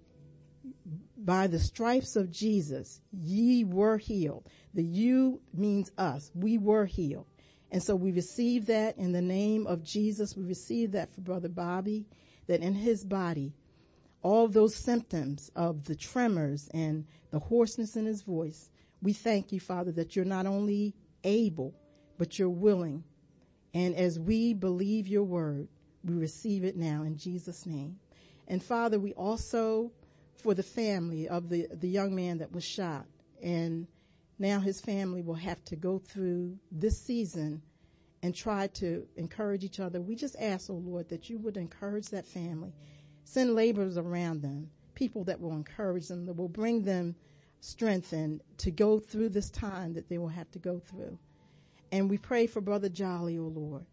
by 1.17 1.47
the 1.47 1.59
stripes 1.59 2.17
of 2.17 2.31
Jesus, 2.31 3.01
ye 3.13 3.65
were 3.65 3.99
healed. 3.99 4.49
The 4.75 4.85
you 4.85 5.41
means 5.55 5.91
us. 5.97 6.31
We 6.35 6.59
were 6.59 6.87
healed. 6.87 7.27
And 7.71 7.83
so 7.83 7.97
we 7.97 8.13
receive 8.13 8.67
that 8.67 8.97
in 8.97 9.13
the 9.13 9.23
name 9.23 9.67
of 9.67 9.83
Jesus. 9.83 10.37
We 10.37 10.45
receive 10.45 10.93
that 10.93 11.13
for 11.13 11.21
Brother 11.21 11.49
Bobby, 11.49 12.07
that 12.47 12.61
in 12.61 12.75
his 12.75 13.05
body, 13.05 13.55
all 14.23 14.49
those 14.49 14.75
symptoms 14.75 15.51
of 15.55 15.85
the 15.85 15.95
tremors 15.95 16.69
and 16.73 17.07
the 17.31 17.39
hoarseness 17.39 17.97
in 17.97 18.07
his 18.07 18.23
voice. 18.23 18.71
We 19.03 19.13
thank 19.13 19.53
you, 19.53 19.61
Father, 19.61 19.93
that 19.93 20.17
you're 20.17 20.25
not 20.25 20.47
only 20.47 20.95
able, 21.25 21.75
but 22.19 22.39
you're 22.39 22.49
willing. 22.49 23.05
And 23.75 23.95
as 23.95 24.19
we 24.19 24.55
believe 24.55 25.07
your 25.07 25.25
word, 25.25 25.69
we 26.07 26.15
receive 26.15 26.65
it 26.65 26.77
now 26.77 27.03
in 27.03 27.17
Jesus' 27.17 27.67
name. 27.67 27.99
And 28.49 28.63
Father, 28.63 28.99
we 28.99 29.13
also, 29.15 29.91
for 30.37 30.55
the 30.55 30.63
family 30.63 31.29
of 31.29 31.49
the, 31.49 31.67
the 31.73 31.89
young 31.89 32.15
man 32.15 32.39
that 32.39 32.53
was 32.53 32.65
shot, 32.65 33.07
and 33.43 33.87
now 34.39 34.61
his 34.61 34.81
family 34.81 35.21
will 35.21 35.35
have 35.35 35.65
to 35.67 35.77
go 35.77 35.99
through 35.99 36.57
this 36.71 36.99
season 36.99 37.61
and 38.23 38.35
try 38.35 38.69
to 38.69 39.07
encourage 39.17 39.65
each 39.65 39.81
other. 39.81 40.01
We 40.01 40.15
just 40.15 40.37
ask, 40.39 40.71
oh 40.71 40.75
Lord, 40.75 41.09
that 41.09 41.29
you 41.29 41.39
would 41.39 41.57
encourage 41.57 42.09
that 42.11 42.27
family. 42.27 42.73
Send 43.25 43.55
laborers 43.55 43.99
around 43.99 44.43
them, 44.43 44.71
people 44.95 45.25
that 45.25 45.41
will 45.41 45.53
encourage 45.53 46.09
them, 46.09 46.25
that 46.27 46.35
will 46.35 46.49
bring 46.49 46.83
them 46.83 47.17
strength 47.61 48.13
and 48.13 48.41
to 48.59 48.71
go 48.71 49.01
through 49.01 49.31
this 49.31 49.51
time 49.51 49.93
that 49.95 50.09
they 50.09 50.19
will 50.19 50.29
have 50.29 50.51
to 50.53 50.59
go 50.59 50.79
through. 50.79 51.19
And 51.91 52.09
we 52.09 52.19
pray 52.19 52.47
for 52.47 52.61
Brother 52.61 52.89
Jolly, 52.89 53.39
oh 53.39 53.53
Lord. 53.55 53.85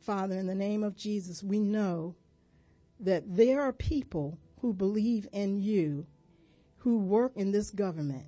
Father, 0.00 0.38
in 0.38 0.46
the 0.46 0.54
name 0.54 0.82
of 0.82 0.96
Jesus, 0.96 1.42
we 1.42 1.58
know 1.58 2.14
that 3.00 3.22
there 3.26 3.60
are 3.60 3.72
people 3.72 4.38
who 4.60 4.72
believe 4.72 5.26
in 5.32 5.58
you 5.60 6.06
who 6.78 6.98
work 6.98 7.32
in 7.36 7.52
this 7.52 7.70
government. 7.70 8.24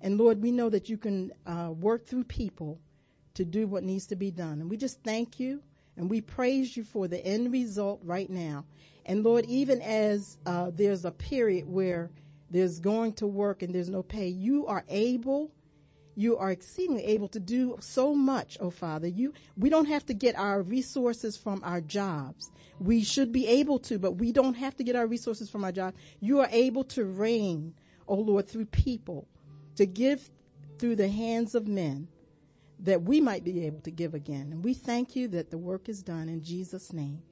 And 0.00 0.16
Lord, 0.16 0.42
we 0.42 0.50
know 0.50 0.70
that 0.70 0.88
you 0.88 0.96
can 0.96 1.32
uh, 1.46 1.72
work 1.78 2.06
through 2.06 2.24
people 2.24 2.80
to 3.34 3.44
do 3.44 3.66
what 3.66 3.84
needs 3.84 4.06
to 4.06 4.16
be 4.16 4.30
done. 4.30 4.60
And 4.60 4.70
we 4.70 4.76
just 4.76 5.02
thank 5.02 5.38
you 5.38 5.62
and 5.96 6.08
we 6.08 6.22
praise 6.22 6.76
you 6.76 6.84
for 6.84 7.08
the 7.08 7.24
end 7.24 7.52
result 7.52 8.00
right 8.02 8.30
now. 8.30 8.64
And 9.04 9.22
Lord, 9.22 9.44
even 9.46 9.82
as 9.82 10.38
uh, 10.46 10.70
there's 10.74 11.04
a 11.04 11.10
period 11.10 11.68
where 11.68 12.10
there's 12.50 12.80
going 12.80 13.12
to 13.14 13.26
work 13.26 13.62
and 13.62 13.74
there's 13.74 13.90
no 13.90 14.02
pay, 14.02 14.28
you 14.28 14.66
are 14.66 14.84
able 14.88 15.50
you 16.20 16.36
are 16.36 16.50
exceedingly 16.50 17.04
able 17.04 17.28
to 17.28 17.40
do 17.40 17.76
so 17.80 18.14
much, 18.14 18.58
oh 18.60 18.70
Father. 18.70 19.08
You, 19.08 19.32
we 19.56 19.70
don't 19.70 19.86
have 19.86 20.04
to 20.06 20.14
get 20.14 20.38
our 20.38 20.62
resources 20.62 21.36
from 21.36 21.62
our 21.64 21.80
jobs. 21.80 22.50
We 22.78 23.02
should 23.02 23.32
be 23.32 23.46
able 23.46 23.78
to, 23.80 23.98
but 23.98 24.12
we 24.12 24.30
don't 24.32 24.54
have 24.54 24.76
to 24.76 24.84
get 24.84 24.96
our 24.96 25.06
resources 25.06 25.48
from 25.48 25.64
our 25.64 25.72
job. 25.72 25.94
You 26.20 26.40
are 26.40 26.48
able 26.50 26.84
to 26.84 27.04
reign, 27.04 27.74
oh 28.06 28.16
Lord, 28.16 28.48
through 28.48 28.66
people, 28.66 29.26
to 29.76 29.86
give 29.86 30.30
through 30.78 30.96
the 30.96 31.08
hands 31.08 31.54
of 31.54 31.66
men 31.66 32.08
that 32.80 33.02
we 33.02 33.20
might 33.20 33.44
be 33.44 33.66
able 33.66 33.80
to 33.80 33.90
give 33.90 34.14
again. 34.14 34.48
And 34.52 34.64
we 34.64 34.74
thank 34.74 35.14
you 35.14 35.28
that 35.28 35.50
the 35.50 35.58
work 35.58 35.88
is 35.88 36.02
done 36.02 36.28
in 36.28 36.42
Jesus' 36.42 36.92
name. 36.92 37.22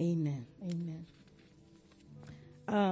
Amen. 0.00 0.46
Amen. 0.62 1.06
Uh, 2.66 2.90